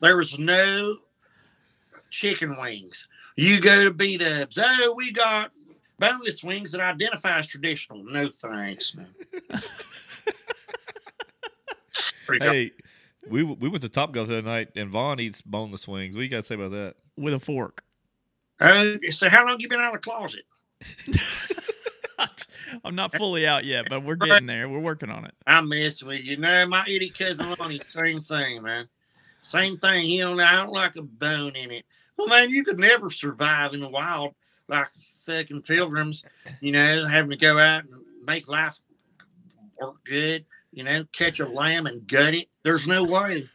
there 0.02 0.18
was 0.18 0.40
no 0.40 0.98
chicken 2.10 2.58
wings. 2.60 3.08
You 3.36 3.62
go 3.62 3.84
to 3.84 3.92
B 3.92 4.18
Dubs. 4.18 4.58
Oh, 4.62 4.94
we 4.98 5.12
got 5.12 5.52
boneless 6.00 6.44
wings 6.44 6.72
that 6.72 6.82
identify 6.82 7.38
as 7.38 7.46
traditional. 7.46 8.04
No 8.04 8.30
thanks, 8.30 8.96
man. 8.96 9.14
Hey, 12.28 12.72
we 13.30 13.44
we 13.44 13.70
went 13.70 13.82
to 13.84 13.90
Top 13.90 14.12
Golf 14.12 14.28
the 14.28 14.40
other 14.40 14.48
night, 14.48 14.70
and 14.76 14.90
Vaughn 14.90 15.20
eats 15.20 15.42
boneless 15.42 15.88
wings. 15.88 16.16
What 16.16 16.24
you 16.24 16.30
got 16.30 16.38
to 16.38 16.44
say 16.44 16.56
about 16.56 16.72
that? 16.72 16.96
With 17.16 17.34
a 17.34 17.40
fork. 17.40 17.84
Uh, 18.60 18.98
so 19.12 19.30
how 19.30 19.46
long 19.46 19.60
you 19.60 19.70
been 19.70 19.80
out 19.80 19.96
of 19.96 20.02
the 20.02 20.10
closet? 20.10 20.44
I'm 22.84 22.96
not 22.96 23.14
fully 23.14 23.48
out 23.48 23.66
yet, 23.66 23.86
but 23.90 24.04
we're 24.04 24.16
getting 24.16 24.46
there. 24.46 24.68
We're 24.70 24.80
working 24.80 25.10
on 25.10 25.26
it. 25.26 25.34
I'm 25.48 25.70
messing 25.70 26.08
with 26.08 26.24
you. 26.24 26.38
No, 26.38 26.68
my 26.68 26.84
idiot 26.88 27.18
cousin 27.18 27.56
Lonnie, 27.58 27.80
same 27.80 28.22
thing, 28.22 28.62
man. 28.62 28.88
Same 29.42 29.78
thing. 29.78 30.06
He 30.06 30.20
don't, 30.20 30.40
I 30.40 30.58
don't 30.58 30.72
like 30.72 30.96
a 30.96 31.02
bone 31.02 31.56
in 31.56 31.72
it. 31.72 31.86
Well, 32.18 32.28
man, 32.28 32.50
you 32.50 32.64
could 32.64 32.80
never 32.80 33.10
survive 33.10 33.74
in 33.74 33.80
the 33.80 33.88
wild 33.88 34.36
like 34.68 34.90
fucking 35.26 35.64
pilgrims, 35.64 36.24
you 36.62 36.72
know, 36.72 37.08
having 37.08 37.32
to 37.32 37.38
go 37.38 37.58
out 37.58 37.86
and 37.86 37.94
make 38.26 38.48
life 38.48 38.80
work 39.80 39.96
good, 40.06 40.46
you 40.72 40.84
know, 40.84 41.06
catch 41.12 41.40
a 41.40 41.48
lamb 41.48 41.88
and 41.88 42.08
gut 42.08 42.36
it. 42.36 42.48
There's 42.64 42.88
no 42.88 43.04
way. 43.04 43.50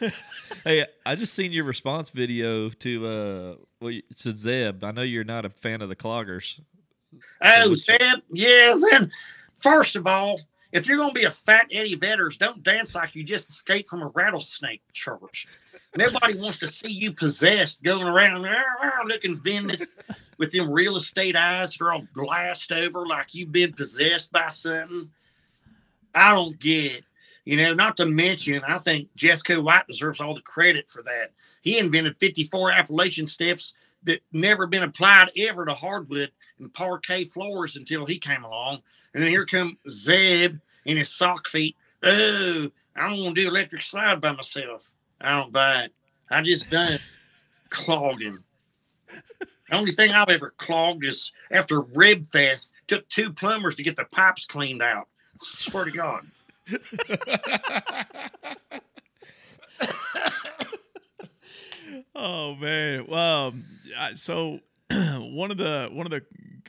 Hey, 0.64 0.86
I 1.04 1.14
just 1.14 1.34
seen 1.34 1.52
your 1.52 1.64
response 1.64 2.08
video 2.08 2.70
to 2.70 3.06
uh, 3.06 3.54
well, 3.82 3.92
to 4.20 4.34
Zeb. 4.34 4.82
I 4.82 4.92
know 4.92 5.02
you're 5.02 5.22
not 5.22 5.44
a 5.44 5.50
fan 5.50 5.82
of 5.82 5.90
the 5.90 5.96
cloggers. 5.96 6.58
Oh, 7.42 7.74
Zeb, 7.74 8.20
yeah, 8.32 8.74
Then, 8.90 9.12
First 9.58 9.94
of 9.94 10.06
all, 10.06 10.40
if 10.72 10.86
you're 10.86 10.96
gonna 10.96 11.12
be 11.12 11.24
a 11.24 11.30
fat 11.30 11.66
Eddie 11.70 11.96
Vedders, 11.96 12.38
don't 12.38 12.62
dance 12.62 12.94
like 12.94 13.14
you 13.14 13.24
just 13.24 13.50
escaped 13.50 13.90
from 13.90 14.02
a 14.02 14.08
rattlesnake 14.08 14.82
church. 14.92 15.46
Nobody 15.96 16.34
wants 16.34 16.58
to 16.60 16.66
see 16.66 16.90
you 16.90 17.12
possessed, 17.12 17.82
going 17.82 18.08
around 18.08 18.46
looking 19.06 19.38
Venice 19.38 19.90
with 20.38 20.52
them 20.52 20.70
real 20.70 20.96
estate 20.96 21.36
eyes 21.36 21.72
that 21.72 21.84
are 21.84 21.92
all 21.92 22.06
glassed 22.14 22.72
over 22.72 23.06
like 23.06 23.34
you've 23.34 23.52
been 23.52 23.74
possessed 23.74 24.32
by 24.32 24.48
something. 24.48 25.10
I 26.14 26.32
don't 26.32 26.58
get 26.58 26.92
it. 26.92 27.04
You 27.44 27.58
know, 27.58 27.74
not 27.74 27.96
to 27.98 28.06
mention, 28.06 28.62
I 28.66 28.78
think 28.78 29.08
Jesco 29.14 29.62
White 29.62 29.86
deserves 29.86 30.20
all 30.20 30.34
the 30.34 30.40
credit 30.40 30.88
for 30.88 31.02
that. 31.02 31.32
He 31.60 31.78
invented 31.78 32.18
54 32.18 32.72
Appalachian 32.72 33.26
steps 33.26 33.74
that 34.04 34.22
never 34.32 34.66
been 34.66 34.82
applied 34.82 35.30
ever 35.36 35.64
to 35.64 35.74
hardwood 35.74 36.30
and 36.58 36.72
parquet 36.72 37.24
floors 37.24 37.76
until 37.76 38.06
he 38.06 38.18
came 38.18 38.44
along. 38.44 38.80
And 39.12 39.22
then 39.22 39.30
here 39.30 39.46
come 39.46 39.78
Zeb 39.88 40.56
in 40.84 40.96
his 40.96 41.10
sock 41.10 41.48
feet. 41.48 41.76
Oh, 42.02 42.70
I 42.96 43.08
don't 43.08 43.22
want 43.22 43.36
to 43.36 43.42
do 43.42 43.48
electric 43.48 43.82
slide 43.82 44.20
by 44.20 44.32
myself. 44.32 44.92
I 45.20 45.38
don't 45.40 45.52
buy 45.52 45.84
it. 45.84 45.92
I 46.30 46.42
just 46.42 46.70
done 46.70 46.98
clogging. 47.70 48.38
The 49.68 49.76
only 49.76 49.92
thing 49.92 50.10
I've 50.10 50.28
ever 50.28 50.50
clogged 50.58 51.04
is 51.04 51.32
after 51.50 51.80
Rib 51.80 52.30
Fest. 52.30 52.72
Took 52.86 53.08
two 53.08 53.32
plumbers 53.32 53.76
to 53.76 53.82
get 53.82 53.96
the 53.96 54.04
pipes 54.04 54.44
cleaned 54.44 54.82
out. 54.82 55.08
swear 55.40 55.86
to 55.86 55.90
God. 55.90 56.26
Oh 62.14 62.54
man. 62.56 63.06
Well, 63.08 63.48
um, 63.48 63.64
so 64.14 64.60
one 64.90 65.50
of 65.50 65.56
the 65.56 65.88
one 65.92 66.06
of 66.06 66.10
the 66.10 66.22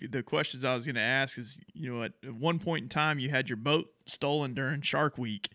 the 0.08 0.24
questions 0.24 0.66
I 0.66 0.74
was 0.76 0.86
going 0.86 0.96
to 0.96 1.02
ask 1.02 1.38
is, 1.38 1.58
you 1.74 1.94
know, 1.94 2.04
at 2.04 2.12
one 2.34 2.60
point 2.60 2.84
in 2.84 2.90
time 2.90 3.20
you 3.20 3.30
had 3.30 3.50
your 3.50 3.58
boat 3.58 3.90
stolen 4.06 4.54
during 4.54 4.82
Shark 4.82 5.18
Week. 5.18 5.50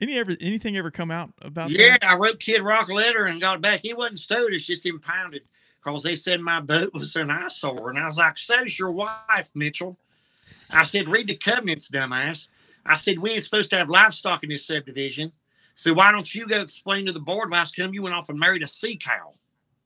Any 0.00 0.18
ever 0.18 0.36
anything 0.40 0.76
ever 0.76 0.90
come 0.90 1.10
out 1.10 1.32
about 1.40 1.70
Yeah, 1.70 1.90
that? 1.92 2.04
I 2.04 2.16
wrote 2.16 2.40
Kid 2.40 2.62
Rock 2.62 2.88
a 2.88 2.94
letter 2.94 3.24
and 3.24 3.40
got 3.40 3.60
back. 3.60 3.80
He 3.82 3.94
wasn't 3.94 4.18
stowed, 4.18 4.52
it's 4.52 4.66
just 4.66 4.84
impounded 4.86 5.42
because 5.82 6.02
they 6.02 6.16
said 6.16 6.40
my 6.40 6.60
boat 6.60 6.92
was 6.92 7.14
an 7.16 7.30
eyesore. 7.30 7.90
And 7.90 7.98
I 7.98 8.06
was 8.06 8.18
like, 8.18 8.36
so's 8.38 8.78
your 8.78 8.90
wife, 8.90 9.50
Mitchell. 9.54 9.96
I 10.70 10.82
said, 10.84 11.08
read 11.08 11.28
the 11.28 11.36
covenants, 11.36 11.88
dumbass. 11.88 12.48
I 12.88 12.96
said, 12.96 13.18
we 13.18 13.32
ain't 13.32 13.44
supposed 13.44 13.70
to 13.70 13.76
have 13.76 13.88
livestock 13.88 14.42
in 14.42 14.50
this 14.50 14.66
subdivision. 14.66 15.32
So 15.74 15.92
why 15.92 16.10
don't 16.10 16.34
you 16.34 16.46
go 16.46 16.60
explain 16.60 17.06
to 17.06 17.12
the 17.12 17.20
board 17.20 17.50
why 17.50 17.64
come 17.76 17.92
you 17.92 18.02
went 18.02 18.14
off 18.14 18.28
and 18.28 18.38
married 18.38 18.62
a 18.62 18.66
sea 18.66 18.96
cow? 18.96 19.34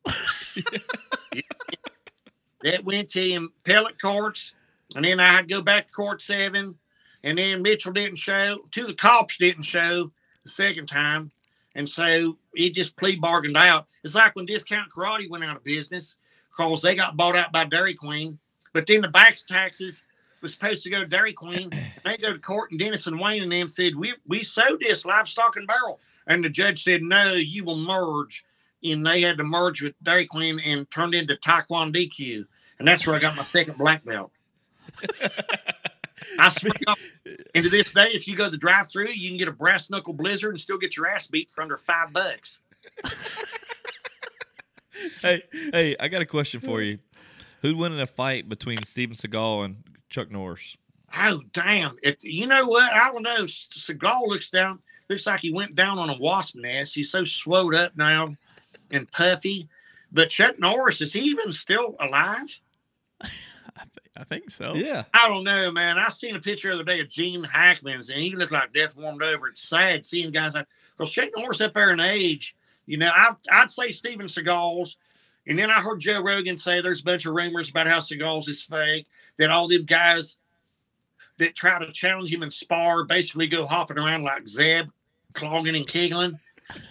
that 2.62 2.84
went 2.84 3.08
to 3.10 3.48
appellate 3.64 4.00
courts, 4.00 4.54
and 4.94 5.04
then 5.04 5.18
I 5.20 5.26
had 5.26 5.48
to 5.48 5.54
go 5.54 5.62
back 5.62 5.88
to 5.88 5.92
court 5.92 6.22
seven, 6.22 6.78
and 7.24 7.38
then 7.38 7.62
Mitchell 7.62 7.92
didn't 7.92 8.16
show. 8.18 8.60
Two 8.70 8.82
of 8.82 8.86
the 8.88 8.94
cops 8.94 9.36
didn't 9.36 9.64
show 9.64 10.12
the 10.44 10.50
second 10.50 10.86
time, 10.86 11.32
and 11.74 11.88
so 11.88 12.38
it 12.54 12.74
just 12.74 12.96
plea 12.96 13.16
bargained 13.16 13.56
out. 13.56 13.86
It's 14.04 14.14
like 14.14 14.36
when 14.36 14.46
Discount 14.46 14.92
Karate 14.92 15.28
went 15.28 15.44
out 15.44 15.56
of 15.56 15.64
business 15.64 16.16
because 16.56 16.82
they 16.82 16.94
got 16.94 17.16
bought 17.16 17.36
out 17.36 17.52
by 17.52 17.64
Dairy 17.64 17.94
Queen, 17.94 18.38
but 18.72 18.86
then 18.86 19.00
the 19.00 19.08
back 19.08 19.36
taxes 19.48 20.04
was 20.42 20.52
supposed 20.52 20.82
to 20.84 20.90
go 20.90 20.98
to 20.98 21.06
Dairy 21.06 21.32
Queen, 21.32 21.70
and 21.72 21.92
they 22.04 22.16
go 22.16 22.32
to 22.32 22.38
court, 22.38 22.70
and 22.70 22.80
Dennis 22.80 23.06
and 23.06 23.20
Wayne 23.20 23.42
and 23.42 23.52
them 23.52 23.68
said, 23.68 23.96
"We 23.96 24.14
we 24.26 24.42
sold 24.42 24.80
this 24.80 25.04
livestock 25.04 25.56
and 25.56 25.66
barrel," 25.66 26.00
and 26.26 26.44
the 26.44 26.48
judge 26.48 26.82
said, 26.82 27.02
"No, 27.02 27.32
you 27.32 27.64
will 27.64 27.76
merge." 27.76 28.44
And 28.82 29.04
they 29.04 29.20
had 29.20 29.36
to 29.36 29.44
merge 29.44 29.82
with 29.82 29.94
Dairy 30.02 30.24
Queen 30.24 30.58
and 30.60 30.90
turned 30.90 31.14
into 31.14 31.36
Taekwondo 31.36 31.92
DQ. 31.92 32.46
And 32.78 32.88
that's 32.88 33.06
where 33.06 33.14
I 33.14 33.18
got 33.18 33.36
my 33.36 33.44
second 33.44 33.76
black 33.76 34.02
belt. 34.06 34.32
I 36.38 36.48
to 36.48 36.96
and 37.54 37.64
to 37.64 37.70
this 37.70 37.92
day, 37.92 38.08
if 38.12 38.26
you 38.26 38.36
go 38.36 38.44
to 38.44 38.50
the 38.50 38.56
drive 38.56 38.90
through, 38.90 39.10
you 39.10 39.28
can 39.28 39.38
get 39.38 39.48
a 39.48 39.52
brass 39.52 39.90
knuckle 39.90 40.14
blizzard 40.14 40.52
and 40.52 40.60
still 40.60 40.78
get 40.78 40.96
your 40.96 41.06
ass 41.06 41.26
beat 41.26 41.50
for 41.50 41.62
under 41.62 41.76
five 41.76 42.12
bucks. 42.12 42.60
hey, 45.20 45.42
hey, 45.72 45.96
I 45.98 46.08
got 46.08 46.22
a 46.22 46.26
question 46.26 46.60
for 46.60 46.80
you. 46.82 46.98
Who'd 47.62 47.76
win 47.76 47.92
in 47.92 48.00
a 48.00 48.06
fight 48.06 48.48
between 48.48 48.82
Steven 48.84 49.16
Seagal 49.16 49.64
and 49.66 49.84
Chuck 50.10 50.30
Norris? 50.30 50.76
Oh 51.16 51.40
damn! 51.52 51.96
It, 52.02 52.22
you 52.22 52.46
know 52.46 52.66
what? 52.66 52.92
I 52.92 53.10
don't 53.10 53.22
know. 53.22 53.44
Seagal 53.44 54.28
looks 54.28 54.50
down. 54.50 54.80
Looks 55.08 55.26
like 55.26 55.40
he 55.40 55.52
went 55.52 55.74
down 55.74 55.98
on 55.98 56.10
a 56.10 56.18
wasp 56.18 56.54
nest. 56.54 56.94
He's 56.94 57.10
so 57.10 57.24
swelled 57.24 57.74
up 57.74 57.96
now 57.96 58.36
and 58.90 59.10
puffy. 59.10 59.68
But 60.12 60.30
Chuck 60.30 60.58
Norris 60.58 61.00
is 61.00 61.12
he 61.12 61.20
even 61.20 61.52
still 61.52 61.96
alive? 61.98 62.60
I, 63.20 63.28
th- 63.76 64.10
I 64.16 64.24
think 64.24 64.50
so. 64.50 64.74
Yeah. 64.74 65.04
I 65.12 65.28
don't 65.28 65.44
know, 65.44 65.70
man. 65.72 65.98
I 65.98 66.08
seen 66.10 66.36
a 66.36 66.40
picture 66.40 66.68
the 66.68 66.74
other 66.74 66.84
day 66.84 67.00
of 67.00 67.08
Gene 67.08 67.42
Hackman's, 67.42 68.10
and 68.10 68.20
he 68.20 68.34
looked 68.36 68.52
like 68.52 68.72
death 68.72 68.96
warmed 68.96 69.22
over. 69.22 69.48
It's 69.48 69.62
sad 69.62 70.06
seeing 70.06 70.30
guys 70.30 70.54
like 70.54 70.66
because 70.96 71.12
Chuck 71.12 71.30
Norris 71.36 71.60
up 71.60 71.74
there 71.74 71.92
in 71.92 72.00
age. 72.00 72.54
You 72.86 72.96
know, 72.96 73.10
I, 73.12 73.34
I'd 73.52 73.70
say 73.70 73.90
Steven 73.92 74.26
Seagal's. 74.26 74.96
And 75.46 75.58
then 75.58 75.70
I 75.70 75.80
heard 75.80 76.00
Joe 76.00 76.22
Rogan 76.22 76.56
say 76.56 76.80
there's 76.80 77.00
a 77.00 77.04
bunch 77.04 77.26
of 77.26 77.34
rumors 77.34 77.70
about 77.70 77.86
how 77.86 77.98
Seagal's 77.98 78.46
is 78.46 78.62
fake, 78.62 79.06
that 79.40 79.50
all 79.50 79.66
them 79.66 79.84
guys 79.84 80.36
that 81.38 81.54
try 81.54 81.78
to 81.78 81.90
challenge 81.92 82.32
him 82.32 82.42
and 82.42 82.52
spar 82.52 83.04
basically 83.04 83.46
go 83.46 83.66
hopping 83.66 83.98
around 83.98 84.22
like 84.22 84.46
Zeb, 84.46 84.88
clogging 85.32 85.74
and 85.74 85.86
kegling. 85.86 86.38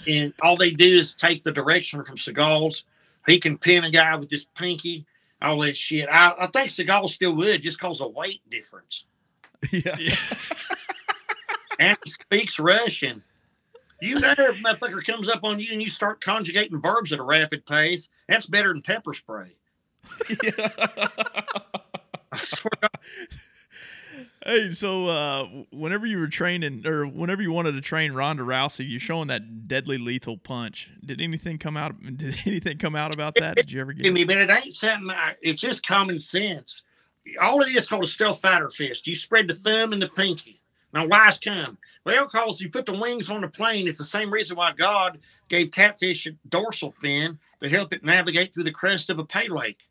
And 0.08 0.34
all 0.42 0.58
they 0.58 0.72
do 0.72 0.98
is 0.98 1.14
take 1.14 1.44
the 1.44 1.52
direction 1.52 2.04
from 2.04 2.18
Seagal's. 2.18 2.84
He 3.28 3.40
can 3.40 3.58
pin 3.58 3.84
a 3.84 3.92
guy 3.92 4.16
with 4.16 4.32
his 4.32 4.46
pinky, 4.46 5.06
all 5.42 5.60
that 5.60 5.78
shit. 5.78 6.10
I, 6.10 6.34
I 6.40 6.48
think 6.48 6.72
Seagal 6.72 7.10
still 7.10 7.36
would 7.36 7.62
just 7.62 7.80
cause 7.80 8.02
a 8.02 8.08
weight 8.08 8.42
difference. 8.50 9.06
Yeah. 9.72 9.96
yeah. 9.98 10.16
And 11.80 11.98
he 12.04 12.12
speaks 12.12 12.60
Russian. 12.60 13.24
You 14.02 14.20
know, 14.20 14.34
if 14.38 14.60
a 14.60 14.64
motherfucker 14.64 15.06
comes 15.06 15.30
up 15.30 15.46
on 15.46 15.62
you 15.62 15.72
and 15.72 15.82
you 15.82 15.88
start 15.88 16.20
conjugating 16.20 16.82
verbs 16.82 17.14
at 17.14 17.20
a 17.20 17.24
rapid 17.24 17.66
pace, 17.66 18.10
that's 18.28 18.46
better 18.48 18.74
than 18.74 18.82
pepper 18.82 19.14
spray. 19.14 19.56
I 20.04 20.26
swear 20.36 20.52
to 20.52 21.72
God. 21.72 21.79
Hey, 24.46 24.72
so 24.72 25.08
uh, 25.08 25.46
whenever 25.72 26.06
you 26.06 26.18
were 26.18 26.28
training, 26.28 26.88
or 26.88 27.06
whenever 27.06 27.42
you 27.42 27.52
wanted 27.52 27.74
to 27.74 27.82
train 27.82 28.14
Ronda 28.14 28.44
Rousey, 28.44 28.90
you're 28.90 29.00
showing 29.00 29.28
that 29.28 29.68
deadly 29.68 29.98
lethal 29.98 30.38
punch. 30.38 30.90
Did 31.06 31.20
anything 31.20 31.58
come 31.58 31.76
out? 31.76 31.94
Did 32.18 32.38
anything 32.46 32.78
come 32.78 32.96
out 32.96 33.14
about 33.14 33.36
that? 33.36 33.58
Did 33.58 33.72
you 33.72 33.82
ever 33.82 33.94
get? 33.94 34.12
Mean, 34.12 34.28
but 34.28 34.38
it 34.38 34.50
ain't 34.50 34.74
something. 34.74 35.10
I, 35.12 35.34
it's 35.42 35.62
just 35.62 35.86
common 35.86 36.20
sense. 36.20 36.84
All 37.42 37.62
it 37.62 37.70
is 37.70 37.88
called 37.88 38.06
a 38.06 38.08
stealth 38.08 38.42
fighter 38.42 38.70
fist. 38.70 39.08
You 39.08 39.16
spread 39.16 39.48
the 39.48 39.54
thumb 39.54 39.94
and 39.94 40.02
the 40.02 40.08
pinky. 40.08 40.62
Now, 40.94 41.06
why's 41.06 41.38
come? 41.38 41.78
Well, 42.06 42.26
because 42.26 42.62
you 42.62 42.70
put 42.70 42.86
the 42.86 42.98
wings 42.98 43.30
on 43.30 43.42
the 43.42 43.48
plane. 43.48 43.88
It's 43.88 44.00
the 44.00 44.06
same 44.06 44.32
reason 44.32 44.58
why 44.58 44.72
God 44.72 45.20
gave 45.50 45.72
catfish 45.72 46.26
a 46.26 46.32
dorsal 46.48 46.96
fin 47.00 47.38
to 47.62 47.70
help 47.70 47.94
it 47.94 48.04
navigate 48.04 48.54
through 48.54 48.64
the 48.64 48.72
crest 48.72 49.10
of 49.10 49.20
a 49.20 49.26
pay 49.26 49.50
lake. 49.50 49.82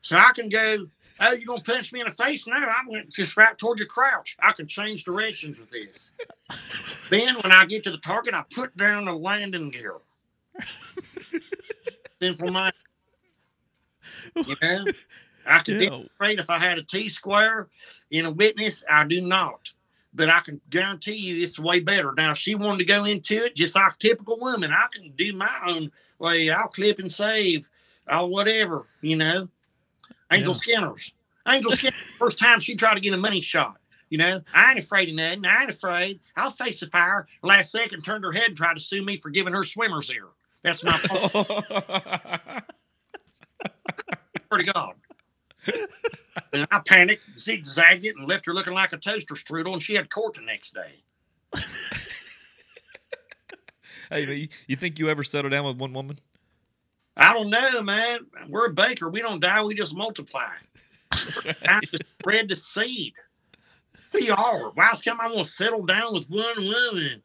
So 0.00 0.16
I 0.16 0.30
can 0.32 0.48
go. 0.48 0.86
Oh, 1.20 1.32
you 1.32 1.46
gonna 1.46 1.62
punch 1.62 1.92
me 1.92 2.00
in 2.00 2.08
the 2.08 2.14
face? 2.14 2.46
No, 2.46 2.56
I 2.56 2.82
went 2.88 3.10
just 3.10 3.36
right 3.36 3.56
toward 3.56 3.78
your 3.78 3.88
crouch. 3.88 4.36
I 4.40 4.52
can 4.52 4.66
change 4.66 5.04
directions 5.04 5.58
with 5.58 5.70
this. 5.70 6.12
then, 7.10 7.36
when 7.36 7.52
I 7.52 7.66
get 7.66 7.84
to 7.84 7.90
the 7.90 7.98
target, 7.98 8.34
I 8.34 8.44
put 8.54 8.76
down 8.76 9.06
the 9.06 9.14
landing 9.14 9.70
gear. 9.70 9.94
Simple 12.20 12.50
mind. 12.50 12.74
You 14.44 14.56
know, 14.62 14.86
I 15.46 15.60
could 15.60 15.78
Yeah. 15.80 15.90
demonstrate 16.18 16.38
if 16.40 16.50
I 16.50 16.58
had 16.58 16.78
a 16.78 16.82
T 16.82 17.08
square 17.08 17.68
in 18.10 18.26
a 18.26 18.30
witness. 18.30 18.84
I 18.90 19.04
do 19.06 19.20
not, 19.22 19.72
but 20.14 20.28
I 20.28 20.40
can 20.40 20.60
guarantee 20.70 21.16
you 21.16 21.42
it's 21.42 21.58
way 21.58 21.80
better. 21.80 22.12
Now, 22.16 22.32
if 22.32 22.38
she 22.38 22.54
wanted 22.54 22.80
to 22.80 22.84
go 22.86 23.04
into 23.04 23.44
it 23.46 23.56
just 23.56 23.74
like 23.76 23.94
a 23.94 23.98
typical 23.98 24.38
woman, 24.40 24.72
I 24.72 24.86
can 24.92 25.12
do 25.16 25.32
my 25.32 25.50
own 25.66 25.92
way. 26.18 26.50
I'll 26.50 26.68
clip 26.68 26.98
and 26.98 27.10
save, 27.10 27.68
I'll 28.06 28.28
whatever, 28.30 28.86
you 29.00 29.16
know. 29.16 29.48
Angel 30.30 30.54
Skinners. 30.54 31.12
Angel 31.48 31.70
Skinner, 31.76 31.96
first 32.18 32.38
time 32.38 32.60
she 32.60 32.74
tried 32.74 32.94
to 32.94 33.00
get 33.00 33.14
a 33.14 33.18
money 33.18 33.40
shot. 33.40 33.78
You 34.08 34.18
know, 34.18 34.40
I 34.54 34.70
ain't 34.70 34.78
afraid 34.78 35.08
of 35.08 35.16
nothing. 35.16 35.44
I 35.44 35.62
ain't 35.62 35.70
afraid. 35.70 36.20
I'll 36.36 36.50
face 36.50 36.80
the 36.80 36.86
fire. 36.86 37.26
Last 37.42 37.72
second, 37.72 38.02
turned 38.02 38.24
her 38.24 38.32
head 38.32 38.48
and 38.48 38.56
tried 38.56 38.74
to 38.74 38.80
sue 38.80 39.02
me 39.04 39.16
for 39.16 39.30
giving 39.30 39.52
her 39.52 39.64
swimmer's 39.64 40.10
ear. 40.10 40.28
That's 40.62 40.84
my 40.84 40.96
fault. 40.96 41.54
To 44.48 44.62
God. 44.62 44.94
And 46.52 46.66
I 46.70 46.80
panicked, 46.86 47.24
zigzagged 47.38 48.04
it, 48.06 48.16
and 48.16 48.26
left 48.26 48.46
her 48.46 48.54
looking 48.54 48.72
like 48.72 48.94
a 48.94 48.96
toaster 48.96 49.34
strudel, 49.34 49.74
and 49.74 49.82
she 49.82 49.94
had 49.94 50.08
court 50.08 50.34
the 50.34 50.40
next 50.40 50.72
day. 50.72 51.02
hey, 54.10 54.34
you, 54.34 54.48
you 54.66 54.76
think 54.76 54.98
you 54.98 55.10
ever 55.10 55.24
settle 55.24 55.50
down 55.50 55.66
with 55.66 55.76
one 55.76 55.92
woman? 55.92 56.20
I 57.16 57.32
don't 57.32 57.50
know, 57.50 57.82
man. 57.82 58.20
We're 58.48 58.66
a 58.66 58.72
baker. 58.72 59.08
We 59.08 59.22
don't 59.22 59.40
die. 59.40 59.62
We 59.62 59.74
just 59.74 59.96
multiply. 59.96 60.50
I 61.12 61.80
just 61.82 62.04
spread 62.20 62.48
the 62.48 62.56
seed. 62.56 63.14
We 64.12 64.30
are. 64.30 64.70
Why's 64.70 65.02
come 65.02 65.20
I 65.20 65.26
want 65.26 65.46
to 65.46 65.52
settle 65.52 65.84
down 65.84 66.12
with 66.14 66.28
one 66.28 66.56
woman? 66.58 67.22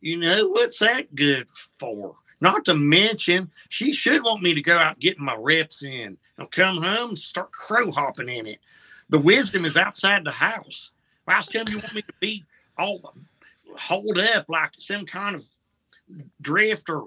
You 0.00 0.18
know, 0.18 0.48
what's 0.48 0.78
that 0.78 1.14
good 1.14 1.48
for? 1.50 2.16
Not 2.40 2.64
to 2.66 2.74
mention, 2.74 3.50
she 3.68 3.92
should 3.92 4.22
want 4.22 4.42
me 4.42 4.54
to 4.54 4.62
go 4.62 4.78
out 4.78 5.00
getting 5.00 5.24
my 5.24 5.36
reps 5.36 5.82
in. 5.82 6.16
I'll 6.38 6.46
come 6.46 6.80
home 6.80 7.10
and 7.10 7.18
start 7.18 7.50
crow 7.50 7.90
hopping 7.90 8.28
in 8.28 8.46
it. 8.46 8.60
The 9.08 9.18
wisdom 9.18 9.64
is 9.64 9.76
outside 9.76 10.24
the 10.24 10.30
house. 10.30 10.92
Why's 11.24 11.48
come 11.48 11.68
you 11.68 11.78
want 11.78 11.94
me 11.94 12.02
to 12.02 12.12
be 12.20 12.44
all 12.76 13.14
holed 13.76 14.18
up 14.18 14.46
like 14.48 14.70
some 14.78 15.04
kind 15.06 15.34
of 15.34 15.44
drifter 16.40 17.02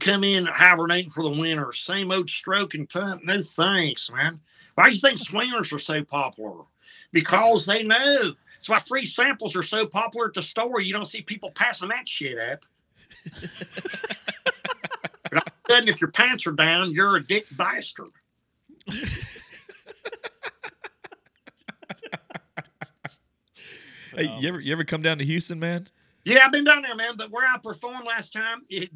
come 0.00 0.24
in 0.24 0.46
hibernating 0.46 1.10
for 1.10 1.22
the 1.22 1.30
winter, 1.30 1.72
same 1.72 2.10
old 2.10 2.28
stroke 2.28 2.74
and 2.74 2.88
pump. 2.88 3.24
No 3.24 3.40
thanks, 3.40 4.10
man. 4.10 4.40
Why 4.74 4.88
do 4.88 4.94
you 4.94 5.00
think 5.00 5.18
swingers 5.18 5.72
are 5.72 5.78
so 5.78 6.04
popular? 6.04 6.64
Because 7.12 7.66
they 7.66 7.82
know. 7.82 8.34
That's 8.54 8.68
why 8.68 8.78
free 8.78 9.06
samples 9.06 9.56
are 9.56 9.62
so 9.62 9.86
popular 9.86 10.28
at 10.28 10.34
the 10.34 10.42
store. 10.42 10.80
You 10.80 10.92
don't 10.92 11.04
see 11.04 11.22
people 11.22 11.50
passing 11.50 11.88
that 11.88 12.08
shit 12.08 12.38
up. 12.38 12.64
but 15.24 15.34
all 15.34 15.38
of 15.38 15.42
a 15.46 15.70
sudden, 15.70 15.88
if 15.88 16.00
your 16.00 16.10
pants 16.10 16.46
are 16.46 16.52
down, 16.52 16.92
you're 16.92 17.16
a 17.16 17.26
dick 17.26 17.46
bastard. 17.52 18.10
Hey, 24.16 24.28
you 24.40 24.48
ever 24.48 24.60
you 24.60 24.72
ever 24.72 24.84
come 24.84 25.02
down 25.02 25.18
to 25.18 25.24
Houston, 25.24 25.58
man? 25.58 25.86
Yeah, 26.24 26.40
I've 26.44 26.52
been 26.52 26.64
down 26.64 26.82
there, 26.82 26.94
man. 26.94 27.16
But 27.16 27.30
where 27.30 27.46
I 27.46 27.58
performed 27.58 28.06
last 28.06 28.32
time, 28.32 28.62
it, 28.68 28.90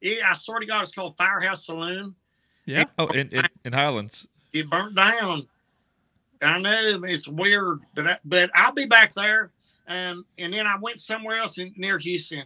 it 0.00 0.24
I 0.24 0.34
swear 0.34 0.60
to 0.60 0.66
God, 0.66 0.82
it's 0.82 0.94
called 0.94 1.16
Firehouse 1.16 1.66
Saloon. 1.66 2.14
Yeah. 2.66 2.84
Oh, 2.98 3.06
in, 3.08 3.28
in, 3.30 3.46
in 3.64 3.72
Highlands. 3.72 4.26
it 4.52 4.70
burnt 4.70 4.94
down. 4.94 5.48
I 6.42 6.58
know 6.58 7.02
it's 7.04 7.28
weird, 7.28 7.80
but 7.94 8.06
I, 8.06 8.18
but 8.24 8.50
I'll 8.54 8.72
be 8.72 8.86
back 8.86 9.14
there. 9.14 9.50
Um, 9.86 10.24
and 10.38 10.52
then 10.52 10.66
I 10.66 10.76
went 10.80 11.00
somewhere 11.00 11.38
else 11.38 11.58
in, 11.58 11.74
near 11.76 11.98
Houston. 11.98 12.44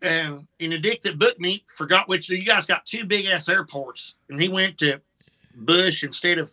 Um, 0.00 0.46
and 0.60 0.72
the 0.72 0.78
dick 0.78 1.02
that 1.02 1.18
booked 1.18 1.40
me 1.40 1.64
forgot 1.66 2.08
which. 2.08 2.28
You 2.28 2.44
guys 2.44 2.66
got 2.66 2.86
two 2.86 3.04
big 3.04 3.26
ass 3.26 3.48
airports, 3.48 4.14
and 4.28 4.40
he 4.40 4.48
went 4.48 4.78
to 4.78 5.00
Bush 5.56 6.04
instead 6.04 6.38
of 6.38 6.50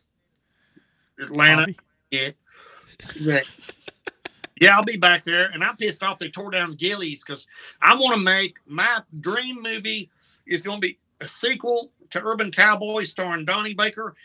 Atlanta. 1.19 1.67
Yeah. 2.09 2.31
Yeah. 3.15 3.41
Yeah, 4.59 4.77
I'll 4.77 4.83
be 4.83 4.97
back 4.97 5.23
there, 5.23 5.49
and 5.53 5.63
I'm 5.63 5.75
pissed 5.75 6.01
off 6.01 6.17
they 6.17 6.29
tore 6.29 6.49
down 6.49 6.75
Gilley's 6.75 7.23
because 7.23 7.47
I 7.81 7.95
want 7.95 8.15
to 8.15 8.21
make 8.21 8.55
my 8.65 9.01
dream 9.19 9.61
movie 9.61 10.09
is 10.47 10.61
going 10.61 10.77
to 10.77 10.87
be 10.87 10.97
a 11.19 11.25
sequel 11.25 11.91
to 12.11 12.23
Urban 12.23 12.51
Cowboy 12.51 13.03
starring 13.03 13.43
Donnie 13.43 13.73
Baker, 13.73 14.15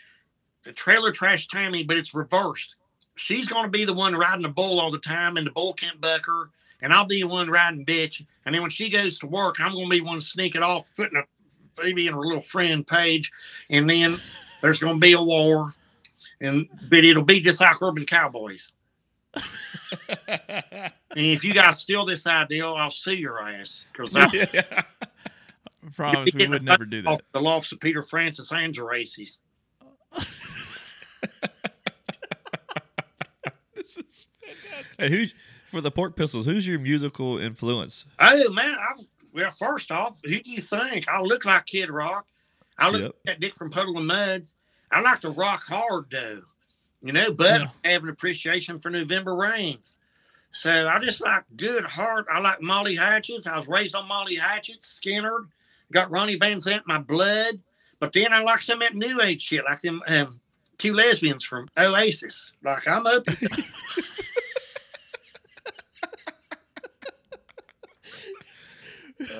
the 0.63 0.71
trailer 0.71 1.11
trash 1.11 1.47
Tammy, 1.47 1.83
but 1.83 1.97
it's 1.97 2.15
reversed. 2.15 2.75
She's 3.15 3.47
going 3.47 3.65
to 3.65 3.69
be 3.69 3.83
the 3.83 3.93
one 3.93 4.15
riding 4.15 4.43
the 4.43 4.49
bull 4.49 4.79
all 4.79 4.89
the 4.89 4.99
time, 4.99 5.35
and 5.35 5.45
the 5.45 5.51
bull 5.51 5.73
can't 5.73 5.99
buck 5.99 6.25
her, 6.27 6.49
and 6.81 6.93
I'll 6.93 7.05
be 7.05 7.21
the 7.21 7.27
one 7.27 7.49
riding 7.49 7.85
bitch. 7.85 8.25
And 8.45 8.55
then 8.55 8.61
when 8.61 8.71
she 8.71 8.89
goes 8.89 9.19
to 9.19 9.27
work, 9.27 9.59
I'm 9.59 9.73
going 9.73 9.85
to 9.85 9.89
be 9.89 10.01
one 10.01 10.21
sneaking 10.21 10.63
off, 10.63 10.89
putting 10.95 11.17
a 11.17 11.81
baby 11.81 12.07
in 12.07 12.13
her 12.13 12.21
little 12.21 12.41
friend 12.41 12.87
page, 12.87 13.31
and 13.69 13.89
then 13.89 14.17
there's 14.61 14.79
going 14.79 14.95
to 14.95 14.99
be 14.99 15.11
a 15.11 15.21
war, 15.21 15.73
and 16.39 16.69
but 16.89 17.03
it'll 17.03 17.23
be 17.23 17.41
just 17.41 17.59
like 17.59 17.81
Urban 17.81 18.05
Cowboys. 18.05 18.71
And 21.13 21.25
if 21.25 21.43
you 21.43 21.53
guys 21.53 21.79
steal 21.79 22.05
this 22.05 22.25
idea, 22.25 22.65
I'll 22.65 22.89
sue 22.89 23.13
your 23.15 23.41
ass 23.45 23.83
because 23.91 24.15
I 24.15 24.29
yeah. 24.53 24.81
Promise 25.95 26.33
we 26.33 26.47
would 26.47 26.63
never 26.63 26.85
do 26.85 27.01
that. 27.01 27.09
off 27.09 27.19
the 27.33 27.41
lofts 27.41 27.73
of 27.73 27.81
Peter 27.81 28.01
Francis 28.01 28.49
and 28.53 28.73
Geraci's. 28.73 29.37
Hey, 34.97 35.09
who's 35.09 35.33
for 35.67 35.81
the 35.81 35.91
pork 35.91 36.15
pistols? 36.15 36.45
Who's 36.45 36.67
your 36.67 36.79
musical 36.79 37.37
influence? 37.39 38.05
Oh 38.19 38.51
man, 38.51 38.75
I, 38.75 39.01
well, 39.33 39.51
first 39.51 39.91
off, 39.91 40.19
who 40.23 40.39
do 40.39 40.51
you 40.51 40.61
think? 40.61 41.07
I 41.09 41.21
look 41.21 41.45
like 41.45 41.65
Kid 41.65 41.89
Rock. 41.89 42.27
I 42.77 42.89
look 42.89 43.01
Yep. 43.03 43.11
like 43.11 43.23
that 43.25 43.39
dick 43.39 43.55
from 43.55 43.69
Puddle 43.71 43.97
of 43.97 44.03
Mudds. 44.03 44.55
I 44.91 45.01
like 45.01 45.21
to 45.21 45.29
rock 45.29 45.63
hard 45.63 46.05
though, 46.11 46.43
you 47.01 47.11
know. 47.13 47.31
But 47.31 47.61
Yeah. 47.61 47.67
I 47.85 47.89
have 47.89 48.03
an 48.03 48.09
appreciation 48.09 48.79
for 48.79 48.89
November 48.89 49.35
Rains. 49.35 49.97
So 50.51 50.87
I 50.87 50.99
just 50.99 51.21
like 51.21 51.43
good 51.55 51.85
heart. 51.85 52.25
I 52.31 52.39
like 52.39 52.61
Molly 52.61 52.95
Hatchets. 52.95 53.47
I 53.47 53.55
was 53.55 53.67
raised 53.67 53.95
on 53.95 54.07
Molly 54.07 54.35
Hatchets, 54.35 54.87
Skinner. 54.87 55.45
Got 55.93 56.11
Ronnie 56.11 56.35
Van 56.37 56.57
Zant 56.59 56.77
in 56.77 56.83
my 56.87 56.99
blood. 56.99 57.59
But 57.99 58.13
then 58.13 58.33
I 58.33 58.41
like 58.41 58.61
some 58.61 58.81
of 58.81 58.87
that 58.89 58.95
new 58.97 59.21
age 59.21 59.41
shit, 59.41 59.63
like 59.63 59.81
them 59.81 60.01
um, 60.07 60.41
two 60.77 60.93
lesbians 60.93 61.43
from 61.45 61.67
Oasis. 61.77 62.51
Like 62.63 62.87
I'm 62.87 63.05
open. 63.07 63.37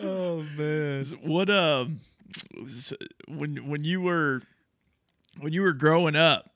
Oh 0.03 0.43
man. 0.57 1.03
What 1.23 1.49
um, 1.49 1.99
when 3.27 3.67
when 3.67 3.83
you 3.83 4.01
were 4.01 4.41
when 5.39 5.53
you 5.53 5.61
were 5.63 5.73
growing 5.73 6.15
up, 6.15 6.50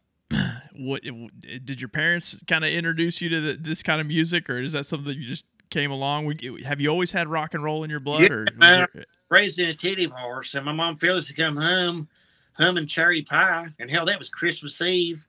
what 0.78 1.04
did 1.04 1.82
your 1.82 1.90
parents 1.90 2.42
kind 2.48 2.64
of 2.64 2.72
introduce 2.72 3.22
you 3.22 3.30
to 3.30 3.42
the, 3.42 3.54
this 3.54 3.84
kind 3.84 4.02
of 4.02 4.08
music, 4.08 4.50
or 4.50 4.60
is 4.60 4.74
that 4.74 4.86
something 4.86 5.08
that 5.08 5.18
you 5.18 5.28
just 5.28 5.46
came 5.70 5.92
along? 5.92 6.40
Have 6.66 6.80
you 6.82 6.90
always 6.90 7.12
had 7.12 7.28
rock 7.28 7.54
and 7.54 7.64
roll 7.64 7.84
in 7.84 7.90
your 7.90 8.00
blood, 8.00 8.22
Yeah, 8.22 8.32
or 8.32 8.40
was 8.44 8.54
there- 8.60 8.90
uh, 8.96 9.04
Raised 9.30 9.60
in 9.60 9.70
a 9.70 9.74
titty 9.74 10.06
horse, 10.06 10.54
and 10.54 10.64
my 10.66 10.72
mom 10.72 10.98
Phyllis 10.98 11.28
to 11.28 11.34
come 11.34 11.58
home 11.58 12.08
humming 12.54 12.88
cherry 12.88 13.22
pie, 13.22 13.68
and 13.80 13.90
hell, 13.92 14.06
that 14.06 14.18
was 14.18 14.30
Christmas 14.30 14.80
Eve. 14.82 15.26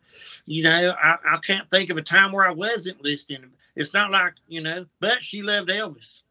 You 0.47 0.62
know, 0.62 0.94
I, 1.03 1.16
I 1.28 1.38
can't 1.38 1.68
think 1.70 1.90
of 1.90 1.97
a 1.97 2.03
time 2.03 2.30
where 2.30 2.47
I 2.47 2.53
wasn't 2.53 3.03
listening. 3.03 3.51
It's 3.74 3.94
not 3.94 4.11
like 4.11 4.34
you 4.49 4.61
know, 4.61 4.86
but 5.01 5.22
she 5.22 5.42
loved 5.42 5.68
Elvis. 5.70 6.22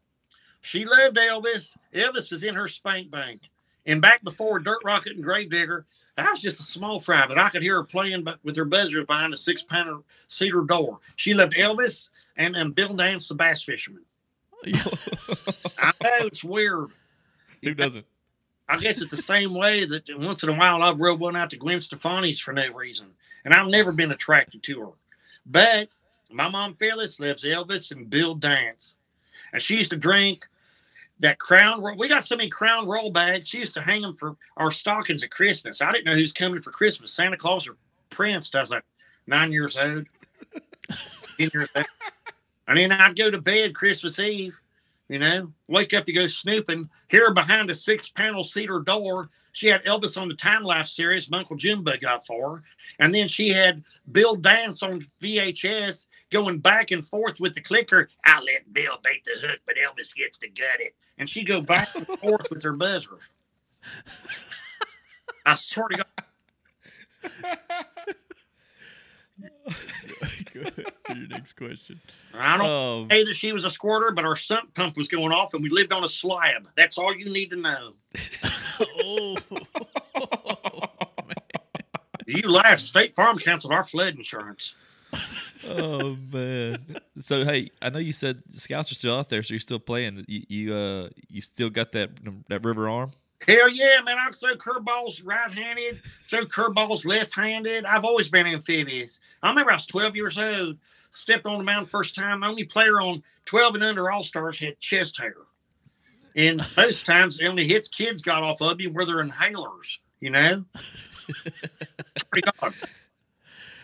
She 0.60 0.84
loved 0.84 1.16
Elvis. 1.16 1.76
Elvis 1.94 2.30
was 2.30 2.44
in 2.44 2.54
her 2.54 2.66
spank 2.68 3.10
bank. 3.10 3.42
And 3.86 4.02
back 4.02 4.24
before 4.24 4.58
Dirt 4.58 4.82
Rocket 4.84 5.12
and 5.12 5.22
Gravedigger, 5.22 5.86
I 6.18 6.30
was 6.30 6.42
just 6.42 6.60
a 6.60 6.64
small 6.64 6.98
fry, 6.98 7.26
but 7.26 7.38
I 7.38 7.50
could 7.50 7.62
hear 7.62 7.76
her 7.76 7.84
playing 7.84 8.24
but 8.24 8.38
with 8.42 8.56
her 8.56 8.64
buzzers 8.64 9.06
behind 9.06 9.32
a 9.32 9.36
six 9.36 9.62
pound 9.62 10.02
cedar 10.26 10.62
door. 10.62 10.98
She 11.14 11.34
loved 11.34 11.54
Elvis 11.54 12.08
and, 12.36 12.56
and 12.56 12.74
Bill 12.74 12.94
Dance, 12.94 13.28
the 13.28 13.34
bass 13.34 13.62
fisherman. 13.62 14.02
I 15.78 15.92
know 16.02 16.26
it's 16.26 16.42
weird. 16.42 16.88
Who 17.62 17.74
doesn't? 17.74 18.06
I 18.68 18.78
guess 18.78 19.00
it's 19.00 19.10
the 19.10 19.16
same 19.16 19.54
way 19.54 19.84
that 19.84 20.04
once 20.18 20.42
in 20.42 20.48
a 20.48 20.54
while 20.54 20.82
I've 20.82 21.00
rode 21.00 21.20
one 21.20 21.36
out 21.36 21.50
to 21.50 21.56
Gwen 21.56 21.78
Stefani's 21.78 22.40
for 22.40 22.52
no 22.52 22.68
reason. 22.72 23.08
And 23.44 23.54
I've 23.54 23.68
never 23.68 23.92
been 23.92 24.10
attracted 24.10 24.62
to 24.64 24.80
her. 24.80 24.92
But 25.44 25.88
my 26.30 26.48
mom 26.48 26.74
Phyllis 26.74 27.20
loves 27.20 27.44
Elvis 27.44 27.92
and 27.92 28.10
Bill 28.10 28.34
Dance. 28.34 28.96
And 29.52 29.62
she 29.62 29.76
used 29.76 29.90
to 29.90 29.96
drink 29.96 30.48
that 31.20 31.38
Crown 31.38 31.82
Royal. 31.82 31.96
We 31.96 32.08
got 32.08 32.24
so 32.24 32.36
many 32.36 32.48
Crown 32.48 32.86
Royal 32.86 33.10
bags. 33.10 33.48
She 33.48 33.58
used 33.58 33.74
to 33.74 33.80
hang 33.80 34.02
them 34.02 34.14
for 34.14 34.36
our 34.56 34.70
stockings 34.70 35.22
at 35.22 35.30
Christmas. 35.30 35.80
I 35.80 35.92
didn't 35.92 36.06
know 36.06 36.14
who's 36.14 36.32
coming 36.32 36.60
for 36.60 36.70
Christmas, 36.70 37.12
Santa 37.12 37.36
Claus 37.36 37.68
or 37.68 37.76
Prince. 38.10 38.54
I 38.54 38.60
was 38.60 38.70
like 38.70 38.84
nine 39.26 39.52
years 39.52 39.76
old, 39.76 40.06
10 41.38 41.50
years 41.52 41.68
old. 41.74 41.86
And 42.68 42.78
then 42.78 42.92
I'd 42.92 43.16
go 43.16 43.30
to 43.30 43.40
bed 43.40 43.74
Christmas 43.74 44.18
Eve, 44.18 44.58
you 45.08 45.18
know, 45.18 45.52
wake 45.68 45.94
up 45.94 46.04
to 46.06 46.12
go 46.12 46.26
snooping. 46.26 46.90
Here 47.08 47.32
behind 47.32 47.70
a 47.70 47.74
six 47.74 48.08
panel 48.08 48.42
cedar 48.42 48.80
door, 48.80 49.30
she 49.52 49.68
had 49.68 49.84
Elvis 49.84 50.20
on 50.20 50.28
the 50.28 50.34
Time 50.34 50.62
Life 50.62 50.86
series 50.86 51.30
my 51.30 51.38
Uncle 51.38 51.56
Jimbo 51.56 51.96
got 51.98 52.26
for 52.26 52.56
her. 52.56 52.62
And 52.98 53.14
then 53.14 53.28
she 53.28 53.52
had 53.52 53.84
Bill 54.10 54.34
Dance 54.34 54.82
on 54.82 55.06
VHS 55.22 56.06
going 56.30 56.58
back 56.58 56.90
and 56.90 57.06
forth 57.06 57.40
with 57.40 57.54
the 57.54 57.60
clicker. 57.60 58.08
I 58.24 58.40
let 58.40 58.72
Bill 58.72 58.98
bait 59.02 59.24
the 59.24 59.46
hook, 59.46 59.60
but 59.64 59.76
Elvis 59.76 60.14
gets 60.14 60.38
to 60.38 60.48
gut 60.48 60.80
it. 60.80 60.94
And 61.18 61.28
she'd 61.28 61.46
go 61.46 61.60
back 61.60 61.94
and 61.94 62.06
forth 62.18 62.50
with 62.50 62.62
her 62.64 62.74
buzzer. 62.74 63.18
I 65.46 65.54
swear 65.54 65.88
to 65.88 66.04
God. 67.22 67.86
For 71.06 71.14
your 71.16 71.28
next 71.28 71.52
question. 71.54 72.00
I 72.34 72.56
don't 72.56 72.66
Oh, 72.66 73.06
say 73.10 73.24
that 73.24 73.34
she 73.34 73.52
was 73.52 73.64
a 73.64 73.70
squirter, 73.70 74.10
but 74.12 74.24
our 74.24 74.36
sump 74.36 74.74
pump 74.74 74.96
was 74.96 75.08
going 75.08 75.32
off 75.32 75.52
and 75.54 75.62
we 75.62 75.68
lived 75.68 75.92
on 75.92 76.02
a 76.04 76.08
slab. 76.08 76.68
That's 76.76 76.96
all 76.98 77.14
you 77.14 77.30
need 77.30 77.50
to 77.50 77.56
know. 77.56 77.92
oh, 79.04 79.36
man 79.50 81.36
You 82.26 82.48
laugh. 82.50 82.80
State 82.80 83.14
Farm 83.14 83.38
canceled 83.38 83.72
our 83.72 83.84
flood 83.84 84.14
insurance. 84.16 84.74
oh 85.68 86.16
man. 86.32 86.96
So 87.20 87.44
hey, 87.44 87.70
I 87.80 87.90
know 87.90 87.98
you 88.00 88.12
said 88.12 88.42
scouts 88.50 88.90
are 88.90 88.96
still 88.96 89.16
out 89.16 89.28
there, 89.28 89.42
so 89.44 89.54
you're 89.54 89.60
still 89.60 89.78
playing. 89.78 90.24
You 90.26 90.42
you 90.48 90.74
uh 90.74 91.08
you 91.28 91.40
still 91.40 91.70
got 91.70 91.92
that 91.92 92.10
that 92.48 92.64
river 92.64 92.88
arm? 92.88 93.12
Hell 93.46 93.68
yeah, 93.70 94.00
man. 94.04 94.18
I 94.18 94.24
can 94.24 94.32
throw 94.32 94.54
curveballs 94.56 95.22
right 95.24 95.52
handed, 95.52 96.00
throw 96.28 96.44
curveballs 96.44 97.04
left 97.04 97.34
handed. 97.34 97.84
I've 97.84 98.04
always 98.04 98.28
been 98.28 98.46
amphibious. 98.46 99.20
I 99.42 99.50
remember 99.50 99.72
I 99.72 99.74
was 99.74 99.86
12 99.86 100.16
years 100.16 100.38
old, 100.38 100.78
stepped 101.12 101.46
on 101.46 101.58
the 101.58 101.64
mound 101.64 101.90
first 101.90 102.14
time. 102.14 102.42
Only 102.42 102.64
player 102.64 103.00
on 103.00 103.22
12 103.44 103.76
and 103.76 103.84
under 103.84 104.10
All 104.10 104.22
Stars 104.22 104.58
had 104.58 104.78
chest 104.80 105.20
hair. 105.20 105.34
And 106.34 106.64
most 106.76 107.06
times 107.06 107.38
the 107.38 107.46
only 107.46 107.66
hits 107.66 107.88
kids 107.88 108.22
got 108.22 108.42
off 108.42 108.60
of 108.60 108.80
you 108.80 108.90
were 108.90 109.06
their 109.06 109.24
inhalers, 109.24 109.98
you 110.20 110.30
know? 110.30 110.64
Pretty 112.30 112.48
God. 112.60 112.74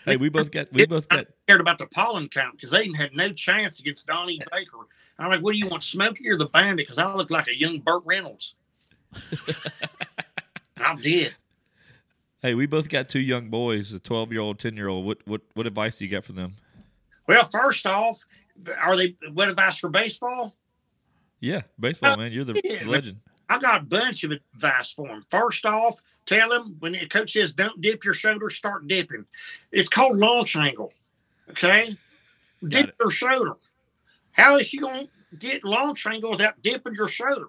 Hey, 0.04 0.16
we 0.16 0.28
both 0.28 0.50
got 0.50 0.72
we 0.72 0.84
both 0.84 1.08
got 1.08 1.26
cared 1.46 1.60
about 1.60 1.78
the 1.78 1.86
pollen 1.86 2.28
count 2.28 2.56
because 2.56 2.70
they 2.70 2.90
had 2.92 3.14
no 3.14 3.32
chance 3.32 3.78
against 3.78 4.06
Donnie 4.06 4.40
Baker. 4.50 4.78
I'm 5.18 5.30
like, 5.30 5.42
what 5.42 5.52
do 5.52 5.58
you 5.58 5.68
want, 5.68 5.82
Smokey 5.82 6.28
or 6.28 6.36
the 6.36 6.46
Bandit? 6.46 6.86
Because 6.86 6.98
I 6.98 7.14
look 7.14 7.30
like 7.30 7.46
a 7.46 7.56
young 7.56 7.78
Burt 7.78 8.02
Reynolds. 8.04 8.56
I 10.80 10.94
did. 10.96 11.34
hey, 12.42 12.54
we 12.54 12.66
both 12.66 12.88
got 12.88 13.08
two 13.08 13.20
young 13.20 13.48
boys, 13.48 13.92
a 13.92 14.00
twelve 14.00 14.32
year 14.32 14.40
old, 14.40 14.58
ten 14.58 14.76
year 14.76 14.88
old. 14.88 15.06
What 15.06 15.18
what 15.26 15.42
what 15.54 15.66
advice 15.66 15.96
do 15.96 16.04
you 16.04 16.10
got 16.10 16.24
for 16.24 16.32
them? 16.32 16.54
Well, 17.28 17.44
first 17.44 17.86
off, 17.86 18.24
are 18.80 18.96
they 18.96 19.16
what 19.32 19.48
advice 19.48 19.78
for 19.78 19.88
baseball? 19.90 20.54
Yeah, 21.40 21.62
baseball, 21.78 22.16
man. 22.16 22.32
You're 22.32 22.44
the 22.44 22.60
Yeah, 22.64 22.84
legend. 22.86 23.18
I 23.48 23.58
got 23.58 23.82
a 23.82 23.84
bunch 23.84 24.24
of 24.24 24.30
advice 24.32 24.92
for 24.92 25.08
them. 25.08 25.26
First 25.30 25.66
off, 25.66 26.00
tell 26.24 26.48
them 26.50 26.76
when 26.78 26.92
the 26.92 27.06
coach 27.06 27.32
says 27.32 27.52
don't 27.52 27.80
dip 27.80 28.04
your 28.04 28.14
shoulder, 28.14 28.48
start 28.50 28.86
dipping. 28.88 29.26
It's 29.70 29.88
called 29.88 30.16
launch 30.16 30.56
angle. 30.56 30.92
Okay? 31.50 31.96
Dip 32.66 32.88
it. 32.90 32.94
your 33.00 33.10
shoulder. 33.10 33.54
How 34.32 34.56
is 34.56 34.68
she 34.68 34.78
going 34.78 35.08
to 35.30 35.36
get 35.36 35.64
launch 35.64 36.06
angle 36.06 36.30
without 36.30 36.62
dipping 36.62 36.94
your 36.94 37.08
shoulder? 37.08 37.48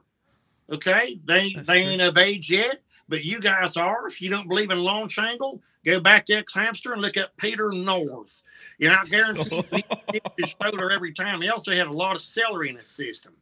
Okay? 0.72 1.20
They, 1.26 1.54
That's 1.54 1.68
they 1.68 1.84
true. 1.84 1.92
ain't 1.92 2.02
of 2.02 2.18
age 2.18 2.50
yet, 2.50 2.82
but 3.10 3.24
you 3.24 3.40
guys 3.40 3.76
are. 3.78 4.08
If 4.08 4.22
you 4.22 4.30
don't 4.30 4.48
believe 4.48 4.72
in 4.72 4.80
launch 4.80 5.18
angle, 5.20 5.62
go 5.86 6.00
back 6.00 6.26
to 6.28 6.44
xHamster 6.44 6.94
and 6.94 7.02
look 7.02 7.18
up 7.18 7.36
Peter 7.38 7.72
North. 7.72 8.42
You 8.78 8.90
know, 8.90 8.96
I 9.02 9.06
guarantee 9.06 9.64
he 9.72 9.84
dipped 10.12 10.40
his 10.40 10.56
shoulder 10.62 10.90
every 10.92 11.14
time. 11.14 11.42
He 11.42 11.50
also 11.50 11.74
had 11.74 11.88
a 11.88 11.92
lot 11.92 12.16
of 12.16 12.22
celery 12.22 12.70
in 12.70 12.78
his 12.78 12.88
system. 12.88 13.34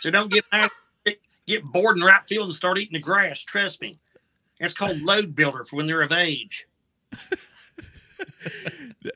So 0.00 0.10
don't 0.10 0.32
get 0.32 0.44
mad 0.50 0.70
get- 1.04 1.20
get 1.46 1.64
bored 1.64 1.96
in 1.96 2.02
right 2.02 2.22
field 2.22 2.46
and 2.46 2.54
start 2.54 2.78
eating 2.78 2.94
the 2.94 2.98
grass. 2.98 3.40
Trust 3.40 3.80
me. 3.80 3.98
That's 4.60 4.74
called 4.74 5.00
load 5.02 5.34
builder 5.34 5.64
for 5.64 5.76
when 5.76 5.86
they're 5.86 6.02
of 6.02 6.12
age. 6.12 6.66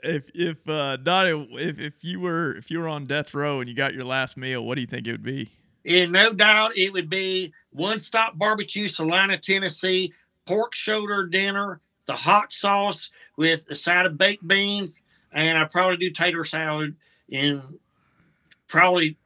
if 0.02 0.30
if 0.34 0.68
uh, 0.68 0.96
Donnie, 0.96 1.48
if 1.52 1.78
if 1.80 1.94
you 2.02 2.20
were 2.20 2.54
if 2.56 2.70
you 2.70 2.78
were 2.80 2.88
on 2.88 3.06
death 3.06 3.34
row 3.34 3.60
and 3.60 3.68
you 3.68 3.74
got 3.74 3.92
your 3.92 4.02
last 4.02 4.36
meal, 4.36 4.64
what 4.64 4.74
do 4.74 4.80
you 4.80 4.86
think 4.86 5.06
it 5.06 5.12
would 5.12 5.22
be? 5.22 5.50
And 5.86 6.10
no 6.10 6.32
doubt 6.32 6.76
it 6.76 6.92
would 6.92 7.08
be 7.08 7.52
one 7.70 7.98
stop 8.00 8.36
barbecue, 8.36 8.88
Celina, 8.88 9.38
Tennessee, 9.38 10.12
pork 10.44 10.74
shoulder 10.74 11.26
dinner, 11.26 11.80
the 12.06 12.14
hot 12.14 12.52
sauce 12.52 13.10
with 13.36 13.70
a 13.70 13.76
side 13.76 14.04
of 14.04 14.18
baked 14.18 14.46
beans, 14.46 15.02
and 15.32 15.56
I 15.56 15.64
probably 15.64 15.96
do 15.96 16.10
tater 16.10 16.44
salad 16.44 16.96
and 17.32 17.62
probably 18.66 19.16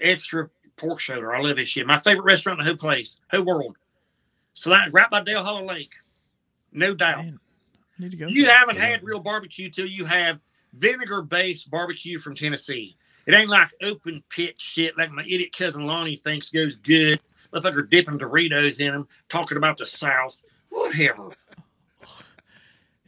extra 0.00 0.50
pork 0.76 0.98
shoulder. 0.98 1.32
I 1.32 1.40
love 1.40 1.56
this 1.56 1.68
shit. 1.68 1.86
My 1.86 1.98
favorite 1.98 2.24
restaurant 2.24 2.58
in 2.58 2.64
the 2.64 2.70
whole 2.70 2.78
place, 2.78 3.20
whole 3.30 3.44
world. 3.44 3.76
Celina, 4.54 4.90
right 4.92 5.08
by 5.08 5.22
Dale 5.22 5.44
Hollow 5.44 5.64
Lake. 5.64 5.92
No 6.72 6.94
doubt. 6.94 7.24
Man, 7.24 7.38
I 7.98 8.02
need 8.02 8.10
to 8.10 8.16
go. 8.16 8.26
You 8.26 8.46
there. 8.46 8.54
haven't 8.54 8.78
had 8.78 9.04
real 9.04 9.20
barbecue 9.20 9.70
till 9.70 9.86
you 9.86 10.04
have 10.04 10.40
vinegar 10.72 11.22
based 11.22 11.70
barbecue 11.70 12.18
from 12.18 12.34
Tennessee. 12.34 12.96
It 13.26 13.34
ain't 13.34 13.48
like 13.48 13.68
open 13.82 14.22
pit 14.28 14.60
shit 14.60 14.96
like 14.98 15.10
my 15.10 15.22
idiot 15.22 15.56
cousin 15.56 15.86
Lonnie 15.86 16.16
thinks 16.16 16.50
goes 16.50 16.76
good. 16.76 17.20
Motherfucker 17.52 17.88
dipping 17.88 18.18
Doritos 18.18 18.80
in 18.80 18.92
them, 18.92 19.08
talking 19.28 19.56
about 19.58 19.78
the 19.78 19.86
South. 19.86 20.42
Whatever. 20.70 21.30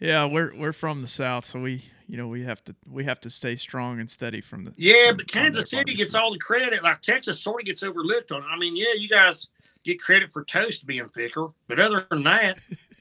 Yeah, 0.00 0.26
we're 0.30 0.54
we're 0.54 0.72
from 0.72 1.00
the 1.00 1.08
south, 1.08 1.46
so 1.46 1.60
we 1.60 1.84
you 2.08 2.16
know 2.18 2.28
we 2.28 2.42
have 2.42 2.62
to 2.64 2.74
we 2.90 3.04
have 3.04 3.20
to 3.20 3.30
stay 3.30 3.56
strong 3.56 4.00
and 4.00 4.10
steady 4.10 4.40
from 4.42 4.64
the. 4.64 4.74
Yeah, 4.76 5.08
from- 5.08 5.16
but 5.18 5.28
Kansas 5.28 5.70
City 5.70 5.94
gets 5.94 6.14
all 6.14 6.30
the 6.30 6.38
credit. 6.38 6.82
Like 6.82 7.00
Texas 7.00 7.40
sort 7.40 7.62
of 7.62 7.66
gets 7.66 7.82
overlooked 7.82 8.30
on. 8.32 8.42
I 8.42 8.58
mean, 8.58 8.76
yeah, 8.76 8.92
you 8.98 9.08
guys 9.08 9.48
get 9.82 10.00
credit 10.02 10.30
for 10.32 10.44
toast 10.44 10.86
being 10.86 11.08
thicker, 11.08 11.48
but 11.68 11.78
other 11.80 12.06
than 12.10 12.22
that, 12.24 12.58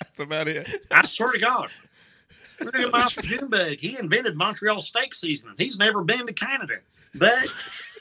That's 0.00 0.18
about 0.18 0.48
it. 0.48 0.68
I 0.90 1.04
swear 1.06 1.32
to 1.32 1.38
God. 1.38 1.68
Look 2.60 2.74
at 2.74 2.90
Michael 2.90 3.22
Junebug. 3.22 3.78
He 3.78 3.98
invented 3.98 4.36
Montreal 4.36 4.80
steak 4.80 5.14
seasoning. 5.14 5.54
He's 5.58 5.78
never 5.78 6.02
been 6.02 6.26
to 6.26 6.32
Canada. 6.32 6.76
But 7.14 7.46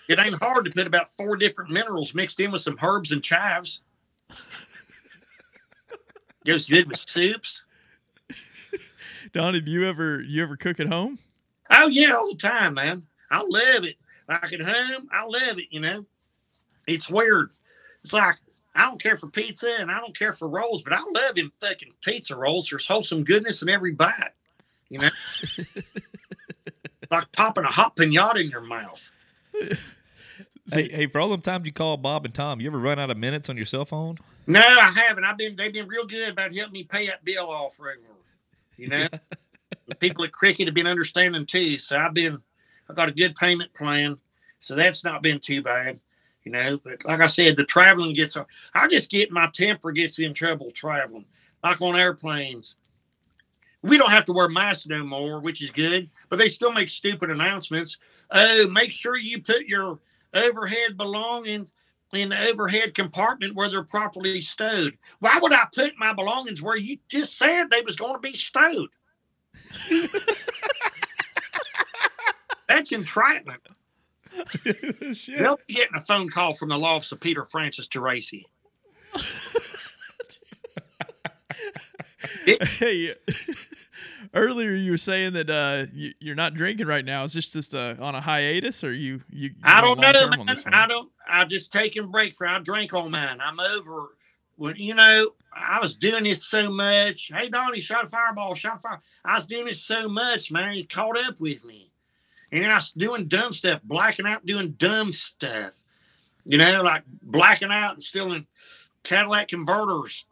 it 0.10 0.20
ain't 0.20 0.41
hard 0.41 0.66
to 0.66 0.72
put 0.72 0.88
about 0.88 1.12
four 1.14 1.38
different 1.38 1.70
minerals 1.70 2.14
mixed 2.14 2.39
in 2.39 2.51
with 2.51 2.62
some 2.62 2.78
herbs 2.82 3.12
and 3.12 3.24
chives. 3.24 3.82
Goes 6.45 6.66
good 6.66 6.88
with 6.88 6.97
soups. 6.97 7.66
Donnie, 9.34 9.60
do 9.60 9.70
you 9.70 9.86
ever 9.88 10.22
you 10.22 10.41
ever 10.41 10.55
cook 10.55 10.80
at 10.80 10.88
home? 10.88 11.20
Oh 11.70 11.88
yeah, 11.88 12.14
all 12.14 12.32
the 12.32 12.38
time, 12.38 12.76
man. 12.76 13.03
I 13.30 13.41
love 13.41 13.84
it. 13.84 13.95
Like 14.30 14.53
at 14.53 14.62
home, 14.62 15.10
I 15.12 15.26
love 15.26 15.60
it, 15.60 15.68
you 15.72 15.82
know. 15.82 16.05
It's 16.88 17.10
weird. 17.10 17.51
It's 18.03 18.14
like 18.14 18.38
I 18.76 18.86
don't 18.86 19.01
care 19.01 19.18
for 19.18 19.28
pizza 19.28 19.76
and 19.80 19.91
I 19.91 19.99
don't 19.99 20.18
care 20.18 20.32
for 20.32 20.47
rolls, 20.47 20.84
but 20.84 20.93
I 20.93 21.01
love 21.14 21.36
them 21.36 21.51
fucking 21.60 21.93
pizza 22.01 22.36
rolls. 22.36 22.70
There's 22.70 22.88
wholesome 22.88 23.24
goodness 23.26 23.62
in 23.62 23.70
every 23.70 23.91
bite. 23.91 24.32
You 24.90 25.00
know, 25.00 25.10
like 27.12 27.32
popping 27.32 27.66
a 27.66 27.68
hot 27.68 27.96
pinata 27.96 28.42
in 28.42 28.50
your 28.50 28.62
mouth. 28.62 29.12
Hey, 30.74 30.90
hey, 30.90 31.08
for 31.08 31.22
all 31.22 31.30
them 31.30 31.42
times 31.42 31.66
you 31.66 31.72
call 31.72 31.96
Bob 31.96 32.26
and 32.26 32.34
Tom, 32.34 32.60
you 32.60 32.68
ever 32.68 32.78
run 32.78 33.00
out 33.00 33.10
of 33.10 33.18
minutes 33.18 33.50
on 33.50 33.56
your 33.56 33.66
cell 33.66 33.86
phone? 33.86 34.18
No, 34.48 34.60
I 34.60 34.92
haven't. 34.92 35.24
I've 35.24 35.38
been 35.38 35.56
they've 35.56 35.72
been 35.72 35.88
real 35.88 36.06
good 36.06 36.30
about 36.30 36.54
helping 36.54 36.74
me 36.74 36.84
pay 36.84 37.08
that 37.08 37.24
bill 37.24 37.50
off 37.50 37.80
regularly. 37.80 38.20
You 38.76 38.88
know, 38.90 39.08
the 39.88 39.96
people 39.96 40.26
at 40.26 40.34
Cricket 40.34 40.68
have 40.68 40.76
been 40.76 40.88
understanding 40.88 41.46
too. 41.46 41.78
So 41.78 41.98
I've 41.98 42.14
been 42.14 42.40
I 42.90 42.94
got 42.94 43.10
a 43.10 43.14
good 43.14 43.36
payment 43.36 43.74
plan, 43.74 44.18
so 44.60 44.76
that's 44.76 45.04
not 45.04 45.24
been 45.24 45.40
too 45.40 45.62
bad. 45.62 46.00
You 46.44 46.52
know, 46.52 46.78
but 46.84 47.06
like 47.06 47.22
I 47.22 47.28
said, 47.28 47.56
the 47.56 47.64
traveling 47.64 48.14
gets 48.14 48.38
I 48.74 48.88
just 48.90 49.10
get 49.10 49.32
my 49.32 49.50
temper 49.54 49.92
gets 49.92 50.20
me 50.20 50.26
in 50.26 50.34
trouble 50.34 50.72
traveling, 50.72 51.26
like 51.64 51.82
on 51.82 51.98
airplanes. 51.98 52.76
We 53.88 53.98
don't 53.98 54.12
have 54.12 54.26
to 54.26 54.34
wear 54.34 54.50
masks 54.50 54.88
no 54.88 55.04
more, 55.04 55.40
which 55.40 55.64
is 55.64 55.72
good, 55.72 56.10
but 56.30 56.38
they 56.38 56.50
still 56.50 56.74
make 56.74 56.90
stupid 56.90 57.30
announcements. 57.30 57.98
Oh, 58.32 58.68
make 58.70 58.92
sure 58.92 59.16
you 59.16 59.42
put 59.42 59.66
your 59.68 60.00
overhead 60.34 60.98
belongings 60.98 61.74
in 62.14 62.30
the 62.30 62.48
overhead 62.50 62.94
compartment 62.94 63.56
where 63.56 63.70
they're 63.70 63.84
properly 63.84 64.42
stowed. 64.42 64.98
Why 65.20 65.40
would 65.40 65.54
I 65.54 65.66
put 65.74 65.98
my 65.98 66.14
belongings 66.14 66.62
where 66.62 66.78
you 66.78 66.98
just 67.08 67.38
said 67.38 67.70
they 67.70 67.82
was 67.82 67.96
going 67.96 68.14
to 68.14 68.20
be 68.20 68.34
stowed? 68.34 68.90
That's 72.68 72.92
entrapment. 72.92 73.66
They'll 74.66 75.60
be 75.68 75.74
getting 75.74 75.96
a 75.96 76.02
phone 76.02 76.30
call 76.30 76.54
from 76.54 76.70
the 76.70 76.78
law 76.78 76.96
office 76.96 77.12
of 77.12 77.20
Peter 77.20 77.44
Francis 77.44 77.88
Geraci. 77.88 78.44
hey, 82.45 83.13
earlier 84.34 84.72
you 84.72 84.91
were 84.91 84.97
saying 84.97 85.34
that 85.34 85.49
uh, 85.49 85.86
you, 85.93 86.32
are 86.32 86.36
not 86.36 86.55
drinking 86.55 86.88
right 86.88 87.05
now. 87.05 87.24
Is 87.24 87.34
this 87.34 87.49
just 87.49 87.76
uh, 87.76 87.95
on 87.99 88.15
a 88.15 88.22
hiatus, 88.22 88.84
or 88.84 88.93
you 88.93 89.22
you? 89.30 89.51
I 89.63 89.82
don't 89.82 89.99
know, 89.99 90.43
man. 90.43 90.63
I 90.68 90.88
don't. 90.88 91.09
I 91.28 91.45
just 91.45 91.72
taking 91.72 92.05
a 92.05 92.07
break 92.07 92.34
for. 92.34 92.47
I 92.47 92.59
drank 92.59 92.93
all 92.93 93.09
mine. 93.09 93.39
I'm 93.39 93.59
over. 93.59 94.15
When 94.55 94.76
you 94.78 94.95
know, 94.95 95.30
I 95.53 95.80
was 95.80 95.95
doing 95.95 96.24
this 96.24 96.45
so 96.45 96.72
much. 96.72 97.32
Hey, 97.34 97.49
Donnie, 97.49 97.82
shot 97.82 98.05
a 98.05 98.09
fireball, 98.09 98.55
shot 98.55 98.78
a 98.78 98.80
fire. 98.80 99.01
I 99.24 99.36
was 99.36 99.45
doing 99.45 99.68
it 99.68 99.78
so 99.78 100.07
much, 100.09 100.51
man. 100.51 100.74
He 100.74 100.86
caught 100.86 101.18
up 101.18 101.39
with 101.39 101.63
me, 101.63 101.91
and 102.51 102.72
I 102.72 102.76
was 102.76 102.93
doing 102.93 103.28
dumb 103.28 103.53
stuff, 103.53 103.82
blacking 103.84 104.26
out, 104.26 104.45
doing 104.45 104.72
dumb 104.72 105.13
stuff. 105.13 105.74
You 106.45 106.57
know, 106.57 106.82
like 106.82 107.03
blacking 107.22 107.72
out 107.72 107.93
and 107.93 108.03
stealing 108.03 108.47
Cadillac 109.03 109.49
converters 109.49 110.26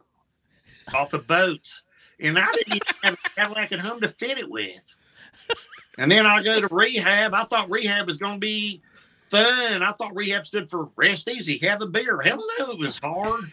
off 0.94 1.12
of 1.12 1.26
boats 1.26 1.82
and 2.20 2.38
I 2.38 2.50
didn't 2.52 2.76
even 2.76 2.94
have 3.02 3.14
a 3.14 3.28
Cadillac 3.30 3.72
at 3.72 3.80
home 3.80 4.00
to 4.00 4.08
fit 4.08 4.38
it 4.38 4.50
with. 4.50 4.94
And 5.98 6.10
then 6.10 6.26
I 6.26 6.42
go 6.42 6.60
to 6.60 6.74
rehab. 6.74 7.34
I 7.34 7.44
thought 7.44 7.70
rehab 7.70 8.06
was 8.06 8.18
going 8.18 8.34
to 8.34 8.40
be 8.40 8.82
fun. 9.28 9.82
I 9.82 9.92
thought 9.92 10.14
rehab 10.14 10.44
stood 10.44 10.70
for 10.70 10.88
rest 10.96 11.28
easy, 11.28 11.58
have 11.58 11.82
a 11.82 11.86
beer. 11.86 12.20
Hell 12.22 12.42
no, 12.58 12.70
it 12.70 12.78
was 12.78 12.98
hard. 12.98 13.44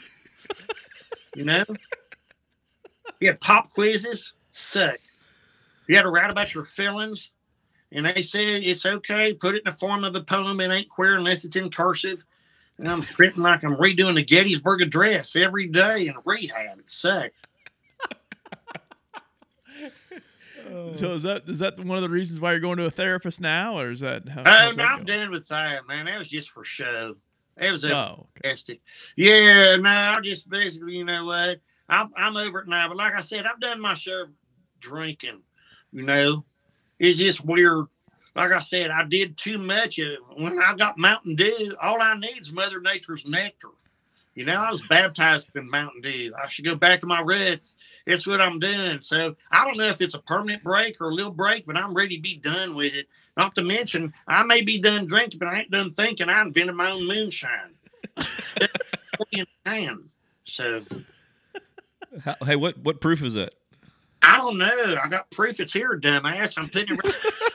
you 1.36 1.45
know, 1.45 1.63
you 3.19 3.29
had 3.29 3.41
pop 3.41 3.71
quizzes, 3.71 4.34
suck. 4.51 4.97
You 5.88 5.95
had 5.95 6.03
to 6.03 6.09
write 6.09 6.29
about 6.29 6.53
your 6.53 6.65
feelings, 6.65 7.31
and 7.91 8.05
they 8.05 8.21
said 8.21 8.63
it's 8.63 8.86
okay. 8.86 9.34
Put 9.34 9.55
it 9.55 9.63
in 9.65 9.71
the 9.71 9.77
form 9.77 10.03
of 10.03 10.15
a 10.15 10.21
poem. 10.21 10.59
It 10.59 10.71
ain't 10.71 10.89
queer 10.89 11.15
unless 11.15 11.43
it's 11.43 11.55
in 11.55 11.69
cursive. 11.69 12.23
And 12.78 12.88
I'm 12.88 13.01
printing 13.01 13.43
like 13.43 13.63
I'm 13.63 13.76
redoing 13.76 14.15
the 14.15 14.24
Gettysburg 14.24 14.82
Address 14.82 15.36
every 15.36 15.67
day 15.67 16.07
in 16.07 16.15
rehab. 16.26 16.80
It 16.80 16.89
sucked. 16.89 17.36
So 20.95 21.11
is 21.11 21.24
that 21.24 21.47
is 21.47 21.59
that 21.59 21.80
one 21.80 21.97
of 21.97 22.01
the 22.01 22.09
reasons 22.09 22.39
why 22.39 22.51
you're 22.51 22.61
going 22.61 22.78
to 22.78 22.86
a 22.86 22.91
therapist 22.91 23.41
now, 23.41 23.78
or 23.78 23.91
is 23.91 23.99
that? 23.99 24.28
How, 24.28 24.39
um, 24.39 24.47
oh 24.47 24.71
no, 24.71 24.84
I'm 24.84 25.05
done 25.05 25.30
with 25.30 25.47
that, 25.49 25.88
man. 25.88 26.05
That 26.05 26.17
was 26.17 26.30
just 26.30 26.49
for 26.49 26.63
show. 26.63 27.15
It 27.57 27.69
was 27.69 27.84
a 27.84 27.95
oh, 27.95 28.28
okay. 28.43 28.80
Yeah, 29.15 29.76
no, 29.76 29.89
I 29.89 30.19
just 30.24 30.49
basically, 30.49 30.93
you 30.93 31.05
know 31.05 31.26
what? 31.26 31.59
I'm 31.89 32.11
I'm 32.15 32.38
over 32.38 32.59
it 32.59 32.67
now. 32.67 32.88
But 32.88 32.97
like 32.97 33.13
I 33.13 33.21
said, 33.21 33.45
I've 33.45 33.59
done 33.59 33.82
my 33.82 33.93
share 33.93 34.24
of 34.24 34.30
drinking. 34.80 35.41
You 35.91 36.03
know, 36.03 36.45
it's 36.97 37.19
just 37.19 37.45
weird. 37.45 37.86
Like 38.36 38.51
I 38.51 38.59
said, 38.61 38.89
I 38.89 39.03
did 39.03 39.38
too 39.38 39.57
much. 39.57 39.99
Of, 39.99 40.17
when 40.36 40.59
I 40.59 40.73
got 40.75 40.97
Mountain 40.97 41.36
Dew, 41.36 41.75
all 41.81 42.01
I 42.01 42.17
need 42.17 42.41
is 42.41 42.51
Mother 42.51 42.81
Nature's 42.81 43.25
nectar. 43.25 43.69
You 44.36 44.45
know, 44.45 44.55
I 44.55 44.71
was 44.71 44.81
baptized 44.88 45.55
in 45.55 45.69
Mountain 45.69 46.01
Dew. 46.01 46.34
I 46.41 46.47
should 46.47 46.65
go 46.65 46.75
back 46.75 47.01
to 47.01 47.05
my 47.05 47.21
roots. 47.21 47.75
It's 48.07 48.25
what 48.25 48.41
I'm 48.41 48.59
doing. 48.59 49.01
So 49.01 49.36
I 49.51 49.63
don't 49.63 49.77
know 49.77 49.86
if 49.86 50.01
it's 50.01 50.15
a 50.15 50.21
permanent 50.21 50.63
break 50.63 50.99
or 50.99 51.09
a 51.09 51.13
little 51.13 51.31
break, 51.31 51.67
but 51.67 51.77
I'm 51.77 51.93
ready 51.93 52.15
to 52.15 52.21
be 52.21 52.38
done 52.38 52.73
with 52.73 52.95
it. 52.95 53.07
Not 53.38 53.53
to 53.55 53.63
mention, 53.63 54.13
I 54.27 54.43
may 54.43 54.61
be 54.61 54.79
done 54.79 55.05
drinking, 55.05 55.39
but 55.39 55.49
I 55.49 55.59
ain't 55.59 55.71
done 55.71 55.91
thinking. 55.91 56.29
I 56.29 56.41
invented 56.41 56.75
my 56.75 56.91
own 56.91 57.05
moonshine. 57.07 57.75
so, 60.45 60.84
hey, 62.45 62.55
what 62.55 62.77
what 62.79 63.01
proof 63.01 63.23
is 63.23 63.34
that? 63.34 63.53
I 64.21 64.38
don't 64.38 64.57
know. 64.57 64.97
I 65.03 65.07
got 65.09 65.31
proof 65.31 65.59
it's 65.59 65.73
here, 65.73 65.99
dumbass. 65.99 66.57
I'm 66.57 66.69
putting 66.69 66.95
it. 66.95 67.03
Right. 67.03 67.13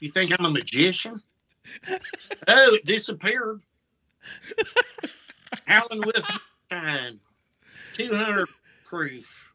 you 0.00 0.08
think 0.08 0.32
I'm 0.38 0.44
a 0.44 0.50
magician? 0.50 1.22
Oh, 2.48 2.74
it 2.74 2.84
disappeared. 2.84 3.60
Howling 5.66 6.02
with 6.04 6.26
shine. 6.70 7.20
200 7.94 8.48
proof. 8.86 9.52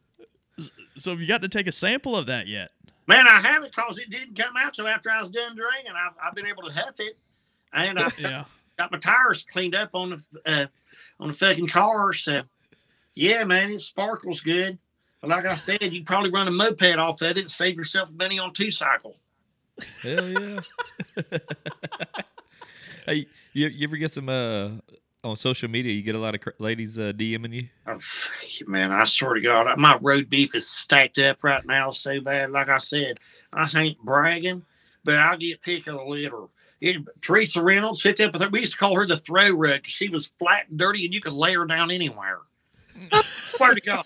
So 0.97 1.11
have 1.11 1.19
you 1.19 1.27
got 1.27 1.41
to 1.41 1.49
take 1.49 1.67
a 1.67 1.71
sample 1.71 2.15
of 2.15 2.27
that 2.27 2.47
yet? 2.47 2.71
Man, 3.07 3.27
I 3.27 3.39
haven't 3.41 3.75
because 3.75 3.99
it 3.99 4.09
didn't 4.09 4.35
come 4.35 4.55
out 4.57 4.73
till 4.73 4.87
after 4.87 5.11
I 5.11 5.19
was 5.19 5.29
done 5.29 5.55
drinking. 5.55 5.91
I've, 5.95 6.13
I've 6.23 6.35
been 6.35 6.47
able 6.47 6.63
to 6.63 6.71
huff 6.71 6.99
it, 6.99 7.17
and 7.73 7.99
I 7.99 8.11
yeah. 8.17 8.45
got 8.77 8.91
my 8.91 8.97
tires 8.97 9.45
cleaned 9.45 9.75
up 9.75 9.89
on 9.93 10.09
the 10.11 10.23
uh, 10.45 10.65
on 11.19 11.27
the 11.27 11.33
fucking 11.33 11.67
car. 11.67 12.13
So, 12.13 12.41
yeah, 13.13 13.43
man, 13.43 13.69
it 13.69 13.79
sparkles 13.79 14.41
good. 14.41 14.79
But 15.21 15.29
like 15.29 15.45
I 15.45 15.55
said, 15.55 15.81
you 15.81 16.03
probably 16.03 16.31
run 16.31 16.47
a 16.47 16.51
moped 16.51 16.97
off 16.97 17.21
of 17.21 17.29
it 17.29 17.37
and 17.37 17.51
save 17.51 17.75
yourself 17.75 18.11
money 18.13 18.39
on 18.39 18.53
two 18.53 18.71
cycle. 18.71 19.17
Hell 20.01 20.27
yeah! 20.27 20.59
hey, 23.05 23.27
you, 23.53 23.67
you 23.67 23.87
ever 23.87 23.97
get 23.97 24.11
some 24.11 24.29
uh 24.29 24.69
on 25.25 25.35
social 25.35 25.69
media, 25.69 25.91
you 25.91 26.03
get 26.03 26.15
a 26.15 26.19
lot 26.19 26.35
of 26.35 26.41
ladies 26.59 26.99
uh, 26.99 27.11
DMing 27.15 27.53
you. 27.53 27.67
Oh, 27.87 27.99
man, 28.67 28.91
I 28.91 29.05
swear 29.05 29.33
to 29.33 29.41
God, 29.41 29.75
my 29.77 29.97
road 29.99 30.29
beef 30.29 30.55
is 30.55 30.69
stacked 30.69 31.17
up 31.17 31.43
right 31.43 31.65
now 31.65 31.89
so 31.89 32.21
bad. 32.21 32.51
Like 32.51 32.69
I 32.69 32.77
said, 32.77 33.19
I 33.51 33.67
ain't 33.75 33.97
bragging, 33.99 34.63
but 35.03 35.17
I 35.17 35.35
get 35.35 35.61
pick 35.61 35.87
of 35.87 35.95
the 35.95 36.03
litter. 36.03 36.45
It, 36.79 37.01
Teresa 37.21 37.63
Reynolds 37.63 38.03
hooked 38.03 38.19
up 38.19 38.33
with 38.33 38.43
her. 38.43 38.49
We 38.49 38.59
used 38.59 38.73
to 38.73 38.77
call 38.77 38.95
her 38.95 39.07
the 39.07 39.17
throw 39.17 39.49
rug 39.49 39.81
she 39.85 40.09
was 40.09 40.31
flat 40.37 40.69
and 40.69 40.77
dirty, 40.77 41.05
and 41.05 41.13
you 41.13 41.21
could 41.21 41.33
lay 41.33 41.55
her 41.55 41.65
down 41.65 41.89
anywhere. 41.89 42.39
swear 43.55 43.73
to 43.73 43.81
God. 43.81 44.05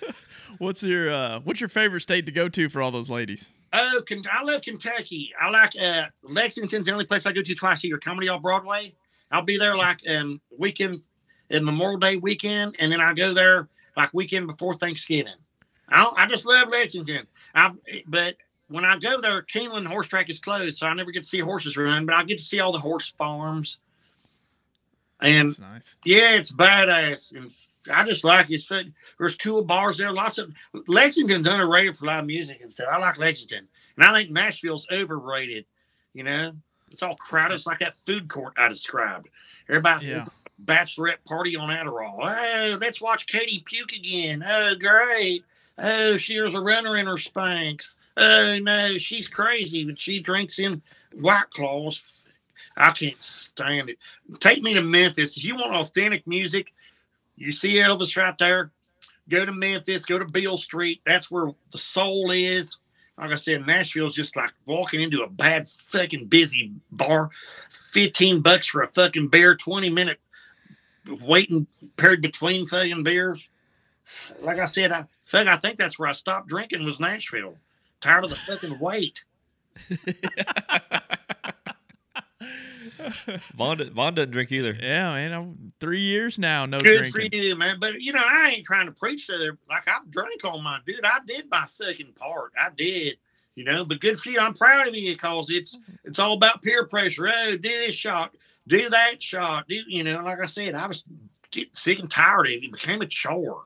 what's 0.58 0.82
your 0.82 1.12
uh, 1.12 1.40
What's 1.40 1.60
your 1.60 1.68
favorite 1.68 2.00
state 2.00 2.26
to 2.26 2.32
go 2.32 2.48
to 2.48 2.68
for 2.68 2.82
all 2.82 2.90
those 2.90 3.10
ladies? 3.10 3.50
Oh, 3.72 4.02
I 4.32 4.44
love 4.44 4.62
Kentucky. 4.62 5.32
I 5.40 5.50
like 5.50 5.72
uh, 5.80 6.06
Lexington's 6.22 6.86
the 6.86 6.92
only 6.92 7.06
place 7.06 7.26
I 7.26 7.32
go 7.32 7.42
to 7.42 7.54
twice 7.54 7.82
a 7.82 7.88
year. 7.88 7.98
Comedy 7.98 8.28
off 8.28 8.42
Broadway. 8.42 8.94
I'll 9.30 9.42
be 9.42 9.58
there 9.58 9.76
like 9.76 10.00
um 10.08 10.40
weekend, 10.56 11.02
in 11.50 11.64
Memorial 11.64 11.98
Day 11.98 12.16
weekend, 12.16 12.76
and 12.78 12.92
then 12.92 13.00
I 13.00 13.14
go 13.14 13.34
there 13.34 13.68
like 13.96 14.14
weekend 14.14 14.46
before 14.46 14.74
Thanksgiving. 14.74 15.34
I 15.88 16.10
I 16.16 16.26
just 16.26 16.46
love 16.46 16.68
Lexington. 16.68 17.26
I 17.54 17.72
but 18.06 18.36
when 18.68 18.84
I 18.84 18.98
go 18.98 19.20
there, 19.20 19.42
Keeneland 19.42 19.86
horse 19.86 20.06
track 20.06 20.30
is 20.30 20.38
closed, 20.38 20.78
so 20.78 20.86
I 20.86 20.94
never 20.94 21.10
get 21.10 21.22
to 21.22 21.28
see 21.28 21.40
horses 21.40 21.76
run. 21.76 22.06
But 22.06 22.14
I 22.14 22.24
get 22.24 22.38
to 22.38 22.44
see 22.44 22.60
all 22.60 22.72
the 22.72 22.78
horse 22.78 23.12
farms. 23.12 23.80
And 25.20 25.58
nice. 25.60 25.96
yeah, 26.04 26.36
it's 26.36 26.52
badass. 26.52 27.34
And 27.36 27.50
I 27.92 28.04
just 28.04 28.24
like 28.24 28.50
it. 28.50 28.62
There's 29.18 29.36
cool 29.36 29.62
bars 29.62 29.98
there. 29.98 30.12
Lots 30.12 30.38
of 30.38 30.52
Lexington's 30.86 31.46
underrated 31.46 31.96
for 31.96 32.06
live 32.06 32.26
music 32.26 32.60
and 32.62 32.72
stuff. 32.72 32.88
I 32.90 32.98
like 32.98 33.18
Lexington, 33.18 33.68
and 33.96 34.06
I 34.06 34.12
think 34.12 34.30
Nashville's 34.30 34.86
overrated. 34.90 35.66
You 36.12 36.24
know, 36.24 36.52
it's 36.90 37.02
all 37.02 37.16
crowded. 37.16 37.54
It's 37.54 37.66
like 37.66 37.80
that 37.80 37.96
food 37.96 38.28
court 38.28 38.54
I 38.56 38.68
described. 38.68 39.28
Everybody, 39.68 40.06
yeah. 40.06 40.24
bachelorette 40.64 41.24
party 41.24 41.56
on 41.56 41.70
Adderall. 41.70 42.18
Oh, 42.20 42.78
let's 42.80 43.00
watch 43.00 43.26
Katie 43.26 43.62
puke 43.64 43.92
again. 43.92 44.44
Oh, 44.46 44.74
great. 44.78 45.44
Oh, 45.78 46.16
she 46.16 46.40
was 46.40 46.54
a 46.54 46.60
runner 46.60 46.96
in 46.96 47.06
her 47.06 47.14
Spanx. 47.14 47.96
Oh 48.16 48.58
no, 48.62 48.96
she's 48.98 49.26
crazy, 49.26 49.84
but 49.84 49.98
she 49.98 50.20
drinks 50.20 50.58
in 50.58 50.82
White 51.12 51.50
Claws. 51.50 52.22
I 52.76 52.90
can't 52.92 53.20
stand 53.20 53.90
it. 53.90 53.98
Take 54.40 54.62
me 54.62 54.74
to 54.74 54.82
Memphis. 54.82 55.36
If 55.36 55.44
you 55.44 55.56
want 55.56 55.74
authentic 55.74 56.26
music, 56.26 56.72
you 57.36 57.52
see 57.52 57.74
Elvis 57.74 58.16
right 58.16 58.36
there. 58.38 58.70
Go 59.28 59.44
to 59.44 59.52
Memphis, 59.52 60.04
go 60.04 60.18
to 60.18 60.26
Beale 60.26 60.56
Street. 60.56 61.00
That's 61.06 61.30
where 61.30 61.52
the 61.70 61.78
soul 61.78 62.30
is. 62.30 62.76
like 63.16 63.30
I 63.30 63.36
said, 63.36 63.66
Nashville's 63.66 64.14
just 64.14 64.36
like 64.36 64.52
walking 64.66 65.00
into 65.00 65.22
a 65.22 65.28
bad 65.28 65.70
fucking 65.70 66.26
busy 66.26 66.72
bar. 66.90 67.30
Fifteen 67.70 68.40
bucks 68.40 68.66
for 68.66 68.82
a 68.82 68.88
fucking 68.88 69.28
beer, 69.28 69.54
twenty 69.56 69.88
minute 69.90 70.20
waiting 71.22 71.66
period 71.96 72.22
between 72.22 72.66
fucking 72.66 73.02
beers. 73.02 73.48
Like 74.40 74.58
I 74.58 74.66
said, 74.66 74.92
I 74.92 75.06
fuck, 75.22 75.46
I 75.46 75.56
think 75.56 75.78
that's 75.78 75.98
where 75.98 76.08
I 76.08 76.12
stopped 76.12 76.48
drinking 76.48 76.84
was 76.84 77.00
Nashville. 77.00 77.56
Tired 78.00 78.24
of 78.24 78.30
the 78.30 78.36
fucking 78.36 78.78
wait. 78.78 79.24
Vaughn, 83.54 83.90
Vaughn 83.90 84.14
doesn't 84.14 84.30
drink 84.30 84.52
either. 84.52 84.76
Yeah, 84.80 85.12
man. 85.12 85.32
I'm 85.32 85.72
three 85.80 86.00
years 86.00 86.38
now. 86.38 86.66
No 86.66 86.80
Good 86.80 87.10
drinking. 87.10 87.30
for 87.30 87.36
you, 87.36 87.56
man. 87.56 87.78
But 87.80 88.00
you 88.00 88.12
know, 88.12 88.24
I 88.24 88.50
ain't 88.50 88.64
trying 88.66 88.86
to 88.86 88.92
preach 88.92 89.26
to 89.26 89.38
them. 89.38 89.58
Like 89.68 89.88
I've 89.88 90.10
drank 90.10 90.44
on 90.44 90.62
my 90.62 90.80
dude. 90.86 91.04
I 91.04 91.18
did 91.26 91.48
my 91.50 91.66
fucking 91.66 92.14
part. 92.14 92.52
I 92.58 92.68
did. 92.76 93.18
You 93.54 93.64
know, 93.64 93.84
but 93.84 94.00
good 94.00 94.18
for 94.18 94.30
you. 94.30 94.40
I'm 94.40 94.54
proud 94.54 94.88
of 94.88 94.96
you 94.96 95.12
because 95.12 95.48
it's 95.50 95.78
it's 96.04 96.18
all 96.18 96.34
about 96.34 96.62
peer 96.62 96.86
pressure. 96.86 97.28
Oh, 97.28 97.56
do 97.56 97.68
this 97.68 97.94
shot, 97.94 98.34
do 98.66 98.88
that 98.90 99.22
shot. 99.22 99.68
Do 99.68 99.76
you 99.86 100.02
know? 100.02 100.22
Like 100.24 100.40
I 100.40 100.46
said, 100.46 100.74
I 100.74 100.86
was 100.86 101.04
getting 101.50 101.72
sick 101.72 102.00
and 102.00 102.10
tired 102.10 102.46
of 102.46 102.52
it. 102.52 102.64
It 102.64 102.72
became 102.72 103.00
a 103.00 103.06
chore. 103.06 103.64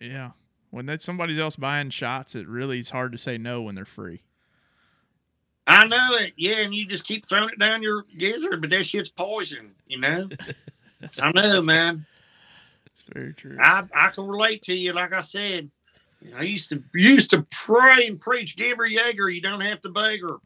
Yeah. 0.00 0.30
When 0.70 0.86
that's 0.86 1.04
somebody 1.04 1.38
else 1.40 1.56
buying 1.56 1.90
shots, 1.90 2.34
it 2.34 2.46
really 2.46 2.78
is 2.78 2.90
hard 2.90 3.12
to 3.12 3.18
say 3.18 3.38
no 3.38 3.62
when 3.62 3.74
they're 3.74 3.84
free. 3.84 4.22
I 5.68 5.86
know 5.86 6.16
it. 6.16 6.32
Yeah, 6.36 6.58
and 6.60 6.74
you 6.74 6.86
just 6.86 7.06
keep 7.06 7.26
throwing 7.26 7.50
it 7.50 7.58
down 7.58 7.82
your 7.82 8.04
gizzard, 8.16 8.60
but 8.60 8.70
that 8.70 8.84
shit's 8.84 9.10
poison. 9.10 9.72
You 9.86 10.00
know. 10.00 10.28
I 11.22 11.30
know, 11.32 11.62
man. 11.62 12.06
It's 12.86 13.02
very 13.12 13.32
true. 13.34 13.56
I 13.60 13.84
I 13.94 14.08
can 14.08 14.26
relate 14.26 14.62
to 14.62 14.74
you. 14.74 14.92
Like 14.92 15.12
I 15.12 15.20
said, 15.20 15.70
I 16.36 16.42
used 16.42 16.70
to 16.70 16.82
used 16.94 17.30
to 17.30 17.46
pray 17.50 18.06
and 18.08 18.20
preach, 18.20 18.56
give 18.56 18.78
her 18.78 18.86
Jaeger, 18.86 19.28
you 19.28 19.40
don't 19.40 19.60
have 19.60 19.80
to 19.82 19.88
beg 19.90 20.22
her. 20.22 20.36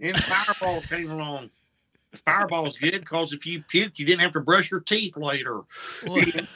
And 0.00 0.16
Fireball 0.22 0.80
came 0.82 1.10
along. 1.10 1.50
Fireball's 2.14 2.76
good 2.78 3.00
because 3.00 3.32
if 3.32 3.46
you 3.46 3.62
puked, 3.62 3.98
you 3.98 4.06
didn't 4.06 4.20
have 4.22 4.32
to 4.32 4.40
brush 4.40 4.70
your 4.70 4.80
teeth 4.80 5.16
later. 5.16 5.60
That's 6.02 6.46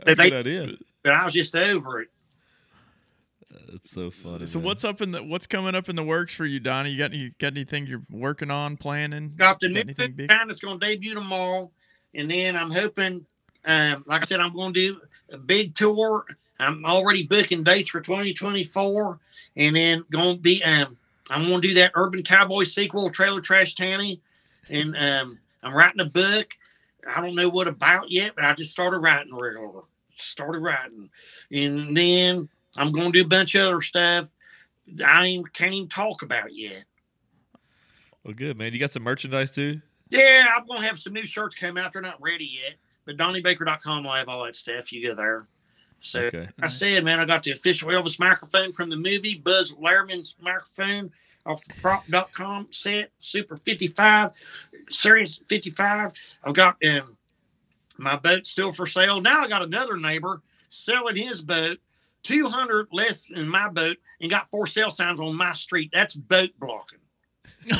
a 0.00 0.14
They- 0.14 0.30
good 0.30 0.46
idea. 0.46 0.76
But 1.02 1.12
I 1.12 1.24
was 1.24 1.34
just 1.34 1.54
over 1.54 2.00
it. 2.00 2.08
That's 3.70 3.90
so 3.90 4.10
funny. 4.10 4.46
So 4.46 4.58
man. 4.58 4.66
what's 4.66 4.84
up 4.84 5.00
in 5.00 5.10
the 5.10 5.22
what's 5.22 5.46
coming 5.46 5.74
up 5.74 5.88
in 5.88 5.96
the 5.96 6.04
works 6.04 6.34
for 6.34 6.46
you, 6.46 6.60
Donnie? 6.60 6.90
You 6.90 6.98
got 6.98 7.12
any 7.12 7.30
got 7.38 7.52
anything 7.52 7.86
you're 7.86 8.02
working 8.10 8.50
on, 8.50 8.76
planning? 8.76 9.32
Got 9.36 9.60
the 9.60 9.68
new 9.68 9.80
anything 9.80 10.12
big? 10.12 10.28
that's 10.28 10.60
going 10.60 10.78
to 10.78 10.86
debut 10.86 11.14
tomorrow, 11.14 11.70
and 12.14 12.30
then 12.30 12.56
I'm 12.56 12.70
hoping, 12.70 13.26
um, 13.64 14.04
like 14.06 14.22
I 14.22 14.24
said, 14.24 14.40
I'm 14.40 14.54
going 14.54 14.72
to 14.72 14.80
do 14.80 15.00
a 15.32 15.38
big 15.38 15.74
tour. 15.74 16.24
I'm 16.58 16.84
already 16.84 17.24
booking 17.24 17.64
dates 17.64 17.88
for 17.88 18.00
2024, 18.00 19.18
and 19.56 19.76
then 19.76 20.04
going 20.10 20.36
to 20.36 20.40
be, 20.40 20.62
um, 20.62 20.96
I'm 21.30 21.46
going 21.46 21.60
to 21.60 21.68
do 21.68 21.74
that 21.74 21.92
Urban 21.94 22.22
Cowboy 22.22 22.64
sequel, 22.64 23.10
Trailer 23.10 23.40
Trash 23.40 23.74
Tammy, 23.74 24.20
and 24.70 24.96
um, 24.96 25.38
I'm 25.62 25.74
writing 25.74 26.00
a 26.00 26.06
book. 26.06 26.48
I 27.08 27.20
don't 27.20 27.34
know 27.34 27.48
what 27.48 27.68
about 27.68 28.10
yet, 28.10 28.32
but 28.36 28.44
I 28.44 28.54
just 28.54 28.72
started 28.72 28.98
writing 28.98 29.34
regular. 29.34 29.82
Started 30.18 30.60
writing, 30.60 31.10
and 31.50 31.94
then 31.94 32.48
I'm 32.78 32.92
going 32.92 33.12
to 33.12 33.18
do 33.18 33.24
a 33.24 33.28
bunch 33.28 33.54
of 33.54 33.66
other 33.66 33.80
stuff. 33.80 34.28
I 35.04 35.26
ain't, 35.26 35.52
can't 35.52 35.74
even 35.74 35.88
talk 35.88 36.22
about 36.22 36.54
yet. 36.54 36.84
Well, 38.24 38.34
good 38.34 38.56
man. 38.56 38.72
You 38.72 38.78
got 38.78 38.90
some 38.90 39.02
merchandise 39.02 39.50
too. 39.50 39.80
Yeah, 40.10 40.46
I'm 40.56 40.66
gonna 40.66 40.86
have 40.86 40.98
some 40.98 41.12
new 41.12 41.26
shirts 41.26 41.56
come 41.56 41.76
out. 41.76 41.92
They're 41.92 42.02
not 42.02 42.20
ready 42.20 42.44
yet, 42.44 42.74
but 43.04 43.16
DonnieBaker.com 43.16 44.04
will 44.04 44.12
have 44.12 44.28
all 44.28 44.44
that 44.44 44.54
stuff. 44.54 44.92
You 44.92 45.08
go 45.08 45.14
there. 45.14 45.48
So 46.00 46.20
Okay. 46.22 46.48
I 46.60 46.68
said, 46.68 47.04
man, 47.04 47.18
I 47.18 47.24
got 47.24 47.42
the 47.42 47.50
official 47.52 47.88
Elvis 47.88 48.18
microphone 48.20 48.72
from 48.72 48.90
the 48.90 48.96
movie, 48.96 49.36
Baz 49.42 49.72
Luhrmann's 49.74 50.36
microphone 50.40 51.10
off 51.44 51.64
the 51.64 51.74
prop.com 51.74 52.68
set, 52.70 53.10
Super 53.18 53.56
55, 53.56 54.32
Series 54.90 55.36
55. 55.46 56.12
I've 56.44 56.54
got 56.54 56.76
um, 56.84 57.16
my 57.98 58.16
boat 58.16 58.46
still 58.46 58.72
for 58.72 58.86
sale. 58.86 59.20
Now 59.20 59.42
I 59.42 59.48
got 59.48 59.62
another 59.62 59.96
neighbor 59.96 60.42
selling 60.68 61.16
his 61.16 61.40
boat, 61.40 61.78
200 62.26 62.88
less 62.92 63.30
in 63.30 63.48
my 63.48 63.68
boat, 63.68 63.98
and 64.20 64.30
got 64.30 64.50
four 64.50 64.66
sale 64.66 64.90
signs 64.90 65.20
on 65.20 65.36
my 65.36 65.52
street. 65.52 65.90
That's 65.92 66.14
boat 66.14 66.50
blocking. 66.58 66.98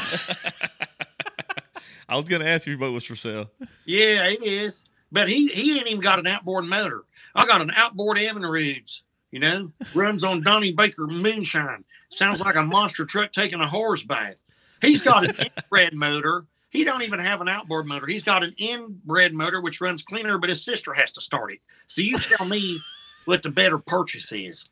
I 2.08 2.14
was 2.14 2.26
gonna 2.26 2.44
ask 2.44 2.62
if 2.62 2.68
your 2.68 2.78
boat 2.78 2.92
was 2.92 3.04
for 3.04 3.16
sale. 3.16 3.50
Yeah, 3.84 4.28
it 4.28 4.42
is. 4.44 4.84
But 5.10 5.28
he 5.28 5.48
he 5.48 5.78
ain't 5.78 5.88
even 5.88 6.00
got 6.00 6.20
an 6.20 6.26
outboard 6.26 6.64
motor. 6.64 7.02
I 7.34 7.46
got 7.46 7.60
an 7.60 7.72
outboard 7.74 8.18
Evinrude's, 8.18 9.02
you 9.30 9.40
know, 9.40 9.72
runs 9.94 10.22
on 10.24 10.42
Donnie 10.42 10.72
Baker 10.72 11.06
moonshine. 11.06 11.84
Sounds 12.08 12.40
like 12.40 12.54
a 12.54 12.62
monster 12.62 13.04
truck 13.04 13.32
taking 13.32 13.60
a 13.60 13.66
horse 13.66 14.04
bath. 14.04 14.36
He's 14.80 15.02
got 15.02 15.24
an 15.24 15.34
inbred 15.56 15.94
motor. 15.94 16.46
He 16.70 16.84
don't 16.84 17.02
even 17.02 17.18
have 17.18 17.40
an 17.40 17.48
outboard 17.48 17.86
motor. 17.86 18.06
He's 18.06 18.22
got 18.22 18.44
an 18.44 18.52
inbred 18.58 19.34
motor 19.34 19.60
which 19.60 19.80
runs 19.80 20.02
cleaner, 20.02 20.38
but 20.38 20.50
his 20.50 20.64
sister 20.64 20.92
has 20.92 21.10
to 21.12 21.20
start 21.20 21.52
it. 21.52 21.60
So 21.86 22.02
you 22.02 22.18
tell 22.18 22.46
me 22.46 22.80
what 23.26 23.42
the 23.42 23.50
better 23.50 23.78
purchase 23.78 24.32
is. 24.32 24.68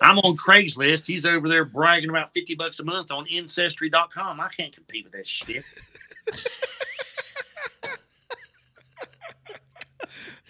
I'm 0.00 0.18
on 0.20 0.36
Craigslist. 0.36 1.06
He's 1.06 1.26
over 1.26 1.48
there 1.48 1.64
bragging 1.64 2.08
about 2.10 2.32
50 2.32 2.54
bucks 2.54 2.78
a 2.78 2.84
month 2.84 3.10
on 3.10 3.26
ancestry.com. 3.28 4.40
I 4.40 4.48
can't 4.48 4.72
compete 4.74 5.04
with 5.04 5.12
that 5.14 5.26
shit. 5.26 5.64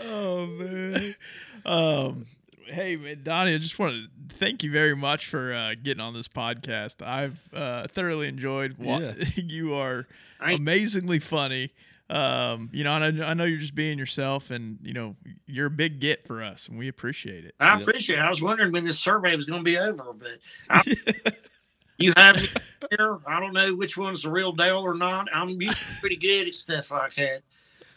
Oh 0.00 0.46
man. 0.46 1.14
Um, 1.66 2.26
hey, 2.66 2.96
man, 2.96 3.20
Donnie, 3.22 3.54
I 3.54 3.58
just 3.58 3.78
want 3.78 3.94
to 3.94 4.36
thank 4.36 4.62
you 4.62 4.70
very 4.70 4.94
much 4.94 5.26
for 5.26 5.52
uh, 5.52 5.74
getting 5.82 6.00
on 6.00 6.14
this 6.14 6.28
podcast. 6.28 7.04
I've 7.04 7.40
uh, 7.52 7.88
thoroughly 7.88 8.28
enjoyed. 8.28 8.78
Wa- 8.78 8.98
Yeah. 8.98 9.14
you 9.34 9.74
are 9.74 10.06
amazingly 10.40 11.18
funny. 11.18 11.72
Um, 12.10 12.70
you 12.72 12.84
know, 12.84 12.92
and 12.92 13.22
I, 13.22 13.30
I 13.30 13.34
know 13.34 13.44
you're 13.44 13.58
just 13.58 13.74
being 13.74 13.98
yourself, 13.98 14.50
and 14.50 14.78
you 14.82 14.94
know, 14.94 15.14
you're 15.46 15.66
a 15.66 15.70
big 15.70 16.00
get 16.00 16.26
for 16.26 16.42
us, 16.42 16.68
and 16.68 16.78
we 16.78 16.88
appreciate 16.88 17.44
it. 17.44 17.54
I 17.60 17.76
appreciate 17.76 18.18
it. 18.18 18.22
I 18.22 18.30
was 18.30 18.40
wondering 18.40 18.72
when 18.72 18.84
this 18.84 18.98
survey 18.98 19.36
was 19.36 19.44
going 19.44 19.60
to 19.60 19.64
be 19.64 19.76
over, 19.76 20.14
but 20.14 20.38
I, 20.70 20.82
you 21.98 22.14
have 22.16 22.36
me 22.36 22.48
here. 22.90 23.18
I 23.26 23.40
don't 23.40 23.52
know 23.52 23.74
which 23.74 23.98
one's 23.98 24.22
the 24.22 24.30
real 24.30 24.52
deal 24.52 24.78
or 24.78 24.94
not. 24.94 25.28
I'm 25.34 25.58
pretty 26.00 26.16
good 26.16 26.48
at 26.48 26.54
stuff 26.54 26.90
like 26.90 27.14
that. 27.16 27.42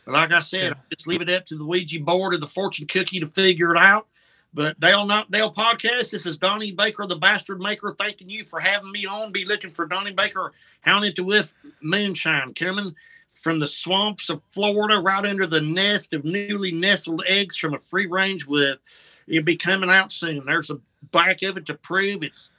But 0.05 0.13
like 0.13 0.31
I 0.31 0.41
said, 0.41 0.63
Yeah. 0.63 0.73
I 0.91 0.95
just 0.95 1.07
leave 1.07 1.21
it 1.21 1.29
up 1.29 1.45
to 1.45 1.55
the 1.55 1.65
Ouija 1.65 1.99
board 2.01 2.33
or 2.33 2.37
the 2.37 2.47
fortune 2.47 2.87
cookie 2.87 3.19
to 3.19 3.27
figure 3.27 3.73
it 3.73 3.77
out. 3.77 4.07
But 4.53 4.77
Dale 4.81 5.05
Not 5.05 5.31
Dale 5.31 5.53
podcast. 5.53 6.11
This 6.11 6.25
is 6.25 6.37
Donnie 6.37 6.73
Baker, 6.73 7.05
the 7.07 7.15
bastard 7.15 7.61
maker, 7.61 7.95
thanking 7.97 8.29
you 8.29 8.43
for 8.43 8.59
having 8.59 8.91
me 8.91 9.05
on. 9.05 9.31
Be 9.31 9.45
looking 9.45 9.69
for 9.69 9.85
Donnie 9.85 10.11
Baker, 10.11 10.51
Hounded 10.81 11.15
to 11.15 11.23
Whiff 11.23 11.53
Moonshine 11.81 12.53
coming 12.53 12.93
from 13.31 13.59
the 13.59 13.67
swamps 13.67 14.29
of 14.29 14.41
Florida, 14.45 14.99
right 14.99 15.25
under 15.25 15.47
the 15.47 15.61
nest 15.61 16.13
of 16.13 16.23
newly 16.25 16.71
nestled 16.71 17.23
eggs 17.27 17.57
from 17.57 17.73
a 17.73 17.79
free 17.79 18.05
range 18.05 18.45
whip. 18.45 18.79
It'll 19.27 19.43
be 19.43 19.57
coming 19.57 19.89
out 19.89 20.11
soon. 20.11 20.45
There's 20.45 20.69
a 20.69 20.79
back 21.11 21.41
of 21.41 21.57
it 21.57 21.65
to 21.67 21.73
prove 21.73 22.23
it's 22.23 22.51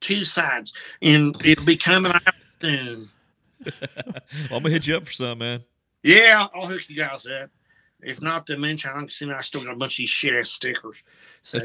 two 0.00 0.24
sides, 0.24 0.72
and 1.00 1.36
it'll 1.44 1.64
be 1.64 1.76
coming 1.76 2.12
out 2.12 2.34
soon. 2.60 3.08
Well, 4.50 4.58
I'm 4.58 4.62
gonna 4.62 4.70
hit 4.70 4.86
you 4.86 4.96
up 4.96 5.06
for 5.06 5.12
some, 5.12 5.38
man. 5.38 5.62
Yeah, 6.02 6.48
I'll 6.54 6.66
hook 6.66 6.82
you 6.88 6.96
guys 6.96 7.26
up. 7.26 7.48
If 8.02 8.20
not 8.20 8.46
to 8.48 8.58
mention, 8.58 8.90
I 8.90 8.98
can 8.98 9.08
see 9.08 9.30
I 9.30 9.40
still 9.40 9.62
got 9.64 9.72
a 9.72 9.76
bunch 9.76 9.94
of 9.94 9.98
these 9.98 10.10
shit 10.10 10.34
ass 10.34 10.50
stickers. 10.50 10.96
So, 11.46 11.58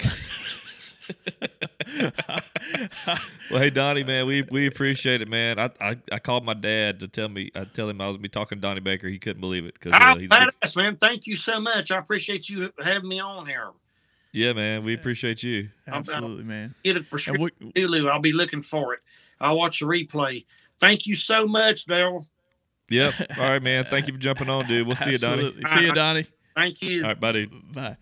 Well, 3.52 3.60
hey 3.60 3.72
Donnie, 3.72 4.04
man, 4.04 4.28
we 4.28 4.44
we 4.44 4.68
appreciate 4.68 5.22
it, 5.22 5.28
man. 5.28 5.58
I 5.58 5.72
I, 5.82 5.98
I 6.12 6.20
called 6.20 6.46
my 6.46 6.54
dad 6.54 7.00
to 7.00 7.08
tell 7.08 7.30
me 7.30 7.50
I 7.56 7.64
tell 7.64 7.90
him 7.90 8.00
I 8.00 8.08
was 8.08 8.18
be 8.18 8.30
talking 8.30 8.60
to 8.60 8.62
Donnie 8.62 8.80
Baker. 8.80 9.08
He 9.08 9.18
couldn't 9.18 9.42
believe 9.42 9.66
it 9.66 9.74
because 9.74 9.94
ah, 9.96 10.12
uh, 10.12 10.18
he's 10.18 10.30
badass, 10.30 10.76
man. 10.76 10.98
Thank 10.98 11.26
you 11.26 11.36
so 11.36 11.60
much. 11.60 11.90
I 11.90 11.98
appreciate 11.98 12.48
you 12.48 12.72
having 12.84 13.10
me 13.10 13.20
on 13.20 13.48
here. 13.48 13.72
yeah, 14.32 14.54
man. 14.54 14.84
We 14.84 14.94
appreciate 14.94 15.42
you. 15.42 15.70
Absolutely, 15.88 16.44
man. 16.44 16.76
Get 16.84 16.96
a 16.96 17.00
And 17.00 17.10
prescription 17.10 17.72
we, 17.76 17.82
Hulu. 17.82 18.10
I'll 18.10 18.20
be 18.20 18.34
looking 18.34 18.62
for 18.62 18.94
it. 18.94 19.00
I'll 19.42 19.58
watch 19.58 19.80
the 19.80 19.88
replay. 19.88 20.46
Thank 20.80 21.08
you 21.08 21.16
so 21.16 21.48
much, 21.48 21.88
Daryl. 21.88 22.26
Yep. 22.90 23.14
All 23.38 23.50
right, 23.50 23.64
man. 23.64 23.86
Thank 23.86 24.08
you 24.08 24.14
for 24.14 24.20
jumping 24.20 24.50
on, 24.50 24.68
dude. 24.68 24.86
We'll 24.86 24.96
see 24.96 25.12
you, 25.12 25.18
Donnie. 25.18 25.56
See 25.74 25.82
you, 25.82 25.94
Donnie. 25.94 26.28
Thank 26.56 26.82
you. 26.82 27.02
All 27.02 27.10
right, 27.10 27.20
buddy. 27.20 27.46
Bye. 27.46 27.98